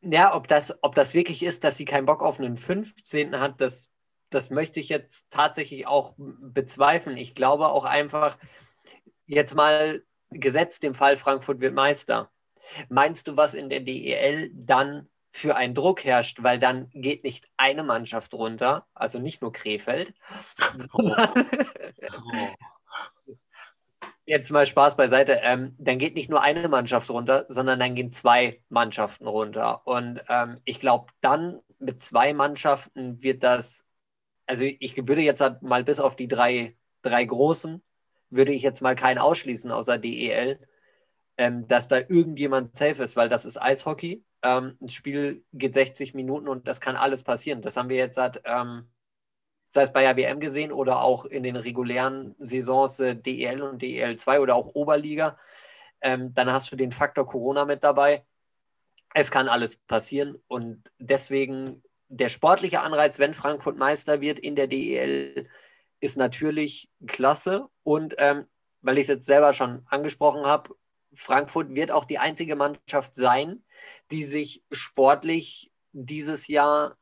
Ja, 0.00 0.34
ob 0.34 0.48
das, 0.48 0.74
ob 0.82 0.94
das 0.94 1.14
wirklich 1.14 1.42
ist, 1.42 1.64
dass 1.64 1.76
sie 1.78 1.86
keinen 1.86 2.04
Bock 2.04 2.22
auf 2.22 2.38
einen 2.38 2.56
15. 2.56 3.40
hat, 3.40 3.60
das, 3.60 3.90
das 4.28 4.50
möchte 4.50 4.78
ich 4.78 4.90
jetzt 4.90 5.30
tatsächlich 5.30 5.86
auch 5.86 6.14
bezweifeln. 6.18 7.16
Ich 7.16 7.34
glaube 7.34 7.68
auch 7.68 7.86
einfach, 7.86 8.36
jetzt 9.26 9.54
mal 9.54 10.02
gesetzt 10.34 10.82
dem 10.82 10.94
Fall, 10.94 11.16
Frankfurt 11.16 11.60
wird 11.60 11.74
Meister. 11.74 12.30
Meinst 12.88 13.28
du, 13.28 13.36
was 13.36 13.54
in 13.54 13.68
der 13.68 13.80
DEL 13.80 14.50
dann 14.54 15.08
für 15.30 15.56
einen 15.56 15.74
Druck 15.74 16.04
herrscht, 16.04 16.42
weil 16.42 16.58
dann 16.58 16.88
geht 16.90 17.24
nicht 17.24 17.46
eine 17.56 17.82
Mannschaft 17.82 18.34
runter, 18.34 18.86
also 18.94 19.18
nicht 19.18 19.42
nur 19.42 19.52
Krefeld, 19.52 20.14
sondern 20.76 21.28
jetzt 24.26 24.50
mal 24.50 24.66
Spaß 24.66 24.96
beiseite, 24.96 25.40
ähm, 25.42 25.74
dann 25.78 25.98
geht 25.98 26.14
nicht 26.14 26.30
nur 26.30 26.42
eine 26.42 26.68
Mannschaft 26.68 27.10
runter, 27.10 27.44
sondern 27.48 27.80
dann 27.80 27.94
gehen 27.94 28.12
zwei 28.12 28.62
Mannschaften 28.68 29.26
runter. 29.26 29.86
Und 29.86 30.22
ähm, 30.28 30.60
ich 30.64 30.80
glaube, 30.80 31.06
dann 31.20 31.60
mit 31.78 32.00
zwei 32.00 32.32
Mannschaften 32.32 33.22
wird 33.22 33.42
das, 33.42 33.84
also 34.46 34.64
ich 34.64 34.96
würde 34.96 35.22
jetzt 35.22 35.40
halt 35.40 35.62
mal 35.62 35.84
bis 35.84 36.00
auf 36.00 36.16
die 36.16 36.28
drei, 36.28 36.76
drei 37.02 37.24
Großen 37.24 37.82
würde 38.34 38.52
ich 38.52 38.62
jetzt 38.62 38.82
mal 38.82 38.96
keinen 38.96 39.18
ausschließen 39.18 39.70
außer 39.70 39.98
DEL, 39.98 40.58
ähm, 41.36 41.66
dass 41.68 41.88
da 41.88 41.98
irgendjemand 41.98 42.76
safe 42.76 43.02
ist, 43.02 43.16
weil 43.16 43.28
das 43.28 43.44
ist 43.44 43.60
Eishockey. 43.60 44.24
Ähm, 44.42 44.76
ein 44.80 44.88
Spiel 44.88 45.44
geht 45.52 45.74
60 45.74 46.14
Minuten 46.14 46.48
und 46.48 46.68
das 46.68 46.80
kann 46.80 46.96
alles 46.96 47.22
passieren. 47.22 47.62
Das 47.62 47.76
haben 47.76 47.88
wir 47.88 47.96
jetzt 47.96 48.16
seit, 48.16 48.42
ähm, 48.44 48.88
sei 49.68 49.82
es 49.82 49.92
bei 49.92 50.08
ABM 50.08 50.40
gesehen 50.40 50.72
oder 50.72 51.02
auch 51.02 51.24
in 51.24 51.42
den 51.42 51.56
regulären 51.56 52.34
Saisons 52.38 53.00
äh, 53.00 53.16
DEL 53.16 53.62
und 53.62 53.82
DEL 53.82 54.16
2 54.16 54.40
oder 54.40 54.54
auch 54.54 54.74
Oberliga. 54.74 55.38
Ähm, 56.00 56.34
dann 56.34 56.52
hast 56.52 56.70
du 56.70 56.76
den 56.76 56.92
Faktor 56.92 57.26
Corona 57.26 57.64
mit 57.64 57.82
dabei. 57.82 58.24
Es 59.14 59.30
kann 59.30 59.48
alles 59.48 59.76
passieren 59.76 60.36
und 60.48 60.90
deswegen 60.98 61.82
der 62.08 62.28
sportliche 62.28 62.80
Anreiz, 62.80 63.18
wenn 63.18 63.34
Frankfurt 63.34 63.76
Meister 63.76 64.20
wird 64.20 64.38
in 64.38 64.56
der 64.56 64.66
DEL, 64.66 65.48
ist 66.04 66.16
natürlich 66.18 66.90
klasse. 67.06 67.68
Und 67.82 68.14
ähm, 68.18 68.46
weil 68.82 68.98
ich 68.98 69.04
es 69.04 69.08
jetzt 69.08 69.26
selber 69.26 69.54
schon 69.54 69.82
angesprochen 69.86 70.44
habe, 70.44 70.76
Frankfurt 71.14 71.74
wird 71.74 71.90
auch 71.90 72.04
die 72.04 72.18
einzige 72.18 72.56
Mannschaft 72.56 73.14
sein, 73.14 73.64
die 74.10 74.24
sich 74.24 74.62
sportlich 74.70 75.72
dieses 75.92 76.46
Jahr 76.48 76.96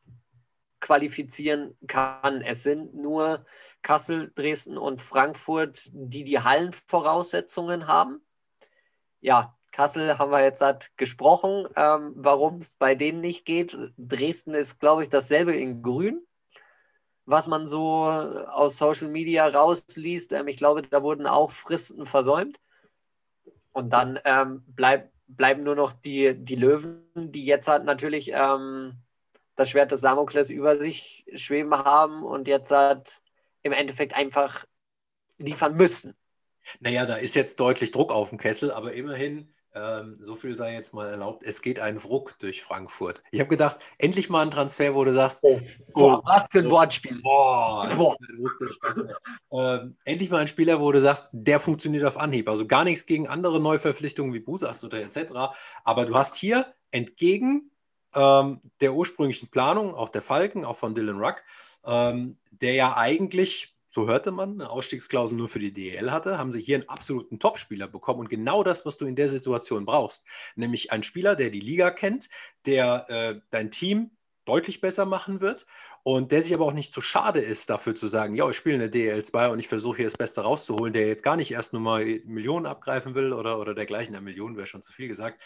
qualifizieren 0.81 1.77
kann. 1.87 2.43
Es 2.43 2.63
sind 2.63 2.95
nur 2.95 3.45
Kassel, 3.83 4.31
Dresden 4.35 4.79
und 4.79 5.01
Frankfurt, 5.01 5.91
die 5.93 6.25
die 6.25 6.41
Hallenvoraussetzungen 6.41 7.89
haben. 7.89 8.25
Ja, 9.21 9.57
Kassel 9.73 10.19
haben 10.19 10.31
wir 10.31 10.43
jetzt 10.45 10.61
halt 10.61 10.93
gesprochen, 10.97 11.67
ähm, 11.77 12.13
warum 12.17 12.59
es 12.59 12.75
bei 12.75 12.95
denen 12.95 13.21
nicht 13.21 13.45
geht. 13.45 13.77
Dresden 13.97 14.55
ist, 14.55 14.79
glaube 14.79 15.03
ich, 15.03 15.09
dasselbe 15.09 15.57
in 15.57 15.83
Grün 15.83 16.25
was 17.33 17.49
man 17.49 17.67
so 17.67 18.05
aus 18.05 18.77
Social 18.77 19.09
Media 19.09 19.49
rausliest. 19.49 20.33
Ähm, 20.33 20.47
ich 20.47 20.57
glaube, 20.57 20.83
da 20.83 21.03
wurden 21.03 21.27
auch 21.27 21.51
Fristen 21.51 22.07
versäumt. 22.07 22.61
Und 23.73 23.91
dann 23.91 24.21
ähm, 24.25 24.63
bleib, 24.67 25.11
bleiben 25.27 25.65
nur 25.65 25.75
noch 25.75 25.93
die, 25.93 26.35
die 26.35 26.57
Löwen, 26.57 27.03
die 27.15 27.45
jetzt 27.45 27.67
halt 27.67 27.85
natürlich 27.85 28.31
ähm, 28.33 28.99
das 29.57 29.71
Schwert 29.71 29.91
des 29.91 30.03
Damokles 30.03 30.51
über 30.51 30.79
sich 30.79 31.25
schweben 31.35 31.75
haben 31.75 32.23
und 32.23 32.49
jetzt 32.49 32.71
halt 32.71 33.23
im 33.63 33.73
Endeffekt 33.73 34.15
einfach 34.15 34.67
liefern 35.39 35.75
müssen. 35.75 36.15
Naja, 36.81 37.07
da 37.07 37.17
ist 37.17 37.35
jetzt 37.35 37.59
deutlich 37.59 37.91
Druck 37.91 38.13
auf 38.13 38.29
dem 38.29 38.39
Kessel, 38.39 38.71
aber 38.71 38.93
immerhin 38.93 39.53
ähm, 39.75 40.19
so 40.21 40.35
viel 40.35 40.55
sei 40.55 40.75
jetzt 40.75 40.93
mal 40.95 41.09
erlaubt. 41.09 41.43
Es 41.45 41.63
geht 41.63 41.79
ein 41.81 41.97
Ruck 41.97 42.39
durch 42.39 42.63
Frankfurt. 42.63 43.23
Ich 43.31 43.41
habe 43.41 43.49
gedacht, 43.49 43.79
endlich 43.99 44.29
mal 44.29 44.43
ein 44.43 44.51
Transfer, 44.51 44.95
wo 44.95 45.05
du 45.05 45.13
sagst, 45.13 45.41
oh, 45.43 45.61
oh 45.95 46.21
was 46.25 46.47
für 46.51 46.61
ein 46.61 46.71
Wortspiel. 46.71 47.21
Boah, 47.23 47.89
boah. 47.97 48.17
ähm, 49.53 49.97
endlich 50.05 50.31
mal 50.31 50.39
ein 50.39 50.47
Spieler, 50.47 50.81
wo 50.81 50.93
du 50.93 51.01
sagst, 51.01 51.29
der 51.33 51.61
funktioniert 51.61 52.05
auf 52.05 52.19
Anhieb. 52.19 52.49
Also 52.49 52.67
gar 52.67 52.85
nichts 52.85 53.07
gegen 53.07 53.29
andere 53.29 53.61
Neuverpflichtungen 53.61 54.35
wie 54.35 54.41
Busas 54.41 54.85
oder 54.85 55.01
etc. 55.01 55.33
Aber 55.85 56.05
du 56.05 56.15
hast 56.15 56.37
hier 56.37 56.75
entgegen 56.91 57.71
ähm, 58.15 58.61
der 58.81 58.95
ursprünglichen 58.95 59.49
Planung, 59.49 59.95
auch 59.95 60.11
der 60.11 60.23
Falken, 60.23 60.65
auch 60.65 60.77
von 60.77 60.95
Dylan 60.95 61.19
Ruck, 61.19 61.37
ähm, 61.87 62.39
der 62.51 62.75
ja 62.75 62.97
eigentlich 62.97 63.72
so 63.95 64.07
hörte 64.07 64.31
man, 64.31 64.53
eine 64.53 64.71
Ausstiegsklausel 64.71 65.37
nur 65.37 65.49
für 65.49 65.59
die 65.59 65.75
DEL 65.75 66.11
hatte, 66.11 66.39
haben 66.39 66.51
sie 66.51 66.63
hier 66.63 66.77
einen 66.77 66.89
absoluten 66.89 67.39
Topspieler 67.39 67.87
bekommen 67.87 68.21
und 68.21 68.31
genau 68.31 68.63
das, 68.63 68.87
was 68.87 68.97
du 68.97 69.05
in 69.05 69.17
der 69.17 69.29
Situation 69.29 69.85
brauchst. 69.85 70.25
Nämlich 70.57 70.91
ein 70.93 71.03
Spieler, 71.03 71.37
der 71.37 71.51
die 71.51 71.61
Liga 71.61 71.91
kennt, 71.91 72.31
der 72.65 73.05
äh, 73.11 73.41
dein 73.51 73.71
Team 73.71 74.13
deutlich 74.47 74.81
besser 74.81 75.05
machen 75.05 75.43
wird 75.43 75.67
und 76.05 76.33
der 76.33 76.43
sich 76.43 76.53
aber 76.53 76.67
auch 76.67 76.73
nicht 76.73 76.93
zu 76.93 77.01
schade 77.01 77.41
ist, 77.41 77.71
dafür 77.71 77.95
zu 77.95 78.09
sagen, 78.09 78.35
ja, 78.35 78.49
ich 78.49 78.57
spiele 78.57 78.75
eine 78.75 78.89
DL2 78.89 79.51
und 79.51 79.59
ich 79.61 79.69
versuche 79.69 79.99
hier 79.99 80.07
das 80.07 80.17
Beste 80.17 80.41
rauszuholen, 80.41 80.93
der 80.93 81.07
jetzt 81.07 81.23
gar 81.23 81.37
nicht 81.37 81.53
erst 81.53 81.73
nur 81.73 81.83
mal 81.83 82.05
Millionen 82.25 82.67
abgreifen 82.67 83.15
will 83.15 83.33
oder, 83.33 83.61
oder 83.61 83.75
dergleichen. 83.75 84.15
Eine 84.15 84.25
Million 84.25 84.57
wäre 84.57 84.67
schon 84.67 84.83
zu 84.83 84.93
viel 84.93 85.07
gesagt, 85.07 85.41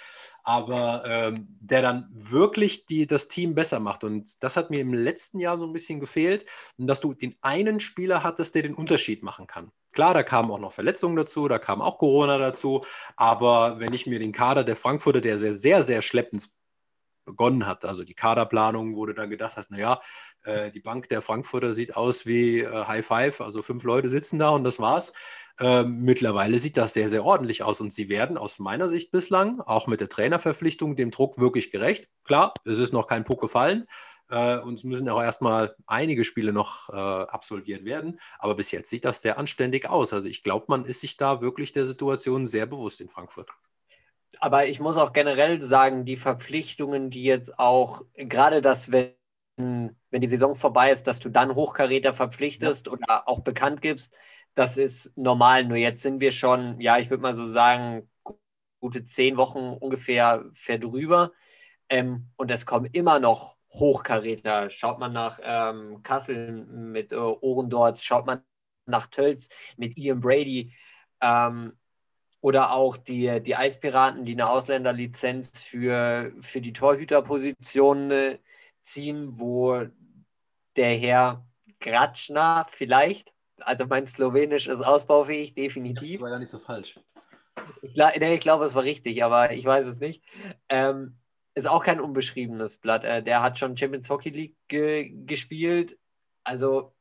aber 0.44 1.02
ähm, 1.06 1.46
der 1.60 1.82
dann 1.82 2.08
wirklich 2.10 2.86
die, 2.86 3.06
das 3.06 3.28
Team 3.28 3.54
besser 3.54 3.80
macht. 3.80 4.02
Und 4.02 4.42
das 4.42 4.56
hat 4.56 4.70
mir 4.70 4.80
im 4.80 4.94
letzten 4.94 5.40
Jahr 5.40 5.58
so 5.58 5.66
ein 5.66 5.74
bisschen 5.74 6.00
gefehlt, 6.00 6.46
dass 6.78 7.00
du 7.00 7.12
den 7.12 7.34
einen 7.42 7.78
Spieler 7.78 8.22
hattest, 8.22 8.54
der 8.54 8.62
den 8.62 8.74
Unterschied 8.74 9.22
machen 9.22 9.46
kann. 9.46 9.70
Klar, 9.92 10.14
da 10.14 10.22
kamen 10.22 10.50
auch 10.50 10.58
noch 10.58 10.72
Verletzungen 10.72 11.16
dazu, 11.16 11.48
da 11.48 11.58
kam 11.58 11.80
auch 11.80 11.98
Corona 11.98 12.36
dazu, 12.36 12.82
aber 13.16 13.78
wenn 13.78 13.94
ich 13.94 14.06
mir 14.06 14.18
den 14.18 14.32
Kader 14.32 14.62
der 14.62 14.76
Frankfurter, 14.76 15.22
der 15.22 15.38
sehr, 15.38 15.54
sehr, 15.54 15.82
sehr 15.82 16.02
schleppend 16.02 16.50
begonnen 17.26 17.66
hat. 17.66 17.84
Also 17.84 18.04
die 18.04 18.14
Kaderplanung, 18.14 18.94
du 19.04 19.12
dann 19.12 19.28
gedacht 19.28 19.58
hast, 19.58 19.70
naja, 19.70 20.00
äh, 20.44 20.70
die 20.70 20.80
Bank 20.80 21.10
der 21.10 21.20
Frankfurter 21.20 21.74
sieht 21.74 21.96
aus 21.96 22.24
wie 22.24 22.60
äh, 22.60 22.84
High 22.86 23.04
Five, 23.04 23.42
also 23.42 23.60
fünf 23.60 23.84
Leute 23.84 24.08
sitzen 24.08 24.38
da 24.38 24.48
und 24.50 24.64
das 24.64 24.78
war's. 24.78 25.12
Ähm, 25.58 26.02
mittlerweile 26.02 26.58
sieht 26.58 26.76
das 26.76 26.94
sehr, 26.94 27.08
sehr 27.10 27.24
ordentlich 27.24 27.62
aus 27.62 27.80
und 27.80 27.92
sie 27.92 28.08
werden 28.08 28.38
aus 28.38 28.58
meiner 28.58 28.88
Sicht 28.88 29.10
bislang, 29.10 29.60
auch 29.60 29.86
mit 29.86 30.00
der 30.00 30.08
Trainerverpflichtung, 30.08 30.96
dem 30.96 31.10
Druck 31.10 31.38
wirklich 31.38 31.70
gerecht. 31.70 32.08
Klar, 32.24 32.54
es 32.64 32.78
ist 32.78 32.92
noch 32.92 33.06
kein 33.06 33.24
Puck 33.24 33.40
gefallen 33.40 33.86
äh, 34.28 34.58
und 34.58 34.74
es 34.74 34.84
müssen 34.84 35.08
auch 35.08 35.22
erstmal 35.22 35.74
einige 35.86 36.24
Spiele 36.24 36.52
noch 36.52 36.90
äh, 36.90 36.92
absolviert 36.92 37.84
werden, 37.84 38.20
aber 38.38 38.54
bis 38.54 38.70
jetzt 38.70 38.90
sieht 38.90 39.04
das 39.04 39.22
sehr 39.22 39.38
anständig 39.38 39.88
aus. 39.88 40.12
Also 40.12 40.28
ich 40.28 40.42
glaube, 40.42 40.66
man 40.68 40.84
ist 40.84 41.00
sich 41.00 41.16
da 41.16 41.40
wirklich 41.40 41.72
der 41.72 41.86
Situation 41.86 42.46
sehr 42.46 42.66
bewusst 42.66 43.00
in 43.00 43.08
Frankfurt 43.08 43.50
aber 44.40 44.66
ich 44.66 44.80
muss 44.80 44.96
auch 44.96 45.12
generell 45.12 45.60
sagen, 45.62 46.04
die 46.04 46.16
Verpflichtungen, 46.16 47.10
die 47.10 47.24
jetzt 47.24 47.58
auch, 47.58 48.02
gerade 48.14 48.60
das, 48.60 48.92
wenn, 48.92 49.14
wenn 49.56 50.20
die 50.20 50.28
Saison 50.28 50.54
vorbei 50.54 50.90
ist, 50.90 51.06
dass 51.06 51.18
du 51.18 51.28
dann 51.28 51.54
Hochkaräter 51.54 52.14
verpflichtest 52.14 52.86
ja. 52.86 52.92
oder 52.92 53.28
auch 53.28 53.40
bekannt 53.40 53.82
gibst, 53.82 54.14
das 54.54 54.76
ist 54.76 55.12
normal. 55.16 55.64
Nur 55.64 55.76
jetzt 55.76 56.02
sind 56.02 56.20
wir 56.20 56.32
schon, 56.32 56.80
ja, 56.80 56.98
ich 56.98 57.10
würde 57.10 57.22
mal 57.22 57.34
so 57.34 57.44
sagen, 57.44 58.08
gute 58.80 59.04
zehn 59.04 59.36
Wochen 59.36 59.74
ungefähr 59.74 60.44
drüber. 60.80 61.32
Ähm, 61.88 62.30
und 62.36 62.50
es 62.50 62.66
kommen 62.66 62.86
immer 62.86 63.20
noch 63.20 63.56
Hochkaräter. 63.70 64.70
Schaut 64.70 64.98
man 64.98 65.12
nach 65.12 65.40
ähm, 65.42 66.02
Kassel 66.02 66.52
mit 66.52 67.12
äh, 67.12 67.16
Ohrendorz, 67.16 68.02
schaut 68.02 68.26
man 68.26 68.42
nach 68.86 69.06
Tölz 69.06 69.48
mit 69.76 69.96
Ian 69.96 70.20
Brady 70.20 70.74
ähm, 71.20 71.72
oder 72.46 72.70
auch 72.70 72.96
die, 72.96 73.40
die 73.42 73.56
Eispiraten, 73.56 74.24
die 74.24 74.34
eine 74.34 74.48
Ausländerlizenz 74.48 75.64
für, 75.64 76.32
für 76.38 76.60
die 76.60 76.72
Torhüterposition 76.72 78.12
äh, 78.12 78.38
ziehen, 78.82 79.40
wo 79.40 79.84
der 80.76 80.94
Herr 80.94 81.44
Gratschner 81.80 82.64
vielleicht, 82.70 83.34
also 83.62 83.86
mein 83.86 84.06
Slowenisch 84.06 84.68
ist 84.68 84.80
ausbaufähig, 84.80 85.56
definitiv. 85.56 86.20
Das 86.20 86.22
war 86.22 86.30
gar 86.30 86.38
nicht 86.38 86.50
so 86.50 86.60
falsch. 86.60 87.00
Ich, 87.82 87.96
nee, 87.96 88.34
ich 88.34 88.40
glaube, 88.40 88.64
es 88.64 88.76
war 88.76 88.84
richtig, 88.84 89.24
aber 89.24 89.50
ich 89.50 89.64
weiß 89.64 89.86
es 89.86 89.98
nicht. 89.98 90.22
Ähm, 90.68 91.18
ist 91.56 91.66
auch 91.66 91.82
kein 91.82 92.00
unbeschriebenes 92.00 92.78
Blatt. 92.78 93.02
Äh, 93.02 93.24
der 93.24 93.42
hat 93.42 93.58
schon 93.58 93.76
Champions 93.76 94.08
Hockey 94.08 94.30
League 94.30 94.54
ge 94.68 95.12
gespielt. 95.26 95.98
Also 96.44 96.94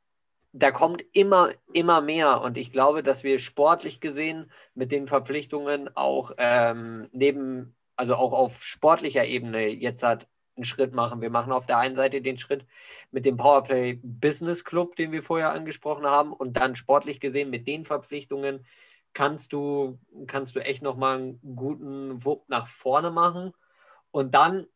da 0.57 0.71
kommt 0.71 1.03
immer, 1.11 1.49
immer 1.73 1.99
mehr. 1.99 2.41
Und 2.41 2.55
ich 2.57 2.71
glaube, 2.71 3.03
dass 3.03 3.25
wir 3.25 3.39
sportlich 3.39 3.99
gesehen 3.99 4.49
mit 4.73 4.93
den 4.93 5.05
Verpflichtungen 5.05 5.89
auch 5.95 6.31
ähm, 6.37 7.09
neben, 7.11 7.75
also 7.97 8.15
auch 8.15 8.31
auf 8.31 8.63
sportlicher 8.63 9.25
Ebene 9.25 9.67
jetzt 9.67 10.01
hat 10.01 10.29
einen 10.55 10.63
Schritt 10.63 10.93
machen. 10.93 11.19
Wir 11.19 11.29
machen 11.29 11.51
auf 11.51 11.65
der 11.65 11.77
einen 11.79 11.97
Seite 11.97 12.21
den 12.21 12.37
Schritt 12.37 12.65
mit 13.11 13.25
dem 13.25 13.35
Powerplay 13.35 13.99
Business 14.01 14.63
Club, 14.63 14.95
den 14.95 15.11
wir 15.11 15.21
vorher 15.21 15.51
angesprochen 15.51 16.05
haben, 16.05 16.31
und 16.31 16.55
dann 16.55 16.75
sportlich 16.75 17.19
gesehen 17.19 17.49
mit 17.49 17.67
den 17.67 17.83
Verpflichtungen 17.83 18.65
kannst 19.13 19.51
du, 19.51 19.99
kannst 20.27 20.55
du 20.55 20.61
echt 20.61 20.81
nochmal 20.81 21.17
einen 21.17 21.55
guten 21.57 22.23
Wupp 22.23 22.47
nach 22.47 22.67
vorne 22.67 23.11
machen. 23.11 23.53
Und 24.11 24.33
dann 24.33 24.67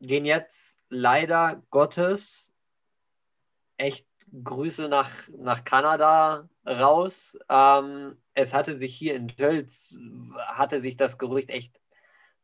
gehen 0.00 0.24
jetzt 0.24 0.80
leider 0.88 1.62
Gottes 1.70 2.52
echt 3.76 4.09
Grüße 4.44 4.88
nach, 4.88 5.10
nach 5.36 5.64
Kanada 5.64 6.48
raus. 6.66 7.38
Ähm, 7.48 8.16
es 8.34 8.52
hatte 8.54 8.74
sich 8.74 8.94
hier 8.94 9.14
in 9.16 9.28
Tölz, 9.28 9.98
hatte 10.38 10.80
sich 10.80 10.96
das 10.96 11.18
Gerücht 11.18 11.50
echt 11.50 11.80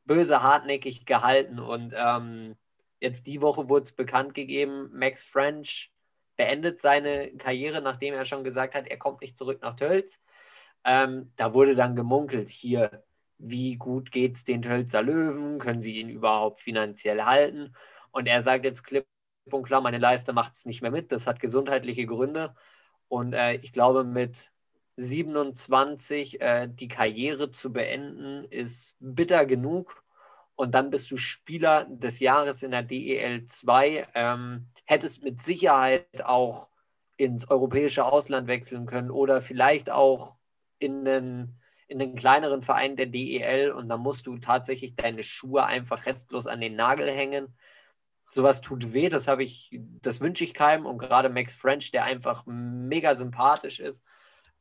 böse 0.05 0.43
hartnäckig 0.43 1.05
gehalten 1.05 1.59
und 1.59 1.93
ähm, 1.97 2.57
jetzt 3.01 3.27
die 3.27 3.41
Woche 3.43 3.69
wurde 3.69 3.85
es 3.85 3.93
bekannt 3.93 4.35
gegeben, 4.35 4.91
Max 4.93 5.25
French 5.25 5.93
beendet 6.37 6.81
seine 6.81 7.37
Karriere, 7.37 7.81
nachdem 7.83 8.15
er 8.15 8.25
schon 8.25 8.45
gesagt 8.45 8.75
hat, 8.75 8.87
er 8.87 8.99
kommt 8.99 9.21
nicht 9.21 9.37
zurück 9.37 9.61
nach 9.63 9.75
Tölz. 9.75 10.21
Ähm, 10.85 11.33
da 11.37 11.55
wurde 11.55 11.75
dann 11.75 11.97
gemunkelt, 11.97 12.49
hier, 12.49 13.05
wie 13.39 13.77
gut 13.77 14.13
geht 14.13 14.37
es 14.37 14.45
den 14.45 14.63
Tölzer 14.63 15.03
Löwen? 15.03 15.59
Können 15.59 15.81
sie 15.81 15.99
ihn 15.99 16.09
überhaupt 16.09 16.61
finanziell 16.61 17.23
halten? 17.23 17.75
Und 18.13 18.27
er 18.27 18.43
sagt 18.43 18.65
jetzt 18.65 18.85
klipp 18.85 19.07
und 19.51 19.63
klar, 19.65 19.81
meine 19.81 19.99
Leiste 19.99 20.33
macht 20.33 20.55
es 20.55 20.67
nicht 20.67 20.83
mehr 20.83 20.91
mit. 20.91 21.13
Das 21.13 21.27
hat 21.27 21.41
gesundheitliche 21.41 22.07
Gründe. 22.07 22.55
Und 23.09 23.33
äh, 23.33 23.55
ich 23.55 23.73
glaube, 23.73 24.05
mit 24.05 24.51
27 24.97 26.41
äh, 26.41 26.69
die 26.71 26.89
Karriere 26.89 27.51
zu 27.51 27.73
beenden, 27.73 28.45
ist 28.51 28.97
bitter 28.99 29.47
genug 29.47 30.03
und 30.57 30.75
dann 30.75 30.91
bist 30.91 31.11
du 31.11 31.19
Spieler 31.19 31.85
des 31.85 32.19
Jahres 32.19 32.63
in 32.63 32.71
der 32.71 32.83
DEL 32.83 33.45
2. 33.45 34.09
Ähm, 34.15 34.67
hättest 34.87 35.23
mit 35.23 35.41
Sicherheit 35.41 36.25
auch 36.25 36.71
ins 37.19 37.49
europäische 37.51 38.05
Ausland 38.05 38.49
wechseln 38.49 38.87
können 38.87 39.11
oder 39.11 39.43
vielleicht 39.43 39.91
auch 39.91 40.37
in 40.79 41.05
den, 41.05 41.59
in 41.89 41.99
den 41.99 42.15
kleineren 42.15 42.63
Verein 42.63 42.97
der 42.97 43.07
DEL 43.07 43.71
und 43.71 43.89
dann 43.89 44.01
musst 44.01 44.27
du 44.27 44.39
tatsächlich 44.39 44.97
deine 44.97 45.23
Schuhe 45.23 45.65
einfach 45.65 46.07
restlos 46.07 46.47
an 46.47 46.61
den 46.61 46.75
Nagel 46.75 47.11
hängen. 47.11 47.55
Sowas 48.29 48.61
tut 48.61 48.93
weh, 48.93 49.09
das 49.09 49.29
habe 49.29 49.45
ich, 49.45 49.71
das 50.03 50.21
wünsche 50.21 50.45
ich 50.45 50.55
keinem 50.55 50.87
und 50.87 50.99
gerade 50.99 51.29
Max 51.29 51.57
French, 51.57 51.93
der 51.93 52.05
einfach 52.05 52.45
mega 52.47 53.15
sympathisch 53.15 53.81
ist, 53.81 54.05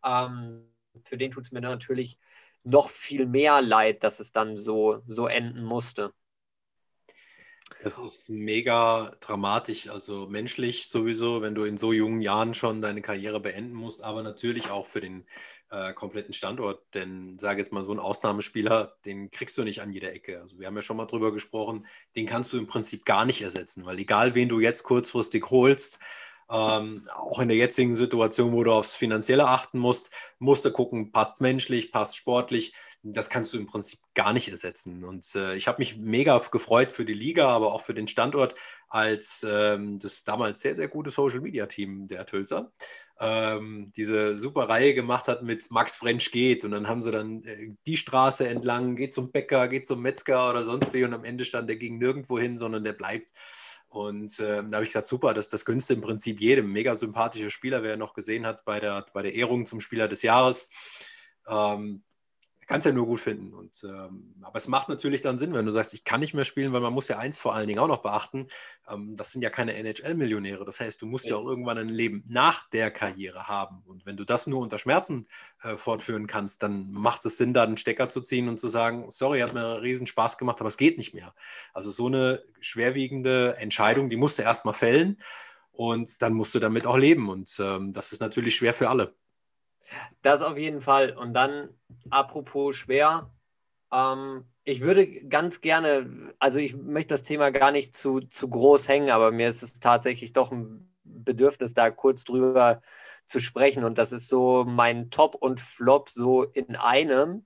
ähm, 0.04 0.72
für 1.04 1.18
den 1.18 1.32
tut 1.32 1.44
es 1.44 1.52
mir 1.52 1.62
natürlich 1.62 2.18
noch 2.64 2.90
viel 2.90 3.26
mehr 3.26 3.62
leid, 3.62 4.04
dass 4.04 4.20
es 4.20 4.32
dann 4.32 4.56
so, 4.56 5.02
so 5.08 5.28
enden 5.28 5.64
musste. 5.64 6.14
Das 7.82 8.00
ist 8.00 8.30
mega 8.30 9.12
dramatisch, 9.20 9.90
also 9.90 10.28
menschlich 10.28 10.88
sowieso, 10.88 11.42
wenn 11.42 11.56
du 11.56 11.66
in 11.66 11.78
so 11.78 11.94
jungen 11.94 12.22
Jahren 12.22 12.54
schon 12.54 12.82
deine 12.82 13.02
Karriere 13.02 13.40
beenden 13.40 13.74
musst, 13.74 14.02
aber 14.04 14.24
natürlich 14.24 14.70
auch 14.70 14.86
für 14.86 15.02
den 15.02 15.26
äh, 15.72 15.94
kompletten 15.94 16.34
Standort. 16.34 16.82
Denn 16.94 17.38
sage 17.38 17.60
jetzt 17.60 17.72
mal, 17.72 17.84
so 17.84 17.92
ein 17.92 18.00
Ausnahmespieler, 18.00 18.98
den 19.06 19.32
kriegst 19.32 19.58
du 19.58 19.64
nicht 19.64 19.82
an 19.82 19.92
jeder 19.92 20.14
Ecke. 20.14 20.40
Also 20.40 20.60
wir 20.60 20.68
haben 20.68 20.76
ja 20.76 20.82
schon 20.82 20.98
mal 20.98 21.06
drüber 21.06 21.32
gesprochen, 21.32 21.86
den 22.16 22.26
kannst 22.26 22.54
du 22.54 22.58
im 22.58 22.68
Prinzip 22.68 23.06
gar 23.06 23.26
nicht 23.26 23.42
ersetzen, 23.42 23.86
weil 23.86 24.00
egal 24.00 24.36
wen 24.36 24.50
du 24.50 24.60
jetzt 24.60 24.84
kurzfristig 24.84 25.50
holst, 25.50 26.00
ähm, 26.50 27.08
auch 27.16 27.40
in 27.40 27.48
der 27.48 27.58
jetzigen 27.58 27.94
Situation, 27.96 28.52
wo 28.52 28.64
du 28.64 28.72
aufs 28.72 28.96
Finanzielle 28.96 29.48
achten 29.48 29.80
musst, 29.80 30.12
musst 30.38 30.64
du 30.64 30.72
gucken, 30.72 31.12
passt 31.12 31.42
menschlich, 31.42 31.92
passt 31.92 32.16
sportlich. 32.18 32.74
Das 33.02 33.30
kannst 33.30 33.54
du 33.54 33.58
im 33.58 33.68
Prinzip 33.68 34.00
gar 34.16 34.34
nicht 34.34 34.50
ersetzen. 34.50 35.04
Und 35.04 35.36
äh, 35.36 35.56
ich 35.56 35.68
habe 35.68 35.80
mich 35.80 35.98
mega 35.98 36.38
gefreut 36.38 36.92
für 36.92 37.06
die 37.06 37.14
Liga, 37.14 37.48
aber 37.50 37.74
auch 37.74 37.82
für 37.82 37.94
den 37.94 38.08
Standort, 38.08 38.56
als 38.88 39.46
ähm, 39.48 40.00
das 40.00 40.24
damals 40.24 40.62
sehr, 40.62 40.76
sehr 40.76 40.88
gute 40.88 41.12
Social 41.12 41.42
Media 41.42 41.66
Team 41.68 42.08
der 42.08 42.26
Tölzer 42.26 42.72
ähm, 43.20 43.92
diese 43.96 44.38
super 44.38 44.68
Reihe 44.68 44.94
gemacht 44.94 45.28
hat 45.28 45.42
mit 45.42 45.72
Max 45.72 45.96
French 45.96 46.32
geht. 46.32 46.66
Und 46.66 46.72
dann 46.72 46.88
haben 46.88 47.02
sie 47.02 47.12
dann 47.12 47.44
äh, 47.44 47.74
die 47.88 47.98
Straße 47.98 48.48
entlang, 48.48 48.96
geht 48.96 49.14
zum 49.14 49.32
Bäcker, 49.32 49.68
geht 49.68 49.88
zum 49.88 50.02
Metzger 50.02 50.50
oder 50.50 50.64
sonst 50.64 50.94
wie. 50.94 51.04
Und 51.04 51.14
am 51.14 51.24
Ende 51.24 51.46
stand 51.46 51.70
der 51.70 51.78
ging 51.78 51.98
nirgendwo 51.98 52.38
hin, 52.38 52.58
sondern 52.58 52.84
der 52.84 52.94
bleibt. 52.94 53.32
Und 53.88 54.40
äh, 54.40 54.64
da 54.64 54.74
habe 54.74 54.84
ich 54.84 54.90
gesagt, 54.90 55.08
super, 55.08 55.34
das, 55.34 55.48
das 55.48 55.64
gönnst 55.64 55.90
im 55.92 56.02
Prinzip 56.02 56.42
jedem. 56.42 56.72
Mega 56.72 56.96
sympathischer 56.96 57.50
Spieler, 57.50 57.82
wer 57.82 57.96
noch 57.96 58.14
gesehen 58.14 58.46
hat 58.46 58.66
bei 58.66 58.80
der, 58.80 59.06
bei 59.14 59.22
der 59.22 59.34
Ehrung 59.34 59.66
zum 59.66 59.80
Spieler 59.80 60.10
des 60.10 60.22
Jahres. 60.22 60.70
Ähm, 61.48 62.04
kann 62.68 62.80
es 62.80 62.86
ja 62.86 62.92
nur 62.92 63.06
gut 63.06 63.20
finden. 63.20 63.54
Und, 63.54 63.84
ähm, 63.84 64.36
aber 64.42 64.58
es 64.58 64.68
macht 64.68 64.90
natürlich 64.90 65.22
dann 65.22 65.38
Sinn, 65.38 65.54
wenn 65.54 65.66
du 65.66 65.72
sagst, 65.72 65.94
ich 65.94 66.04
kann 66.04 66.20
nicht 66.20 66.34
mehr 66.34 66.46
spielen, 66.46 66.74
weil 66.74 66.82
man 66.82 66.94
muss 66.94 67.08
ja 67.08 67.18
eins 67.18 67.38
vor 67.38 67.54
allen 67.54 67.68
Dingen 67.68 67.80
auch 67.80 67.88
noch 67.88 68.02
beachten, 68.02 68.48
ähm, 68.90 69.16
das 69.16 69.32
sind 69.32 69.42
ja 69.42 69.50
keine 69.50 69.76
NHL-Millionäre. 69.76 70.66
Das 70.66 70.80
heißt, 70.80 71.02
du 71.02 71.06
musst 71.06 71.26
ja. 71.26 71.32
ja. 71.32 71.38
auch 71.38 71.46
irgendwann 71.46 71.78
ein 71.78 71.90
Leben 71.90 72.24
nach 72.28 72.70
der 72.70 72.92
Karriere 72.92 73.48
haben. 73.48 73.82
Und 73.86 74.06
wenn 74.06 74.18
du 74.18 74.24
das 74.24 74.48
nur 74.48 74.62
unter 74.62 74.80
Schmerzen 74.80 75.28
äh, 75.62 75.78
fortführen 75.78 76.28
kannst, 76.28 76.64
dann 76.64 76.92
macht 76.92 77.26
es 77.26 77.38
Sinn, 77.38 77.54
da 77.54 77.64
einen 77.64 77.78
Stecker 77.78 78.10
zu 78.10 78.22
ziehen 78.22 78.50
und 78.50 78.60
zu 78.60 78.68
sagen, 78.68 79.06
sorry, 79.10 79.42
hat 79.42 79.54
mir 79.54 79.82
riesen 79.82 80.08
Spaß 80.08 80.38
gemacht, 80.38 80.60
aber 80.60 80.70
es 80.70 80.78
geht 80.78 80.98
nicht 80.98 81.14
mehr. 81.14 81.34
Also 81.74 81.90
so 81.92 82.08
eine 82.08 82.42
schwerwiegende 82.60 83.58
Entscheidung, 83.58 84.10
die 84.10 84.18
musst 84.18 84.40
du 84.40 84.44
erstmal 84.44 84.74
fällen 84.74 85.22
und 85.72 86.22
dann 86.22 86.34
musst 86.34 86.56
du 86.56 86.60
damit 86.60 86.88
auch 86.88 86.98
leben. 86.98 87.30
Und 87.30 87.56
ähm, 87.60 87.94
das 87.94 88.12
ist 88.12 88.22
natürlich 88.22 88.56
schwer 88.56 88.74
für 88.74 88.90
alle. 88.90 89.16
Das 90.22 90.42
auf 90.42 90.58
jeden 90.58 90.82
Fall. 90.82 91.16
Und 91.16 91.34
dann, 91.34 91.70
apropos 92.10 92.76
schwer, 92.76 93.32
ähm, 93.92 94.46
ich 94.64 94.82
würde 94.82 95.08
ganz 95.28 95.62
gerne, 95.62 96.34
also 96.40 96.60
ich 96.60 96.76
möchte 96.76 97.14
das 97.14 97.24
Thema 97.24 97.52
gar 97.52 97.72
nicht 97.72 97.96
zu, 97.96 98.20
zu 98.20 98.50
groß 98.50 98.88
hängen, 98.88 99.12
aber 99.12 99.32
mir 99.32 99.48
ist 99.48 99.62
es 99.62 99.80
tatsächlich 99.80 100.34
doch 100.34 100.52
ein 100.52 100.92
Bedürfnis, 101.04 101.74
da 101.74 101.92
kurz 101.92 102.24
drüber 102.24 102.82
zu 103.26 103.40
sprechen. 103.40 103.84
Und 103.84 103.98
das 103.98 104.12
ist 104.12 104.28
so 104.28 104.66
mein 104.66 105.12
Top 105.12 105.36
und 105.36 105.62
Flop 105.62 106.10
so 106.10 106.44
in 106.44 106.76
einem. 106.76 107.46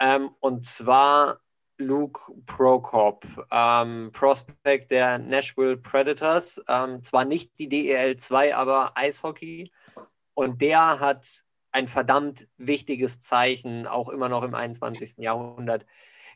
Ähm, 0.00 0.30
und 0.40 0.64
zwar 0.64 1.40
Luke 1.76 2.20
Prokop, 2.46 3.26
ähm, 3.50 4.10
Prospect 4.12 4.90
der 4.90 5.18
Nashville 5.18 5.76
Predators. 5.76 6.62
Ähm, 6.68 7.02
zwar 7.02 7.24
nicht 7.24 7.58
die 7.58 7.68
DEL 7.68 8.16
2, 8.16 8.54
aber 8.54 8.96
Eishockey. 8.96 9.70
Und 10.34 10.62
der 10.62 11.00
hat 11.00 11.44
ein 11.72 11.88
verdammt 11.88 12.48
wichtiges 12.56 13.20
Zeichen, 13.20 13.86
auch 13.86 14.08
immer 14.08 14.28
noch 14.28 14.42
im 14.42 14.54
21. 14.54 15.18
Jahrhundert 15.18 15.86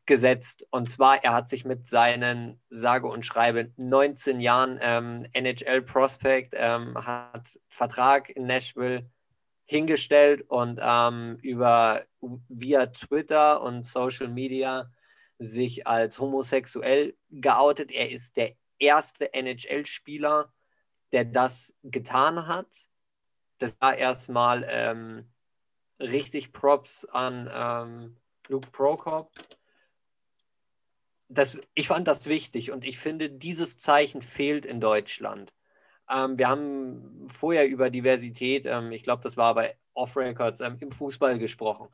gesetzt. 0.07 0.67
Und 0.71 0.91
zwar, 0.91 1.25
er 1.25 1.33
hat 1.33 1.49
sich 1.49 1.65
mit 1.65 1.87
seinen 1.87 2.61
sage 2.69 3.07
und 3.07 3.25
schreibe 3.25 3.73
19 3.77 4.41
Jahren 4.41 4.79
ähm, 4.83 5.27
NHL 5.33 5.83
Prospect, 5.83 6.55
ähm, 6.57 6.93
hat 6.95 7.59
Vertrag 7.69 8.31
in 8.31 8.47
Nashville 8.47 9.01
hingestellt 9.67 10.45
und 10.49 10.79
ähm, 10.83 11.39
über 11.41 12.05
via 12.49 12.87
Twitter 12.87 13.63
und 13.63 13.87
Social 13.87 14.29
Media 14.29 14.91
sich 15.39 15.87
als 15.87 16.19
homosexuell 16.19 17.17
geoutet. 17.31 17.91
Er 17.91 18.11
ist 18.11 18.37
der 18.37 18.53
erste 18.79 19.33
NHL-Spieler, 19.33 20.53
der 21.13 21.25
das 21.25 21.75
getan 21.83 22.47
hat 22.47 22.69
das 23.59 23.81
war 23.81 23.97
erstmal 23.97 24.67
ähm, 24.69 25.29
richtig 26.01 26.53
Props 26.53 27.05
an 27.05 27.51
ähm, 27.53 28.17
Luke 28.49 28.71
Prokop. 28.71 29.31
Das, 31.29 31.59
ich 31.75 31.89
fand 31.89 32.07
das 32.07 32.27
wichtig 32.27 32.71
und 32.71 32.85
ich 32.85 32.99
finde, 32.99 33.31
dieses 33.31 33.79
Zeichen 33.79 34.23
fehlt 34.23 34.67
in 34.67 34.81
Deutschland. 34.81 35.55
Ähm, 36.09 36.39
wir 36.39 36.49
haben 36.49 37.27
vorher 37.29 37.67
über 37.67 37.91
Diversität, 37.91 38.67
ähm, 38.67 38.93
ich 38.93 39.03
glaube, 39.03 39.23
das 39.23 39.37
war 39.37 39.55
bei 39.55 39.77
Off 39.95 40.17
Records, 40.17 40.61
ähm, 40.61 40.77
im 40.81 40.91
Fußball 40.91 41.39
gesprochen. 41.39 41.89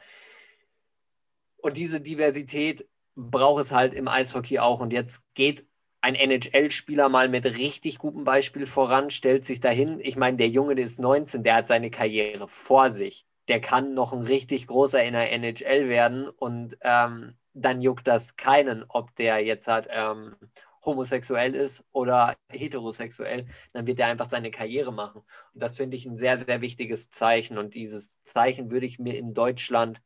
Und 1.59 1.77
diese 1.77 2.01
Diversität 2.01 2.89
braucht 3.15 3.63
es 3.63 3.73
halt 3.73 3.95
im 3.95 4.09
Eishockey 4.09 4.59
auch. 4.59 4.81
Und 4.81 4.93
jetzt 4.93 5.23
geht 5.35 5.67
ein 6.01 6.15
NHL-Spieler 6.15 7.09
mal 7.09 7.29
mit 7.29 7.45
richtig 7.45 7.99
gutem 7.99 8.25
Beispiel 8.25 8.67
voran, 8.67 9.11
stellt 9.11 9.45
sich 9.45 9.61
dahin. 9.61 10.01
Ich 10.01 10.17
meine, 10.17 10.37
der 10.37 10.49
Junge, 10.49 10.75
der 10.75 10.87
ist 10.87 10.99
19, 10.99 11.43
der 11.43 11.57
hat 11.57 11.69
seine 11.69 11.91
Karriere 11.91 12.49
vor 12.49 12.91
sich. 12.91 13.27
Der 13.49 13.61
kann 13.61 13.95
noch 13.95 14.13
ein 14.13 14.23
richtig 14.23 14.67
großer 14.67 15.03
in 15.03 15.13
der 15.13 15.33
NHL 15.33 15.89
werden 15.89 16.29
und 16.29 16.79
ähm, 16.83 17.35
dann 17.53 17.81
juckt 17.81 18.07
das 18.07 18.37
keinen, 18.37 18.85
ob 18.89 19.15
der 19.17 19.45
jetzt 19.45 19.67
hat 19.67 19.89
ähm, 19.91 20.37
homosexuell 20.85 21.55
ist 21.55 21.85
oder 21.93 22.35
heterosexuell, 22.49 23.47
dann 23.73 23.87
wird 23.87 24.01
er 24.01 24.07
einfach 24.07 24.29
seine 24.29 24.51
Karriere 24.51 24.93
machen. 24.93 25.23
Und 25.53 25.63
das 25.63 25.77
finde 25.77 25.97
ich 25.97 26.07
ein 26.07 26.17
sehr, 26.17 26.39
sehr 26.39 26.61
wichtiges 26.61 27.11
Zeichen. 27.11 27.59
Und 27.59 27.75
dieses 27.75 28.19
Zeichen 28.25 28.71
würde 28.71 28.87
ich 28.87 28.99
mir 28.99 29.17
in 29.19 29.35
Deutschland 29.35 30.01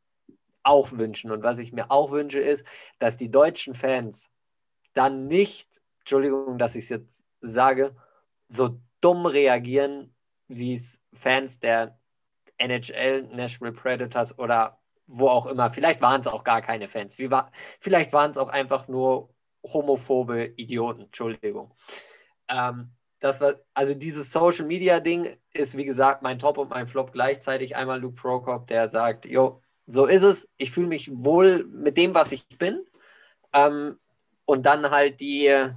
auch 0.63 0.91
wünschen. 0.91 1.31
Und 1.31 1.43
was 1.43 1.59
ich 1.59 1.71
mir 1.71 1.91
auch 1.91 2.11
wünsche, 2.11 2.39
ist, 2.39 2.65
dass 2.99 3.17
die 3.17 3.31
deutschen 3.31 3.73
Fans 3.73 4.31
dann 4.93 5.27
nicht, 5.27 5.81
Entschuldigung, 6.05 6.59
dass 6.59 6.75
ich 6.75 6.83
es 6.83 6.89
jetzt 6.89 7.25
sage, 7.41 7.95
so 8.45 8.79
dumm 9.01 9.25
reagieren, 9.25 10.13
wie 10.47 10.75
es 10.75 11.01
Fans 11.13 11.59
der 11.59 11.99
NHL, 12.59 13.23
National 13.33 13.73
Predators 13.73 14.37
oder 14.37 14.79
wo 15.07 15.27
auch 15.29 15.47
immer, 15.47 15.71
vielleicht 15.71 16.03
waren 16.03 16.21
es 16.21 16.27
auch 16.27 16.43
gar 16.43 16.61
keine 16.61 16.87
Fans, 16.87 17.17
wie 17.17 17.31
war, 17.31 17.51
vielleicht 17.79 18.13
waren 18.13 18.29
es 18.29 18.37
auch 18.37 18.49
einfach 18.49 18.87
nur 18.87 19.33
homophobe 19.63 20.53
Idioten, 20.57 21.05
Entschuldigung. 21.05 21.73
Ähm, 22.49 22.91
das 23.19 23.41
war, 23.41 23.55
also 23.73 23.95
dieses 23.95 24.31
Social 24.31 24.67
Media 24.67 24.99
Ding 24.99 25.35
ist, 25.53 25.75
wie 25.75 25.85
gesagt, 25.85 26.21
mein 26.21 26.37
Top 26.37 26.59
und 26.59 26.69
mein 26.69 26.85
Flop 26.85 27.13
gleichzeitig. 27.13 27.75
Einmal 27.75 27.99
Luke 27.99 28.21
Prokop, 28.21 28.67
der 28.67 28.87
sagt, 28.87 29.25
jo, 29.25 29.59
so 29.87 30.05
ist 30.05 30.21
es, 30.21 30.47
ich 30.57 30.69
fühle 30.69 30.87
mich 30.87 31.09
wohl 31.11 31.63
mit 31.63 31.97
dem, 31.97 32.13
was 32.13 32.31
ich 32.31 32.47
bin. 32.59 32.85
Ähm, 33.53 33.97
und 34.45 34.67
dann 34.67 34.91
halt 34.91 35.19
die, 35.21 35.71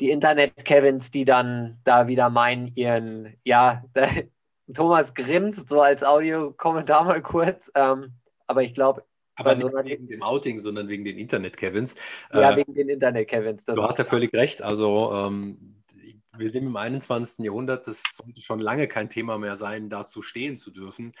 die 0.00 0.10
Internet-Kevins, 0.10 1.10
die 1.10 1.24
dann 1.24 1.78
da 1.84 2.08
wieder 2.08 2.30
meinen, 2.30 2.72
ihren, 2.74 3.36
ja, 3.44 3.84
Thomas 4.74 5.14
grinst 5.14 5.68
so 5.68 5.80
als 5.80 6.04
Audiokommentar 6.04 7.04
mal 7.04 7.22
kurz. 7.22 7.70
Ähm, 7.74 8.12
aber 8.46 8.62
ich 8.62 8.74
glaube, 8.74 9.04
aber 9.36 9.54
nicht 9.54 9.62
so 9.62 9.72
wegen 9.72 10.08
dem 10.08 10.22
Outing, 10.22 10.58
sondern 10.58 10.88
wegen 10.88 11.04
den 11.04 11.16
Internet-Kevins. 11.16 11.94
Ja, 12.32 12.52
äh, 12.52 12.56
wegen 12.56 12.74
den 12.74 12.88
Internet-Kevins. 12.88 13.64
Du 13.64 13.82
hast 13.82 13.98
ja 13.98 14.04
völlig 14.04 14.32
recht. 14.34 14.62
Also 14.62 15.12
ähm, 15.14 15.78
wir 16.36 16.50
leben 16.50 16.66
im 16.66 16.76
21. 16.76 17.44
Jahrhundert. 17.44 17.86
Das 17.86 18.02
sollte 18.10 18.40
schon 18.40 18.58
lange 18.58 18.88
kein 18.88 19.08
Thema 19.08 19.38
mehr 19.38 19.54
sein, 19.54 19.88
dazu 19.88 20.22
stehen 20.22 20.56
zu 20.56 20.70
dürfen. 20.70 21.12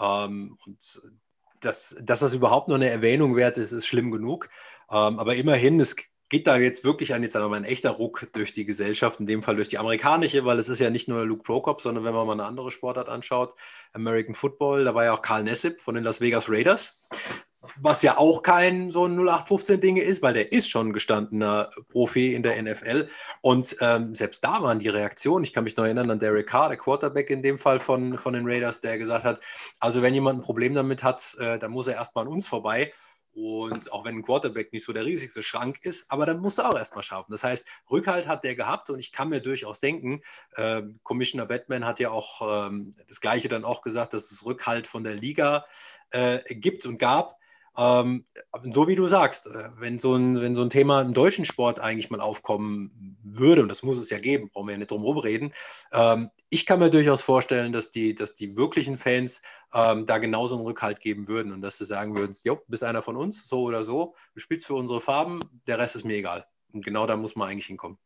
Ähm, 0.00 0.56
und 0.66 1.02
dass, 1.60 1.96
dass 2.02 2.20
das 2.20 2.34
überhaupt 2.34 2.68
nur 2.68 2.76
eine 2.76 2.88
Erwähnung 2.88 3.36
wert 3.36 3.58
ist, 3.58 3.72
ist 3.72 3.86
schlimm 3.86 4.10
genug. 4.10 4.48
Ähm, 4.90 5.18
aber 5.18 5.34
immerhin, 5.36 5.78
es 5.78 5.96
geht 6.28 6.46
da 6.46 6.56
jetzt 6.58 6.84
wirklich 6.84 7.14
ein, 7.14 7.22
jetzt 7.22 7.32
sagen 7.32 7.44
wir 7.44 7.50
mal, 7.50 7.56
ein 7.56 7.64
echter 7.64 7.90
Ruck 7.90 8.28
durch 8.32 8.52
die 8.52 8.64
Gesellschaft, 8.64 9.20
in 9.20 9.26
dem 9.26 9.42
Fall 9.42 9.56
durch 9.56 9.68
die 9.68 9.78
amerikanische, 9.78 10.44
weil 10.44 10.58
es 10.58 10.68
ist 10.68 10.78
ja 10.78 10.90
nicht 10.90 11.08
nur 11.08 11.24
Luke 11.24 11.42
Prokop, 11.42 11.80
sondern 11.80 12.04
wenn 12.04 12.14
man 12.14 12.26
mal 12.26 12.32
eine 12.34 12.44
andere 12.44 12.70
Sportart 12.70 13.08
anschaut, 13.08 13.54
American 13.92 14.34
Football, 14.34 14.84
da 14.84 14.94
war 14.94 15.04
ja 15.04 15.14
auch 15.14 15.22
Karl 15.22 15.42
Nessip 15.42 15.80
von 15.80 15.94
den 15.94 16.04
Las 16.04 16.20
Vegas 16.20 16.50
Raiders 16.50 17.06
was 17.80 18.02
ja 18.02 18.18
auch 18.18 18.42
kein 18.42 18.90
so 18.90 19.06
ein 19.06 19.18
0815-Ding 19.18 19.96
ist, 19.96 20.22
weil 20.22 20.34
der 20.34 20.52
ist 20.52 20.68
schon 20.68 20.92
gestandener 20.92 21.70
Profi 21.90 22.34
in 22.34 22.42
der 22.42 22.60
NFL. 22.62 23.08
Und 23.40 23.76
ähm, 23.80 24.14
selbst 24.14 24.44
da 24.44 24.62
waren 24.62 24.78
die 24.78 24.88
Reaktionen. 24.88 25.44
Ich 25.44 25.52
kann 25.52 25.64
mich 25.64 25.76
noch 25.76 25.84
erinnern 25.84 26.10
an 26.10 26.18
Derek 26.18 26.46
Carr, 26.46 26.68
der 26.68 26.78
Quarterback 26.78 27.30
in 27.30 27.42
dem 27.42 27.58
Fall 27.58 27.80
von, 27.80 28.16
von 28.16 28.34
den 28.34 28.46
Raiders, 28.46 28.80
der 28.80 28.98
gesagt 28.98 29.24
hat: 29.24 29.40
Also, 29.80 30.02
wenn 30.02 30.14
jemand 30.14 30.40
ein 30.40 30.42
Problem 30.42 30.74
damit 30.74 31.02
hat, 31.02 31.36
äh, 31.40 31.58
dann 31.58 31.72
muss 31.72 31.88
er 31.88 31.94
erstmal 31.94 32.26
an 32.26 32.32
uns 32.32 32.46
vorbei. 32.46 32.92
Und 33.40 33.92
auch 33.92 34.04
wenn 34.04 34.16
ein 34.16 34.22
Quarterback 34.24 34.72
nicht 34.72 34.84
so 34.84 34.92
der 34.92 35.04
riesigste 35.04 35.44
Schrank 35.44 35.78
ist, 35.84 36.10
aber 36.10 36.26
dann 36.26 36.40
muss 36.40 36.58
er 36.58 36.70
auch 36.70 36.76
erstmal 36.76 37.04
schaffen. 37.04 37.30
Das 37.30 37.44
heißt, 37.44 37.64
Rückhalt 37.88 38.26
hat 38.26 38.42
der 38.42 38.56
gehabt 38.56 38.90
und 38.90 38.98
ich 38.98 39.12
kann 39.12 39.28
mir 39.28 39.40
durchaus 39.40 39.78
denken, 39.78 40.22
äh, 40.56 40.82
Commissioner 41.04 41.46
Batman 41.46 41.86
hat 41.86 42.00
ja 42.00 42.10
auch 42.10 42.66
ähm, 42.66 42.90
das 43.06 43.20
Gleiche 43.20 43.48
dann 43.48 43.64
auch 43.64 43.82
gesagt, 43.82 44.12
dass 44.12 44.32
es 44.32 44.44
Rückhalt 44.44 44.88
von 44.88 45.04
der 45.04 45.14
Liga 45.14 45.66
äh, 46.10 46.40
gibt 46.52 46.84
und 46.84 46.98
gab. 46.98 47.37
Ähm, 47.78 48.26
so 48.72 48.88
wie 48.88 48.96
du 48.96 49.06
sagst, 49.06 49.46
äh, 49.46 49.70
wenn 49.78 50.00
so, 50.00 50.16
ein, 50.16 50.40
wenn 50.40 50.54
so 50.54 50.62
ein 50.62 50.70
Thema 50.70 51.00
im 51.00 51.14
deutschen 51.14 51.44
Sport 51.44 51.78
eigentlich 51.78 52.10
mal 52.10 52.20
aufkommen 52.20 53.16
würde, 53.22 53.62
und 53.62 53.68
das 53.68 53.84
muss 53.84 53.96
es 53.96 54.10
ja 54.10 54.18
geben, 54.18 54.50
brauchen 54.50 54.66
wir 54.66 54.72
ja 54.72 54.78
nicht 54.78 54.90
drum 54.90 55.02
herum 55.02 55.18
reden, 55.18 55.52
ähm, 55.92 56.30
ich 56.50 56.66
kann 56.66 56.80
mir 56.80 56.90
durchaus 56.90 57.22
vorstellen, 57.22 57.72
dass 57.72 57.92
die, 57.92 58.16
dass 58.16 58.34
die 58.34 58.56
wirklichen 58.56 58.96
Fans 58.96 59.42
ähm, 59.72 60.06
da 60.06 60.18
genauso 60.18 60.56
einen 60.56 60.64
Rückhalt 60.64 60.98
geben 60.98 61.28
würden 61.28 61.52
und 61.52 61.62
dass 61.62 61.78
sie 61.78 61.86
sagen 61.86 62.16
würden, 62.16 62.34
jo, 62.42 62.58
bist 62.66 62.82
einer 62.82 63.02
von 63.02 63.16
uns, 63.16 63.48
so 63.48 63.62
oder 63.62 63.84
so, 63.84 64.16
du 64.34 64.40
spielst 64.40 64.66
für 64.66 64.74
unsere 64.74 65.00
Farben, 65.00 65.40
der 65.68 65.78
Rest 65.78 65.94
ist 65.94 66.04
mir 66.04 66.16
egal. 66.16 66.46
Und 66.72 66.84
genau 66.84 67.06
da 67.06 67.16
muss 67.16 67.36
man 67.36 67.48
eigentlich 67.48 67.66
hinkommen. 67.66 67.96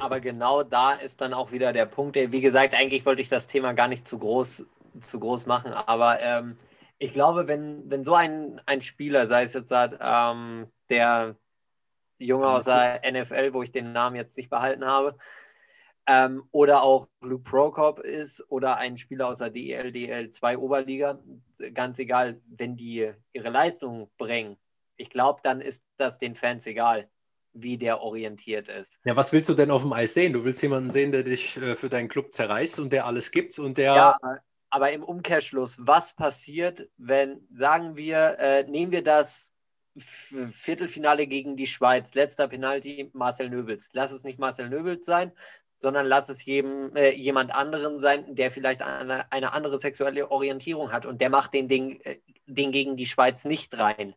Aber 0.00 0.18
genau 0.18 0.64
da 0.64 0.94
ist 0.94 1.20
dann 1.20 1.32
auch 1.32 1.52
wieder 1.52 1.72
der 1.72 1.86
Punkt, 1.86 2.16
der, 2.16 2.32
wie 2.32 2.40
gesagt, 2.40 2.74
eigentlich 2.74 3.06
wollte 3.06 3.22
ich 3.22 3.28
das 3.28 3.46
Thema 3.46 3.72
gar 3.72 3.86
nicht 3.86 4.08
zu 4.08 4.18
groß, 4.18 4.64
zu 5.00 5.20
groß 5.20 5.46
machen, 5.46 5.72
aber 5.72 6.20
ähm, 6.20 6.56
ich 6.98 7.12
glaube, 7.12 7.48
wenn, 7.48 7.88
wenn 7.90 8.04
so 8.04 8.14
ein, 8.14 8.60
ein 8.66 8.80
Spieler, 8.80 9.26
sei 9.26 9.44
es 9.44 9.54
jetzt 9.54 9.72
ähm, 9.72 10.66
der 10.90 11.36
Junge 12.18 12.48
aus 12.48 12.64
der 12.64 13.00
NFL, 13.08 13.54
wo 13.54 13.62
ich 13.62 13.70
den 13.70 13.92
Namen 13.92 14.16
jetzt 14.16 14.36
nicht 14.36 14.50
behalten 14.50 14.84
habe, 14.84 15.16
ähm, 16.08 16.48
oder 16.50 16.82
auch 16.82 17.06
Luke 17.20 17.48
Prokop 17.48 18.00
ist 18.00 18.44
oder 18.50 18.78
ein 18.78 18.96
Spieler 18.96 19.28
aus 19.28 19.38
der 19.38 19.50
DEL, 19.50 19.88
DL2 19.88 20.56
Oberliga, 20.56 21.20
ganz 21.74 21.98
egal, 21.98 22.40
wenn 22.46 22.76
die 22.76 23.12
ihre 23.32 23.50
Leistung 23.50 24.10
bringen, 24.16 24.56
ich 24.96 25.10
glaube, 25.10 25.40
dann 25.44 25.60
ist 25.60 25.84
das 25.96 26.18
den 26.18 26.34
Fans 26.34 26.66
egal, 26.66 27.08
wie 27.52 27.78
der 27.78 28.00
orientiert 28.00 28.68
ist. 28.68 28.98
Ja, 29.04 29.14
was 29.16 29.32
willst 29.32 29.48
du 29.48 29.54
denn 29.54 29.70
auf 29.70 29.82
dem 29.82 29.92
Eis 29.92 30.14
sehen? 30.14 30.32
Du 30.32 30.44
willst 30.44 30.62
jemanden 30.62 30.90
sehen, 30.90 31.12
der 31.12 31.22
dich 31.22 31.56
äh, 31.56 31.76
für 31.76 31.88
deinen 31.88 32.08
Club 32.08 32.32
zerreißt 32.32 32.80
und 32.80 32.92
der 32.92 33.06
alles 33.06 33.30
gibt 33.30 33.58
und 33.58 33.78
der. 33.78 33.94
Ja, 33.94 34.18
aber 34.70 34.92
im 34.92 35.02
Umkehrschluss, 35.02 35.76
was 35.80 36.14
passiert, 36.14 36.88
wenn, 36.96 37.46
sagen 37.54 37.96
wir, 37.96 38.38
äh, 38.38 38.64
nehmen 38.64 38.92
wir 38.92 39.02
das 39.02 39.54
Viertelfinale 39.96 41.26
gegen 41.26 41.56
die 41.56 41.66
Schweiz, 41.66 42.14
letzter 42.14 42.48
Penalty, 42.48 43.10
Marcel 43.14 43.50
Nöbels. 43.50 43.90
Lass 43.92 44.12
es 44.12 44.24
nicht 44.24 44.38
Marcel 44.38 44.68
Nöbels 44.68 45.04
sein, 45.04 45.32
sondern 45.76 46.06
lass 46.06 46.28
es 46.28 46.44
jedem, 46.44 46.94
äh, 46.96 47.10
jemand 47.10 47.54
anderen 47.54 47.98
sein, 48.00 48.34
der 48.34 48.50
vielleicht 48.50 48.82
eine, 48.82 49.30
eine, 49.32 49.52
andere 49.52 49.78
sexuelle 49.78 50.30
Orientierung 50.30 50.92
hat 50.92 51.06
und 51.06 51.20
der 51.20 51.30
macht 51.30 51.54
den 51.54 51.68
Ding, 51.68 52.00
äh, 52.02 52.18
den 52.46 52.72
gegen 52.72 52.96
die 52.96 53.06
Schweiz 53.06 53.44
nicht 53.44 53.78
rein. 53.78 54.14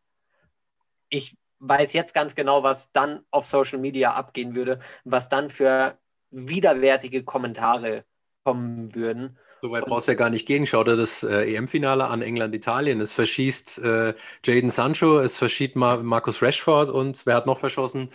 Ich 1.10 1.38
weiß 1.60 1.94
jetzt 1.94 2.14
ganz 2.14 2.36
genau, 2.36 2.64
was 2.64 2.92
dann 2.92 3.24
auf 3.30 3.46
Social 3.46 3.80
Media 3.80 4.14
abgehen 4.14 4.56
würde, 4.56 4.80
was 5.04 5.30
dann 5.30 5.50
für 5.50 5.98
widerwärtige 6.32 7.24
Kommentare 7.24 8.06
kommen 8.44 8.94
würden. 8.96 9.38
So 9.62 9.72
weit 9.72 9.86
brauchst 9.86 10.08
du 10.08 10.14
ja 10.14 10.18
gar 10.18 10.30
nicht 10.32 10.48
gehen. 10.48 10.66
Schau 10.66 10.84
dir 10.84 10.96
das 10.96 11.24
äh, 11.24 11.54
EM-Finale 11.56 12.06
an 12.08 12.22
England-Italien. 12.24 13.00
Es 13.00 13.14
verschießt 13.14 13.80
äh, 13.80 14.16
Jaden 14.44 14.72
Sancho, 14.72 15.20
es 15.20 15.38
verschießt 15.38 15.76
Mar 15.76 16.02
Markus 16.02 16.42
Rashford 16.42 16.90
und 16.90 17.26
wer 17.28 17.36
hat 17.36 17.46
noch 17.46 17.60
verschossen? 17.60 18.12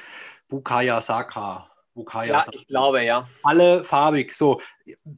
Bukaya 0.49 1.01
Saka. 1.01 1.71
Bukaya 1.97 2.33
ja, 2.33 2.45
ich 2.53 2.67
glaube, 2.69 3.03
ja. 3.03 3.27
Alle 3.43 3.83
farbig. 3.83 4.35
So, 4.35 4.61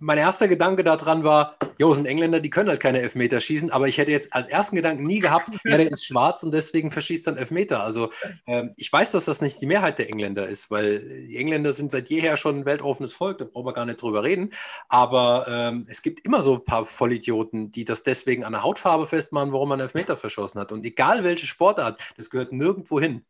mein 0.00 0.16
erster 0.16 0.48
Gedanke 0.48 0.84
daran 0.84 1.24
war, 1.24 1.56
jo, 1.76 1.92
sind 1.92 2.06
Engländer, 2.06 2.40
die 2.40 2.50
können 2.50 2.68
halt 2.68 2.80
keine 2.80 3.02
Elfmeter 3.02 3.40
schießen, 3.40 3.70
aber 3.70 3.88
ich 3.88 3.98
hätte 3.98 4.12
jetzt 4.12 4.32
als 4.32 4.46
ersten 4.46 4.76
Gedanken 4.76 5.04
nie 5.04 5.18
gehabt, 5.18 5.50
ja, 5.64 5.76
der 5.76 5.90
ist 5.90 6.06
schwarz 6.06 6.42
und 6.44 6.54
deswegen 6.54 6.90
verschießt 6.90 7.26
dann 7.26 7.36
Elfmeter. 7.36 7.82
Also 7.82 8.10
ähm, 8.46 8.72
ich 8.76 8.92
weiß, 8.92 9.12
dass 9.12 9.26
das 9.26 9.42
nicht 9.42 9.60
die 9.60 9.66
Mehrheit 9.66 9.98
der 9.98 10.08
Engländer 10.08 10.46
ist, 10.46 10.70
weil 10.70 11.00
die 11.00 11.36
Engländer 11.36 11.72
sind 11.72 11.90
seit 11.90 12.08
jeher 12.08 12.36
schon 12.36 12.60
ein 12.60 12.64
weltoffenes 12.64 13.12
Volk, 13.12 13.38
da 13.38 13.44
brauchen 13.44 13.66
wir 13.66 13.72
gar 13.72 13.84
nicht 13.84 14.00
drüber 14.00 14.22
reden. 14.22 14.50
Aber 14.88 15.46
ähm, 15.48 15.84
es 15.88 16.00
gibt 16.00 16.24
immer 16.26 16.42
so 16.42 16.54
ein 16.54 16.64
paar 16.64 16.86
Vollidioten, 16.86 17.72
die 17.72 17.84
das 17.84 18.04
deswegen 18.04 18.44
an 18.44 18.52
der 18.52 18.62
Hautfarbe 18.62 19.08
festmachen, 19.08 19.52
warum 19.52 19.68
man 19.70 19.80
Elfmeter 19.80 20.16
verschossen 20.16 20.60
hat. 20.60 20.70
Und 20.70 20.86
egal 20.86 21.24
welche 21.24 21.46
Sportart, 21.46 22.00
das 22.16 22.30
gehört 22.30 22.52
nirgendwo 22.52 23.00
hin. 23.00 23.24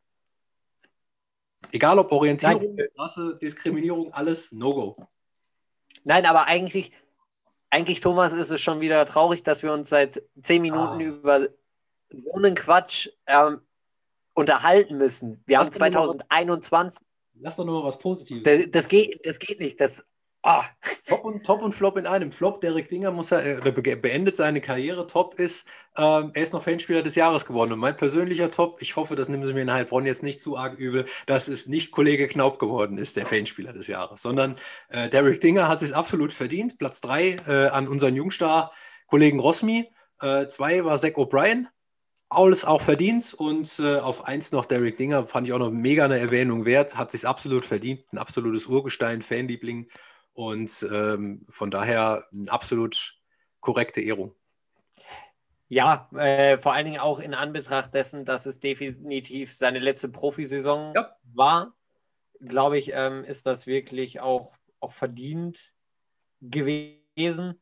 Egal 1.73 1.99
ob 1.99 2.11
Orientierung, 2.13 2.75
Nein. 2.75 2.89
Rasse, 2.97 3.39
Diskriminierung, 3.41 4.13
alles 4.13 4.53
No-Go. 4.53 4.97
Nein, 6.05 6.25
aber 6.27 6.47
eigentlich, 6.47 6.93
eigentlich, 7.71 8.01
Thomas, 8.01 8.33
ist 8.33 8.51
es 8.51 8.61
schon 8.61 8.81
wieder 8.81 9.05
traurig, 9.05 9.43
dass 9.43 9.63
wir 9.63 9.73
uns 9.73 9.91
seit 9.91 10.23
zehn 10.43 10.63
Minuten 10.63 11.01
ah. 11.01 11.03
über 11.03 11.49
so 12.11 12.33
einen 12.33 12.55
Quatsch 12.55 13.09
ähm, 13.27 13.61
unterhalten 14.35 14.97
müssen. 14.97 15.43
Wir 15.47 15.59
lass 15.59 15.69
haben 15.69 15.75
2021. 15.75 17.05
lass 17.41 17.57
doch 17.57 17.65
nochmal 17.65 17.85
was 17.85 17.99
Positives. 17.99 18.45
Das, 18.45 18.71
das, 18.71 18.89
geht, 18.89 19.27
das 19.27 19.39
geht 19.39 19.61
nicht. 19.61 19.81
Das, 19.81 20.05
Ah. 20.49 20.65
Top, 21.07 21.25
und, 21.27 21.45
Top 21.45 21.61
und 21.61 21.75
Flop 21.75 21.99
in 21.99 22.07
einem. 22.07 22.33
Flop, 22.33 22.63
Derek 22.63 22.89
Dinger 22.89 23.11
muss 23.11 23.33
er, 23.33 23.67
äh, 23.67 23.97
beendet 23.97 24.35
seine 24.35 24.63
Karriere. 24.63 25.07
Top 25.07 25.39
ist, 25.39 25.69
ähm, 25.99 26.31
er 26.33 26.43
ist 26.43 26.55
noch 26.55 26.63
Fanspieler 26.63 27.03
des 27.03 27.17
Jahres 27.17 27.45
geworden. 27.45 27.75
Und 27.75 27.81
mein 27.81 27.97
persönlicher 27.97 28.51
Top, 28.51 28.81
ich 28.81 28.97
hoffe, 28.97 29.15
das 29.15 29.29
nehmen 29.29 29.45
Sie 29.45 29.53
mir 29.53 29.61
in 29.61 29.71
Heilbronn 29.71 30.07
jetzt 30.07 30.23
nicht 30.23 30.41
zu 30.41 30.57
arg 30.57 30.79
übel, 30.79 31.05
dass 31.27 31.49
es 31.49 31.67
nicht 31.67 31.93
Kollege 31.93 32.29
Knauf 32.29 32.57
geworden 32.57 32.97
ist, 32.97 33.19
der 33.19 33.27
Fanspieler 33.27 33.75
des 33.75 33.89
Jahres, 33.89 34.23
sondern 34.23 34.55
äh, 34.89 35.11
Derek 35.11 35.43
Dinger 35.43 35.69
hat 35.69 35.81
sich 35.81 35.95
absolut 35.95 36.33
verdient. 36.33 36.79
Platz 36.79 37.03
drei 37.03 37.37
äh, 37.47 37.69
an 37.69 37.87
unseren 37.87 38.17
Jungstar 38.17 38.73
Kollegen 39.07 39.41
Rosmi. 39.41 39.91
Äh, 40.23 40.47
zwei 40.47 40.83
war 40.83 40.97
Zach 40.97 41.17
O'Brien 41.17 41.67
alles 42.31 42.65
auch 42.65 42.81
verdient 42.81 43.35
und 43.35 43.81
äh, 43.81 43.97
auf 43.99 44.27
eins 44.27 44.53
noch 44.53 44.65
Derek 44.67 44.97
Dinger 44.97 45.27
fand 45.27 45.47
ich 45.47 45.53
auch 45.53 45.59
noch 45.59 45.71
mega 45.71 46.05
eine 46.05 46.19
Erwähnung 46.19 46.65
wert, 46.67 46.97
hat 46.97 47.11
sich 47.11 47.27
absolut 47.27 47.65
verdient, 47.65 48.05
ein 48.13 48.19
absolutes 48.19 48.67
Urgestein, 48.67 49.23
Fanliebling 49.23 49.89
und 50.39 50.87
ähm, 50.93 51.45
von 51.49 51.69
daher 51.69 52.25
eine 52.31 52.49
absolut 52.49 53.19
korrekte 53.59 54.01
Ehrung. 54.01 54.37
Ja, 55.67 56.09
äh, 56.15 56.57
vor 56.59 56.75
allen 56.75 56.85
Dingen 56.85 57.01
auch 57.01 57.19
in 57.19 57.35
Anbetracht 57.35 57.93
dessen, 57.93 58.25
dass 58.25 58.47
es 58.47 58.61
definitiv 58.61 59.53
seine 59.57 59.81
letzte 59.81 60.09
Profisaison 60.09 60.93
ja. 60.95 61.13
war, 61.35 61.75
glaube 62.39 62.79
ich, 62.79 62.93
ähm, 62.95 63.25
ist 63.25 63.47
das 63.47 63.67
wirklich 63.67 64.21
auch, 64.21 64.55
auch 64.79 64.93
verdient 64.93 65.75
gewesen. 66.41 67.61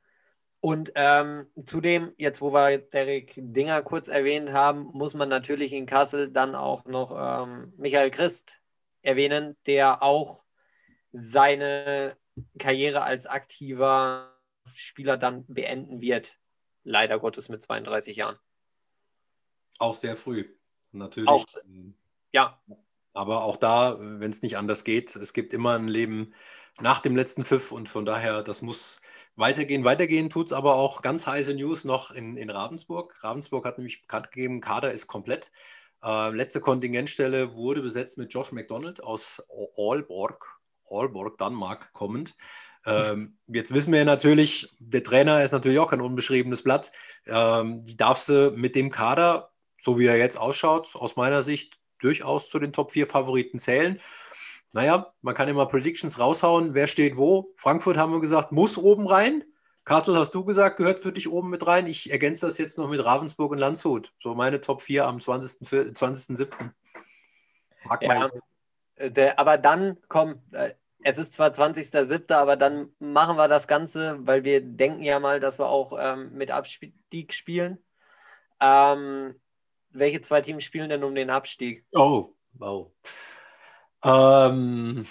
Und 0.60 0.92
ähm, 0.96 1.46
zudem, 1.64 2.12
jetzt 2.18 2.42
wo 2.42 2.52
wir 2.52 2.76
Derek 2.76 3.32
Dinger 3.38 3.80
kurz 3.80 4.08
erwähnt 4.08 4.52
haben, 4.52 4.90
muss 4.92 5.14
man 5.14 5.30
natürlich 5.30 5.72
in 5.72 5.86
Kassel 5.86 6.30
dann 6.30 6.54
auch 6.54 6.84
noch 6.84 7.16
ähm, 7.16 7.72
Michael 7.78 8.10
Christ 8.10 8.60
erwähnen, 9.00 9.56
der 9.64 10.02
auch 10.02 10.44
seine 11.12 12.18
Karriere 12.58 13.02
als 13.02 13.26
aktiver 13.26 14.36
Spieler 14.72 15.16
dann 15.16 15.44
beenden 15.46 16.00
wird. 16.00 16.38
Leider 16.84 17.18
Gottes 17.18 17.48
mit 17.48 17.62
32 17.62 18.16
Jahren. 18.16 18.38
Auch 19.78 19.94
sehr 19.94 20.16
früh, 20.16 20.54
natürlich. 20.92 21.28
Auch, 21.28 21.44
ja. 22.32 22.60
Aber 23.14 23.44
auch 23.44 23.56
da, 23.56 23.96
wenn 23.98 24.30
es 24.30 24.42
nicht 24.42 24.56
anders 24.56 24.84
geht, 24.84 25.16
es 25.16 25.32
gibt 25.32 25.52
immer 25.52 25.74
ein 25.74 25.88
Leben 25.88 26.34
nach 26.80 27.00
dem 27.00 27.16
letzten 27.16 27.44
Pfiff 27.44 27.72
und 27.72 27.88
von 27.88 28.04
daher, 28.04 28.42
das 28.42 28.62
muss 28.62 29.00
weitergehen. 29.36 29.84
Weitergehen 29.84 30.30
tut 30.30 30.46
es 30.46 30.52
aber 30.52 30.74
auch 30.74 31.02
ganz 31.02 31.26
heiße 31.26 31.54
News 31.54 31.84
noch 31.84 32.10
in, 32.10 32.36
in 32.36 32.50
Ravensburg. 32.50 33.22
Ravensburg 33.22 33.64
hat 33.64 33.78
nämlich 33.78 34.02
bekannt 34.02 34.30
gegeben, 34.30 34.60
Kader 34.60 34.92
ist 34.92 35.06
komplett. 35.06 35.50
Äh, 36.02 36.30
letzte 36.30 36.60
Kontingentstelle 36.60 37.54
wurde 37.54 37.82
besetzt 37.82 38.18
mit 38.18 38.32
Josh 38.32 38.52
McDonald 38.52 39.02
aus 39.02 39.42
Aalborg, 39.76 40.55
Aalborg, 40.90 41.38
Danmark 41.38 41.92
kommend. 41.92 42.34
Ähm, 42.86 43.36
jetzt 43.48 43.74
wissen 43.74 43.92
wir 43.92 44.04
natürlich, 44.04 44.72
der 44.78 45.02
Trainer 45.02 45.42
ist 45.42 45.52
natürlich 45.52 45.80
auch 45.80 45.90
kein 45.90 46.00
unbeschriebenes 46.00 46.62
Blatt. 46.62 46.92
Ähm, 47.26 47.82
die 47.82 47.96
darfst 47.96 48.28
du 48.28 48.52
mit 48.52 48.76
dem 48.76 48.90
Kader, 48.90 49.50
so 49.76 49.98
wie 49.98 50.06
er 50.06 50.16
jetzt 50.16 50.38
ausschaut, 50.38 50.94
aus 50.94 51.16
meiner 51.16 51.42
Sicht 51.42 51.80
durchaus 51.98 52.48
zu 52.48 52.60
den 52.60 52.72
Top 52.72 52.92
4 52.92 53.06
Favoriten 53.06 53.58
zählen. 53.58 54.00
Naja, 54.72 55.12
man 55.22 55.34
kann 55.34 55.48
immer 55.48 55.66
Predictions 55.66 56.18
raushauen, 56.18 56.74
wer 56.74 56.86
steht 56.86 57.16
wo. 57.16 57.54
Frankfurt 57.56 57.96
haben 57.96 58.12
wir 58.12 58.20
gesagt, 58.20 58.52
muss 58.52 58.78
oben 58.78 59.08
rein. 59.08 59.42
Kassel 59.84 60.16
hast 60.16 60.34
du 60.34 60.44
gesagt, 60.44 60.76
gehört 60.76 61.00
für 61.00 61.12
dich 61.12 61.28
oben 61.28 61.48
mit 61.48 61.66
rein. 61.66 61.86
Ich 61.86 62.10
ergänze 62.10 62.46
das 62.46 62.58
jetzt 62.58 62.76
noch 62.76 62.88
mit 62.88 63.04
Ravensburg 63.04 63.52
und 63.52 63.58
Landshut. 63.58 64.12
So 64.20 64.34
meine 64.34 64.60
Top 64.60 64.82
4 64.82 65.06
am 65.06 65.18
20.07. 65.18 65.92
20. 65.94 66.48
ja, 68.00 68.28
der, 68.98 69.38
aber 69.38 69.58
dann, 69.58 69.98
komm, 70.08 70.42
äh, 70.52 70.72
es 71.02 71.18
ist 71.18 71.34
zwar 71.34 71.50
20.07., 71.50 72.32
aber 72.34 72.56
dann 72.56 72.90
machen 72.98 73.36
wir 73.36 73.48
das 73.48 73.68
Ganze, 73.68 74.16
weil 74.26 74.44
wir 74.44 74.60
denken 74.60 75.02
ja 75.02 75.20
mal, 75.20 75.38
dass 75.38 75.58
wir 75.58 75.68
auch 75.68 75.96
ähm, 75.98 76.32
mit 76.32 76.50
Abstieg 76.50 77.32
spielen. 77.32 77.78
Ähm, 78.60 79.40
welche 79.90 80.20
zwei 80.20 80.40
Teams 80.40 80.64
spielen 80.64 80.88
denn 80.88 81.04
um 81.04 81.14
den 81.14 81.30
Abstieg? 81.30 81.84
Oh, 81.92 82.34
wow. 82.54 82.90
Ähm, 84.04 85.06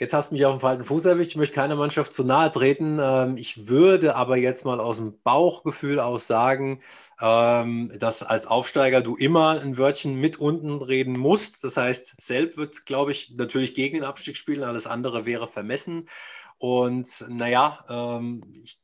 jetzt 0.00 0.14
hast 0.14 0.30
du 0.30 0.34
mich 0.34 0.44
auf 0.46 0.56
dem 0.56 0.60
falschen 0.60 0.84
Fuß 0.84 1.04
erwischt. 1.04 1.32
Ich 1.32 1.36
möchte 1.36 1.54
keiner 1.54 1.76
Mannschaft 1.76 2.12
zu 2.12 2.24
nahe 2.24 2.50
treten. 2.50 2.98
Ähm, 3.00 3.36
ich 3.36 3.68
würde 3.68 4.16
aber 4.16 4.36
jetzt 4.38 4.64
mal 4.64 4.80
aus 4.80 4.96
dem 4.96 5.20
Bauchgefühl 5.22 6.00
aus 6.00 6.26
sagen, 6.26 6.82
ähm, 7.20 7.92
dass 7.98 8.22
als 8.22 8.46
Aufsteiger 8.46 9.02
du 9.02 9.14
immer 9.14 9.60
ein 9.60 9.76
Wörtchen 9.76 10.16
mit 10.16 10.40
unten 10.40 10.80
reden 10.82 11.18
musst. 11.18 11.62
Das 11.64 11.76
heißt, 11.76 12.14
Selb 12.20 12.56
wird, 12.56 12.86
glaube 12.86 13.10
ich, 13.12 13.34
natürlich 13.36 13.74
gegen 13.74 13.98
den 13.98 14.04
Abstieg 14.04 14.36
spielen. 14.36 14.64
Alles 14.64 14.86
andere 14.86 15.26
wäre 15.26 15.46
vermessen. 15.46 16.08
Und 16.56 17.26
naja, 17.28 17.84
ähm, 17.88 18.42
ich 18.64 18.80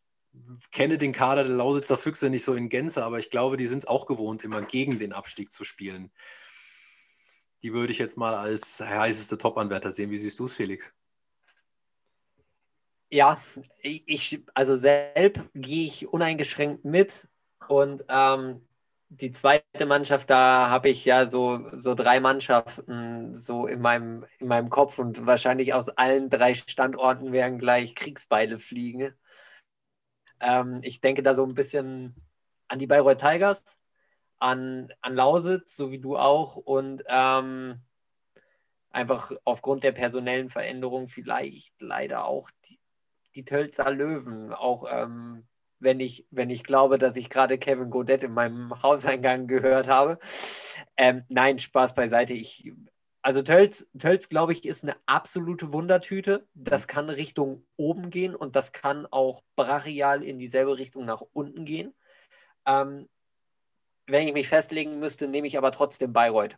kenne 0.70 0.98
den 0.98 1.12
Kader 1.12 1.44
der 1.44 1.56
Lausitzer 1.56 1.96
Füchse 1.96 2.28
nicht 2.28 2.44
so 2.44 2.54
in 2.54 2.68
Gänze, 2.68 3.02
aber 3.02 3.18
ich 3.18 3.30
glaube, 3.30 3.56
die 3.56 3.66
sind 3.66 3.78
es 3.78 3.88
auch 3.88 4.06
gewohnt, 4.06 4.44
immer 4.44 4.60
gegen 4.60 4.98
den 4.98 5.14
Abstieg 5.14 5.50
zu 5.50 5.64
spielen. 5.64 6.10
Die 7.62 7.72
würde 7.72 7.90
ich 7.90 7.98
jetzt 7.98 8.18
mal 8.18 8.34
als 8.34 8.80
heißeste 8.80 9.38
Top-Anwärter 9.38 9.92
sehen. 9.92 10.10
Wie 10.10 10.18
siehst 10.18 10.38
du 10.38 10.44
es, 10.44 10.54
Felix? 10.54 10.92
Ja, 13.16 13.40
ich, 13.80 14.44
also 14.52 14.76
selbst 14.76 15.48
gehe 15.54 15.86
ich 15.86 16.06
uneingeschränkt 16.06 16.84
mit. 16.84 17.26
Und 17.66 18.04
ähm, 18.10 18.68
die 19.08 19.32
zweite 19.32 19.86
Mannschaft, 19.86 20.28
da 20.28 20.68
habe 20.68 20.90
ich 20.90 21.02
ja 21.06 21.26
so, 21.26 21.66
so 21.72 21.94
drei 21.94 22.20
Mannschaften 22.20 23.34
so 23.34 23.66
in 23.66 23.80
meinem, 23.80 24.26
in 24.38 24.48
meinem 24.48 24.68
Kopf 24.68 24.98
und 24.98 25.24
wahrscheinlich 25.26 25.72
aus 25.72 25.88
allen 25.88 26.28
drei 26.28 26.52
Standorten 26.52 27.32
werden 27.32 27.58
gleich 27.58 27.94
Kriegsbeile 27.94 28.58
fliegen. 28.58 29.14
Ähm, 30.42 30.80
ich 30.82 31.00
denke 31.00 31.22
da 31.22 31.34
so 31.34 31.46
ein 31.46 31.54
bisschen 31.54 32.14
an 32.68 32.78
die 32.78 32.86
Bayreuth 32.86 33.20
Tigers, 33.20 33.80
an, 34.38 34.92
an 35.00 35.14
Lausitz, 35.14 35.74
so 35.74 35.90
wie 35.90 36.00
du 36.00 36.18
auch, 36.18 36.56
und 36.56 37.02
ähm, 37.06 37.80
einfach 38.90 39.32
aufgrund 39.44 39.84
der 39.84 39.92
personellen 39.92 40.50
Veränderung 40.50 41.08
vielleicht 41.08 41.80
leider 41.80 42.26
auch 42.26 42.50
die, 42.66 42.78
die 43.36 43.44
Tölzer 43.44 43.90
Löwen, 43.90 44.52
auch 44.52 44.86
ähm, 44.90 45.46
wenn, 45.78 46.00
ich, 46.00 46.26
wenn 46.30 46.50
ich 46.50 46.64
glaube, 46.64 46.98
dass 46.98 47.16
ich 47.16 47.30
gerade 47.30 47.58
Kevin 47.58 47.90
Godet 47.90 48.24
in 48.24 48.32
meinem 48.32 48.82
Hauseingang 48.82 49.46
gehört 49.46 49.88
habe. 49.88 50.18
Ähm, 50.96 51.24
nein, 51.28 51.58
Spaß 51.58 51.94
beiseite. 51.94 52.32
Ich, 52.32 52.72
also 53.22 53.42
Tölz, 53.42 53.88
Tölz, 53.98 54.28
glaube 54.28 54.52
ich, 54.52 54.64
ist 54.64 54.84
eine 54.84 54.96
absolute 55.06 55.72
Wundertüte. 55.72 56.46
Das 56.54 56.88
kann 56.88 57.10
Richtung 57.10 57.64
oben 57.76 58.10
gehen 58.10 58.34
und 58.34 58.56
das 58.56 58.72
kann 58.72 59.06
auch 59.10 59.42
brachial 59.54 60.22
in 60.22 60.38
dieselbe 60.38 60.78
Richtung 60.78 61.04
nach 61.04 61.22
unten 61.32 61.64
gehen. 61.64 61.94
Ähm, 62.66 63.08
wenn 64.06 64.26
ich 64.26 64.32
mich 64.32 64.48
festlegen 64.48 64.98
müsste, 64.98 65.28
nehme 65.28 65.46
ich 65.46 65.58
aber 65.58 65.72
trotzdem 65.72 66.12
Bayreuth. 66.12 66.56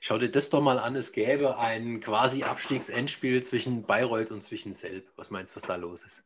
Schau 0.00 0.18
dir 0.18 0.30
das 0.30 0.50
doch 0.50 0.60
mal 0.60 0.78
an, 0.78 0.94
es 0.94 1.12
gäbe 1.12 1.56
ein 1.58 2.00
quasi 2.00 2.42
Abstiegsendspiel 2.42 3.42
zwischen 3.42 3.82
Bayreuth 3.82 4.30
und 4.30 4.42
zwischen 4.42 4.72
Selb. 4.72 5.10
Was 5.16 5.30
meinst 5.30 5.52
du, 5.52 5.56
was 5.56 5.62
da 5.62 5.76
los 5.76 6.04
ist? 6.04 6.22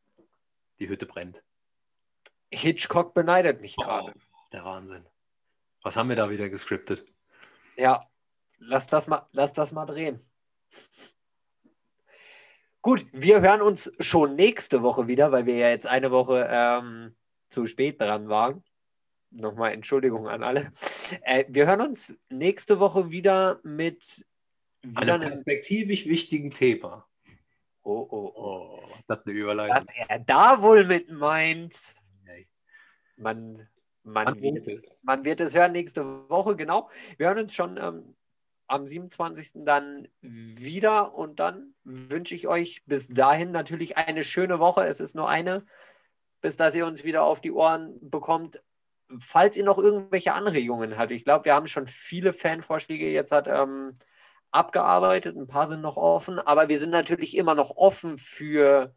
Die 0.78 0.88
Hütte 0.88 1.06
brennt. 1.06 1.42
Hitchcock 2.50 3.14
beneidet 3.14 3.60
mich 3.60 3.76
oh, 3.78 3.82
gerade. 3.82 4.14
Der 4.52 4.64
Wahnsinn. 4.64 5.06
Was 5.82 5.96
haben 5.96 6.08
wir 6.08 6.16
da 6.16 6.30
wieder 6.30 6.48
gescriptet? 6.48 7.04
Ja, 7.76 8.08
lass 8.58 8.86
das 8.86 9.06
mal, 9.06 9.26
lass 9.32 9.52
das 9.52 9.72
mal 9.72 9.86
drehen. 9.86 10.20
Gut, 12.82 13.06
wir 13.12 13.40
hören 13.40 13.62
uns 13.62 13.92
schon 13.98 14.34
nächste 14.34 14.82
Woche 14.82 15.06
wieder, 15.08 15.32
weil 15.32 15.46
wir 15.46 15.56
ja 15.56 15.70
jetzt 15.70 15.86
eine 15.86 16.10
Woche 16.10 16.48
ähm, 16.50 17.16
zu 17.48 17.66
spät 17.66 18.00
dran 18.00 18.28
waren 18.28 18.62
nochmal 19.34 19.72
Entschuldigung 19.72 20.28
an 20.28 20.42
alle. 20.42 20.72
Äh, 21.22 21.44
wir 21.48 21.66
hören 21.66 21.80
uns 21.80 22.18
nächste 22.30 22.80
Woche 22.80 23.10
wieder 23.10 23.60
mit 23.62 24.26
wieder 24.82 25.14
einem 25.14 25.28
perspektivisch 25.28 26.06
wichtigen 26.06 26.50
Thema. 26.50 27.06
Oh, 27.82 28.06
oh, 28.10 28.32
oh. 28.34 28.82
Das 29.06 29.18
ist 29.20 29.26
eine 29.26 29.34
Überleitung. 29.34 29.86
Was 29.86 30.08
er 30.08 30.18
da 30.20 30.62
wohl 30.62 30.84
mit 30.84 31.10
meint. 31.10 31.94
Man, 33.16 33.68
man, 34.02 34.24
man, 34.24 34.42
wird 34.42 34.66
es, 34.66 35.00
man 35.02 35.24
wird 35.24 35.40
es 35.40 35.54
hören 35.54 35.72
nächste 35.72 36.28
Woche, 36.28 36.56
genau. 36.56 36.90
Wir 37.16 37.28
hören 37.28 37.38
uns 37.38 37.54
schon 37.54 37.76
ähm, 37.76 38.16
am 38.66 38.86
27. 38.86 39.64
dann 39.64 40.08
wieder 40.20 41.14
und 41.14 41.38
dann 41.38 41.74
wünsche 41.84 42.34
ich 42.34 42.48
euch 42.48 42.82
bis 42.86 43.08
dahin 43.08 43.52
natürlich 43.52 43.96
eine 43.96 44.22
schöne 44.22 44.58
Woche. 44.58 44.84
Es 44.84 45.00
ist 45.00 45.14
nur 45.14 45.28
eine, 45.28 45.64
bis 46.40 46.56
dass 46.56 46.74
ihr 46.74 46.86
uns 46.86 47.04
wieder 47.04 47.22
auf 47.22 47.40
die 47.40 47.52
Ohren 47.52 47.96
bekommt 48.00 48.62
falls 49.18 49.56
ihr 49.56 49.64
noch 49.64 49.78
irgendwelche 49.78 50.34
Anregungen 50.34 50.98
habt, 50.98 51.10
ich 51.10 51.24
glaube, 51.24 51.44
wir 51.46 51.54
haben 51.54 51.66
schon 51.66 51.86
viele 51.86 52.32
Fanvorschläge 52.32 53.10
jetzt 53.10 53.32
hat, 53.32 53.48
ähm, 53.48 53.92
abgearbeitet, 54.50 55.36
ein 55.36 55.46
paar 55.46 55.66
sind 55.66 55.80
noch 55.80 55.96
offen, 55.96 56.38
aber 56.38 56.68
wir 56.68 56.78
sind 56.78 56.90
natürlich 56.90 57.36
immer 57.36 57.54
noch 57.54 57.76
offen 57.76 58.18
für, 58.18 58.94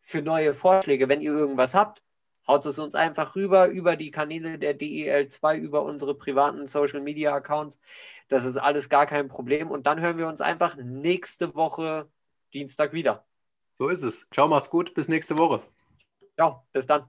für 0.00 0.22
neue 0.22 0.54
Vorschläge. 0.54 1.08
Wenn 1.08 1.20
ihr 1.20 1.32
irgendwas 1.32 1.74
habt, 1.74 2.02
haut 2.48 2.66
es 2.66 2.78
uns 2.78 2.94
einfach 2.94 3.36
rüber 3.36 3.68
über 3.68 3.94
die 3.94 4.10
Kanäle 4.10 4.58
der 4.58 4.76
DEL2, 4.76 5.56
über 5.58 5.82
unsere 5.82 6.14
privaten 6.14 6.66
Social 6.66 7.00
Media 7.00 7.34
Accounts. 7.34 7.78
Das 8.28 8.44
ist 8.44 8.56
alles 8.56 8.88
gar 8.88 9.06
kein 9.06 9.28
Problem. 9.28 9.70
Und 9.70 9.86
dann 9.86 10.00
hören 10.00 10.18
wir 10.18 10.26
uns 10.26 10.40
einfach 10.40 10.76
nächste 10.76 11.54
Woche 11.54 12.10
Dienstag 12.54 12.92
wieder. 12.92 13.26
So 13.74 13.88
ist 13.88 14.02
es. 14.02 14.26
Ciao, 14.32 14.48
macht's 14.48 14.70
gut. 14.70 14.94
Bis 14.94 15.08
nächste 15.08 15.36
Woche. 15.36 15.62
Ciao, 16.36 16.66
bis 16.72 16.86
dann. 16.86 17.08